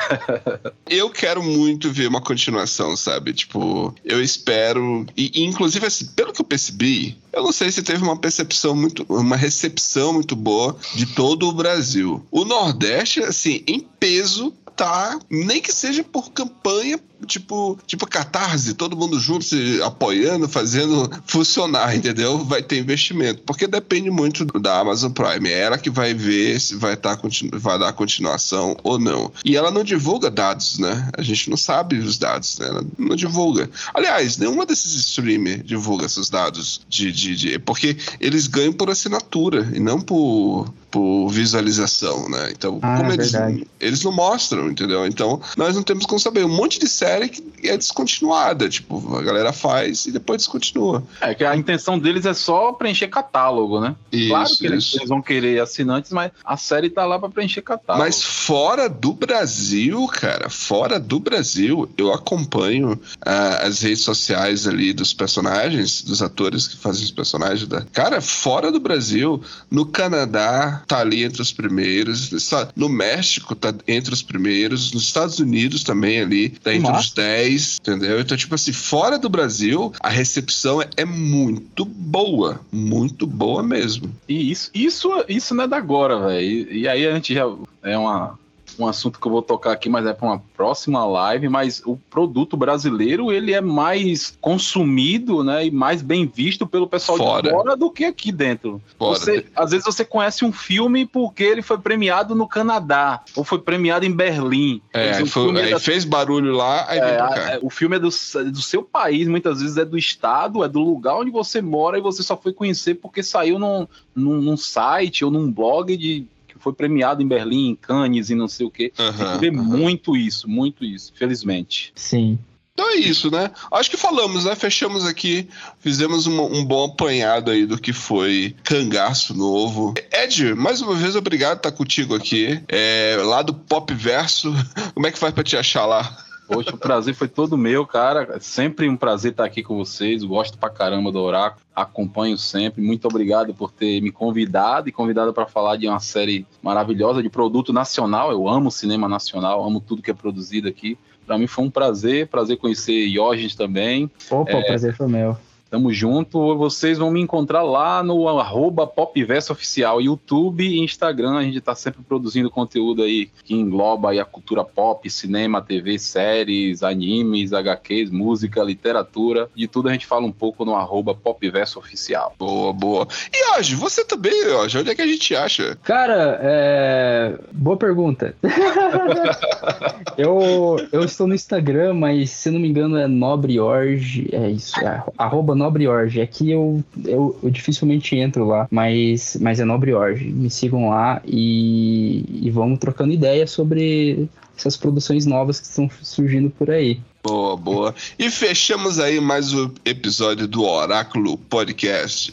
eu 0.88 1.10
quero 1.10 1.42
muito 1.42 1.92
ver 1.92 2.08
uma 2.08 2.22
continuação, 2.22 2.96
sabe? 2.96 3.34
Tipo, 3.34 3.94
eu 4.02 4.22
espero. 4.22 5.04
E, 5.14 5.44
inclusive, 5.44 5.86
assim, 5.86 6.06
pelo 6.06 6.32
que 6.32 6.40
eu 6.40 6.46
percebi, 6.46 7.18
eu 7.30 7.42
não 7.42 7.52
sei 7.52 7.70
se 7.70 7.82
teve 7.82 8.02
uma 8.02 8.16
percepção 8.16 8.74
muito. 8.74 9.04
uma 9.08 9.36
recepção 9.36 10.14
muito 10.14 10.34
boa 10.34 10.74
de 10.94 11.04
todo 11.04 11.46
o 11.46 11.52
Brasil. 11.52 12.24
O 12.30 12.46
Nordeste, 12.46 13.20
assim, 13.20 13.62
em 13.66 13.80
peso, 13.80 14.54
tá, 14.74 15.18
nem 15.30 15.60
que 15.60 15.72
seja 15.72 16.02
por 16.02 16.32
campanha, 16.32 16.98
tipo, 17.26 17.78
tipo 17.86 18.06
catarse, 18.06 18.74
todo 18.74 18.96
mundo 18.96 19.18
junto 19.18 19.44
se 19.44 19.80
apoiando, 19.82 20.48
fazendo 20.48 21.10
funcionar, 21.26 21.94
entendeu? 21.96 22.44
Vai 22.44 22.62
ter 22.62 22.78
investimento, 22.78 23.42
porque 23.44 23.66
depende 23.66 24.10
muito 24.10 24.44
da 24.44 24.80
Amazon 24.80 25.12
Prime, 25.12 25.48
é 25.48 25.60
ela 25.60 25.78
que 25.78 25.90
vai 25.90 26.14
ver 26.14 26.60
se 26.60 26.76
vai, 26.76 26.96
tá, 26.96 27.18
vai 27.54 27.78
dar 27.78 27.92
continuação 27.92 28.76
ou 28.82 28.98
não. 28.98 29.32
E 29.44 29.56
ela 29.56 29.70
não 29.70 29.84
divulga 29.84 30.30
dados, 30.30 30.78
né? 30.78 31.08
A 31.16 31.22
gente 31.22 31.48
não 31.50 31.56
sabe 31.56 31.98
os 31.98 32.18
dados, 32.18 32.58
né? 32.58 32.68
Ela 32.68 32.84
não 32.98 33.16
divulga. 33.16 33.70
Aliás, 33.94 34.38
nenhuma 34.38 34.66
desses 34.66 34.94
streamers 34.94 35.62
divulga 35.64 36.06
esses 36.06 36.28
dados 36.28 36.80
de, 36.88 37.12
de, 37.12 37.36
de 37.36 37.58
porque 37.58 37.96
eles 38.20 38.46
ganham 38.46 38.72
por 38.72 38.90
assinatura 38.90 39.70
e 39.74 39.80
não 39.80 40.00
por 40.00 40.72
por 40.92 41.30
visualização, 41.30 42.28
né? 42.28 42.52
Então, 42.52 42.78
ah, 42.82 42.98
como 42.98 43.12
eles, 43.12 43.32
eles 43.80 44.04
não 44.04 44.12
mostram, 44.12 44.68
entendeu? 44.70 45.06
Então, 45.06 45.40
nós 45.56 45.74
não 45.74 45.82
temos 45.82 46.04
como 46.04 46.20
saber. 46.20 46.44
Um 46.44 46.54
monte 46.54 46.78
de 46.78 46.86
série 46.86 47.11
que 47.28 47.68
é 47.68 47.76
descontinuada, 47.76 48.68
tipo, 48.68 49.16
a 49.16 49.22
galera 49.22 49.52
faz 49.52 50.06
e 50.06 50.12
depois 50.12 50.38
descontinua. 50.38 51.02
É 51.20 51.34
que 51.34 51.44
a 51.44 51.56
intenção 51.56 51.98
deles 51.98 52.26
é 52.26 52.34
só 52.34 52.72
preencher 52.72 53.08
catálogo, 53.08 53.80
né? 53.80 53.94
Isso, 54.10 54.28
claro 54.28 54.56
que 54.56 54.66
eles, 54.66 54.94
eles, 54.94 55.08
vão 55.08 55.22
querer 55.22 55.60
assinantes, 55.60 56.12
mas 56.12 56.32
a 56.44 56.56
série 56.56 56.90
tá 56.90 57.04
lá 57.04 57.18
para 57.18 57.28
preencher 57.28 57.62
catálogo. 57.62 58.04
Mas 58.04 58.22
fora 58.22 58.88
do 58.88 59.12
Brasil, 59.12 60.06
cara, 60.08 60.48
fora 60.48 60.98
do 60.98 61.20
Brasil, 61.20 61.88
eu 61.96 62.12
acompanho 62.12 62.92
uh, 62.92 63.66
as 63.66 63.80
redes 63.82 64.02
sociais 64.02 64.66
ali 64.66 64.92
dos 64.92 65.12
personagens, 65.12 66.02
dos 66.02 66.22
atores 66.22 66.66
que 66.66 66.76
fazem 66.76 67.04
os 67.04 67.10
personagens 67.10 67.66
da. 67.68 67.82
Cara, 67.92 68.20
fora 68.20 68.72
do 68.72 68.80
Brasil, 68.80 69.42
no 69.70 69.86
Canadá, 69.86 70.82
tá 70.86 70.98
ali 70.98 71.24
entre 71.24 71.42
os 71.42 71.52
primeiros. 71.52 72.30
No 72.74 72.88
México 72.88 73.54
tá 73.54 73.74
entre 73.86 74.12
os 74.12 74.22
primeiros. 74.22 74.92
Nos 74.92 75.04
Estados 75.04 75.38
Unidos 75.38 75.82
também 75.82 76.20
ali 76.20 76.48
tá 76.50 76.74
entre 76.74 76.90
Nossa. 76.90 77.01
Os 77.02 77.10
10, 77.12 77.78
entendeu? 77.80 78.20
Então, 78.20 78.36
tipo 78.36 78.54
assim, 78.54 78.72
fora 78.72 79.18
do 79.18 79.28
Brasil, 79.28 79.92
a 80.00 80.08
recepção 80.08 80.80
é, 80.80 80.88
é 80.96 81.04
muito 81.04 81.84
boa. 81.84 82.60
Muito 82.70 83.26
boa 83.26 83.62
mesmo. 83.62 84.14
E 84.28 84.50
isso, 84.50 84.70
isso, 84.74 85.24
isso 85.28 85.54
não 85.54 85.64
é 85.64 85.68
da 85.68 85.76
agora, 85.76 86.18
velho. 86.18 86.40
E, 86.40 86.80
e 86.82 86.88
aí 86.88 87.06
a 87.06 87.14
gente 87.14 87.34
já. 87.34 87.44
É 87.82 87.98
uma 87.98 88.38
um 88.78 88.86
assunto 88.86 89.20
que 89.20 89.26
eu 89.26 89.32
vou 89.32 89.42
tocar 89.42 89.72
aqui, 89.72 89.88
mas 89.88 90.06
é 90.06 90.12
para 90.12 90.26
uma 90.26 90.42
próxima 90.56 91.04
live, 91.04 91.48
mas 91.48 91.82
o 91.84 91.96
produto 91.96 92.56
brasileiro, 92.56 93.32
ele 93.32 93.52
é 93.52 93.60
mais 93.60 94.36
consumido, 94.40 95.42
né, 95.42 95.66
e 95.66 95.70
mais 95.70 96.02
bem 96.02 96.26
visto 96.26 96.66
pelo 96.66 96.86
pessoal 96.86 97.18
fora. 97.18 97.42
de 97.42 97.50
fora 97.50 97.76
do 97.76 97.90
que 97.90 98.04
aqui 98.04 98.32
dentro. 98.32 98.80
Você, 98.98 99.46
às 99.54 99.70
vezes 99.70 99.84
você 99.84 100.04
conhece 100.04 100.44
um 100.44 100.52
filme 100.52 101.06
porque 101.06 101.42
ele 101.42 101.62
foi 101.62 101.78
premiado 101.78 102.34
no 102.34 102.46
Canadá, 102.46 103.22
ou 103.36 103.44
foi 103.44 103.58
premiado 103.58 104.04
em 104.04 104.12
Berlim. 104.12 104.80
É, 104.92 105.24
foi, 105.26 105.56
é 105.60 105.70
da... 105.70 105.80
fez 105.80 106.04
barulho 106.04 106.52
lá, 106.52 106.86
aí 106.88 106.98
é, 106.98 107.54
é, 107.54 107.58
O 107.62 107.70
filme 107.70 107.96
é 107.96 107.98
do, 107.98 108.08
é 108.08 108.44
do 108.44 108.62
seu 108.62 108.82
país, 108.82 109.28
muitas 109.28 109.60
vezes 109.60 109.76
é 109.76 109.84
do 109.84 109.98
estado, 109.98 110.64
é 110.64 110.68
do 110.68 110.80
lugar 110.80 111.16
onde 111.16 111.30
você 111.30 111.60
mora, 111.60 111.98
e 111.98 112.00
você 112.00 112.22
só 112.22 112.36
foi 112.36 112.52
conhecer 112.52 112.94
porque 112.94 113.22
saiu 113.22 113.58
num, 113.58 113.86
num, 114.14 114.40
num 114.40 114.56
site 114.56 115.24
ou 115.24 115.30
num 115.30 115.50
blog 115.50 115.96
de 115.96 116.26
foi 116.62 116.72
premiado 116.72 117.22
em 117.22 117.28
Berlim, 117.28 117.70
em 117.70 117.74
Cannes 117.74 118.30
e 118.30 118.34
não 118.34 118.48
sei 118.48 118.66
o 118.66 118.70
quê. 118.70 118.92
Uhum, 118.98 119.12
Tem 119.12 119.32
que 119.32 119.38
ver 119.38 119.52
uhum. 119.52 119.64
muito 119.64 120.16
isso, 120.16 120.48
muito 120.48 120.84
isso, 120.84 121.12
felizmente. 121.14 121.92
Sim. 121.94 122.38
Então 122.72 122.88
é 122.90 122.94
isso, 122.94 123.30
né? 123.30 123.50
Acho 123.70 123.90
que 123.90 123.98
falamos, 123.98 124.46
né? 124.46 124.54
Fechamos 124.54 125.04
aqui, 125.04 125.46
fizemos 125.78 126.26
um, 126.26 126.40
um, 126.40 126.64
bom 126.64 126.86
apanhado 126.86 127.50
aí 127.50 127.66
do 127.66 127.76
que 127.76 127.92
foi 127.92 128.56
Cangaço 128.64 129.34
Novo. 129.34 129.92
Ed, 130.10 130.54
mais 130.54 130.80
uma 130.80 130.94
vez, 130.94 131.14
obrigado 131.14 131.58
por 131.58 131.68
estar 131.68 131.76
contigo 131.76 132.14
aqui. 132.14 132.62
É, 132.68 133.16
lá 133.22 133.42
do 133.42 133.52
Pop 133.52 133.92
Verso, 133.92 134.54
como 134.94 135.06
é 135.06 135.12
que 135.12 135.18
faz 135.18 135.34
pra 135.34 135.44
te 135.44 135.56
achar 135.56 135.84
lá? 135.84 136.16
Poxa, 136.52 136.74
o 136.74 136.78
prazer 136.78 137.14
foi 137.14 137.28
todo 137.28 137.56
meu, 137.56 137.86
cara. 137.86 138.38
Sempre 138.40 138.88
um 138.88 138.96
prazer 138.96 139.32
estar 139.32 139.44
aqui 139.44 139.62
com 139.62 139.76
vocês. 139.76 140.22
Gosto 140.22 140.58
pra 140.58 140.70
caramba 140.70 141.10
do 141.10 141.18
Oráculo. 141.20 141.62
Acompanho 141.74 142.36
sempre. 142.36 142.82
Muito 142.82 143.06
obrigado 143.06 143.54
por 143.54 143.70
ter 143.70 144.00
me 144.00 144.10
convidado 144.10 144.88
e 144.88 144.92
convidado 144.92 145.32
para 145.32 145.46
falar 145.46 145.76
de 145.76 145.88
uma 145.88 146.00
série 146.00 146.46
maravilhosa 146.62 147.22
de 147.22 147.30
produto 147.30 147.72
nacional. 147.72 148.30
Eu 148.30 148.48
amo 148.48 148.70
cinema 148.70 149.08
nacional, 149.08 149.64
amo 149.64 149.80
tudo 149.80 150.02
que 150.02 150.10
é 150.10 150.14
produzido 150.14 150.68
aqui. 150.68 150.98
Para 151.26 151.38
mim 151.38 151.46
foi 151.46 151.64
um 151.64 151.70
prazer, 151.70 152.26
prazer 152.26 152.56
conhecer 152.56 153.06
Iógenes 153.06 153.54
também. 153.54 154.10
Opa, 154.30 154.50
é, 154.52 154.60
o 154.60 154.66
prazer 154.66 154.94
foi 154.94 155.06
meu. 155.06 155.36
Tamo 155.72 155.90
junto. 155.90 156.54
Vocês 156.58 156.98
vão 156.98 157.10
me 157.10 157.18
encontrar 157.18 157.62
lá 157.62 158.02
no 158.02 158.28
arroba 158.28 158.86
Popverso 158.86 159.54
Oficial, 159.54 160.02
YouTube 160.02 160.62
e 160.62 160.78
Instagram. 160.80 161.38
A 161.38 161.42
gente 161.42 161.62
tá 161.62 161.74
sempre 161.74 162.02
produzindo 162.02 162.50
conteúdo 162.50 163.02
aí 163.02 163.30
que 163.42 163.54
engloba 163.54 164.10
aí 164.10 164.20
a 164.20 164.24
cultura 164.26 164.62
pop, 164.64 165.08
cinema, 165.08 165.62
TV, 165.62 165.98
séries, 165.98 166.82
animes, 166.82 167.54
HQs, 167.54 168.10
música, 168.10 168.62
literatura. 168.62 169.48
De 169.56 169.66
tudo 169.66 169.88
a 169.88 169.92
gente 169.92 170.04
fala 170.04 170.26
um 170.26 170.30
pouco 170.30 170.62
no 170.62 170.76
arroba 170.76 171.14
Popverso 171.14 171.78
Oficial. 171.78 172.34
Boa, 172.38 172.74
boa. 172.74 173.08
E 173.32 173.58
hoje, 173.58 173.74
você 173.74 174.04
também, 174.04 174.48
hoje, 174.48 174.76
onde 174.76 174.90
é 174.90 174.94
que 174.94 175.00
a 175.00 175.06
gente 175.06 175.34
acha? 175.34 175.74
Cara, 175.82 176.38
é... 176.42 177.38
boa 177.50 177.78
pergunta. 177.78 178.34
eu, 180.18 180.76
eu 180.92 181.02
estou 181.02 181.26
no 181.26 181.34
Instagram, 181.34 181.94
mas 181.94 182.28
se 182.28 182.50
não 182.50 182.60
me 182.60 182.68
engano 182.68 182.98
é 182.98 183.06
Nobre 183.06 183.58
Orge, 183.58 184.28
é 184.32 184.50
isso, 184.50 184.78
é 184.80 185.02
arroba 185.16 185.61
Nobre 185.62 185.86
Orge. 185.86 186.20
Aqui 186.20 186.50
eu, 186.50 186.82
eu, 187.04 187.38
eu, 187.42 187.50
dificilmente 187.50 188.16
entro 188.16 188.46
lá, 188.46 188.66
mas, 188.70 189.36
mas 189.40 189.60
é 189.60 189.64
Nobre 189.64 189.94
Orge. 189.94 190.24
Me 190.24 190.50
sigam 190.50 190.88
lá 190.88 191.22
e, 191.24 192.24
e 192.42 192.50
vamos 192.50 192.78
trocando 192.78 193.12
ideias 193.12 193.50
sobre 193.50 194.28
essas 194.56 194.76
produções 194.76 195.24
novas 195.24 195.60
que 195.60 195.66
estão 195.66 195.88
surgindo 196.02 196.50
por 196.50 196.70
aí. 196.70 197.00
Boa, 197.22 197.56
boa. 197.56 197.94
E 198.18 198.28
fechamos 198.30 198.98
aí 198.98 199.20
mais 199.20 199.52
o 199.52 199.66
um 199.66 199.74
episódio 199.84 200.48
do 200.48 200.64
Oráculo 200.64 201.38
Podcast. 201.38 202.32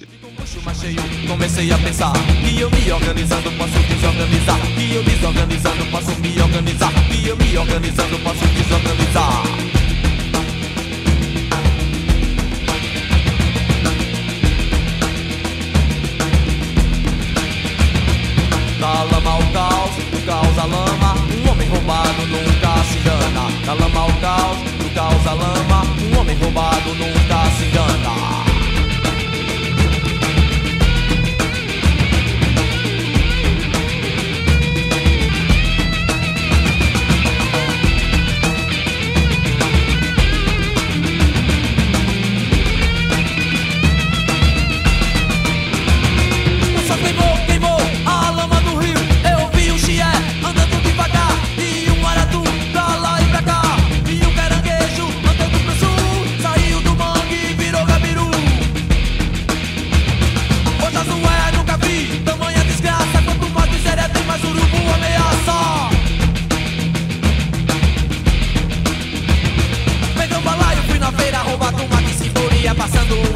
Comecei 1.28 1.72
a 1.72 1.78
pensar 1.78 2.14
que 2.14 2.60
eu 2.60 2.72
me 2.72 2.92
organizando 2.92 3.52
posso 3.52 3.80
desorganizar. 3.88 4.60
Que 4.76 4.96
eu 4.96 5.04
desorganizando 5.04 5.86
posso 5.92 6.20
me 6.20 6.42
organizar. 6.42 6.92
Que 7.08 7.28
eu 7.28 7.38
me 7.38 7.58
organizando 7.58 8.20
posso 8.20 8.46
desorganizar. 8.48 9.79
Caos, 19.54 19.92
do 20.12 20.26
caos 20.26 20.58
à 20.58 20.66
lama. 20.66 21.16
Um 21.34 21.52
homem 21.52 21.68
roubado 21.70 22.22
nunca 22.28 22.84
se 22.86 23.00
engana. 23.00 23.50
Da 23.66 23.74
lama 23.74 24.00
ao 24.02 24.14
caos, 24.14 24.58
do 24.78 24.94
caos 24.94 25.28
à 25.28 25.34
lama. 25.34 25.84
Um 26.02 26.20
homem 26.20 26.38
roubado 26.38 26.90
nunca 26.96 27.50
se 27.58 27.66
engana 27.66 28.39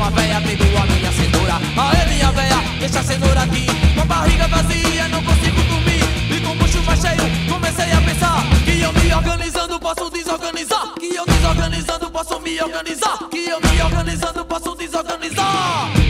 uma 0.03 0.11
véia 0.11 0.41
pegou 0.41 0.77
a 0.77 0.85
minha 0.85 1.11
cenoura. 1.13 1.53
Aê, 1.77 2.13
minha 2.13 2.31
véia, 2.31 2.57
deixa 2.77 2.99
a 2.99 3.03
cenoura 3.03 3.43
aqui. 3.43 3.65
Com 3.95 4.01
a 4.01 4.05
barriga 4.05 4.47
vazia, 4.49 5.07
não 5.07 5.23
consigo 5.23 5.61
dormir. 5.63 6.03
E 6.29 6.41
com 6.41 6.51
o 6.51 6.55
bucho 6.55 6.83
mais 6.83 6.99
cheio, 6.99 7.49
comecei 7.49 7.91
a 7.91 8.01
pensar 8.01 8.43
que 8.65 8.81
eu 8.81 8.91
me 8.91 9.13
organizando 9.13 9.79
posso 9.79 10.09
desorganizar. 10.09 10.93
Que 10.99 11.15
eu 11.15 11.25
desorganizando 11.25 12.11
posso 12.11 12.39
me 12.41 12.61
organizar. 12.61 13.17
Que 13.31 13.47
eu 13.47 13.61
me 13.61 13.81
organizando 13.81 14.45
posso 14.45 14.75
desorganizar. 14.75 16.02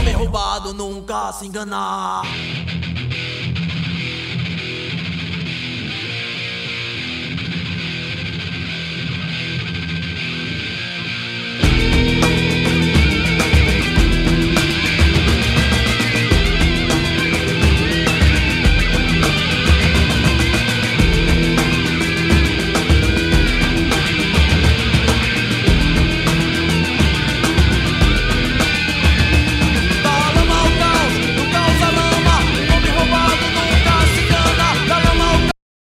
Homem 0.00 0.14
roubado 0.14 0.72
nunca 0.72 1.32
se 1.32 1.46
engana. 1.46 2.22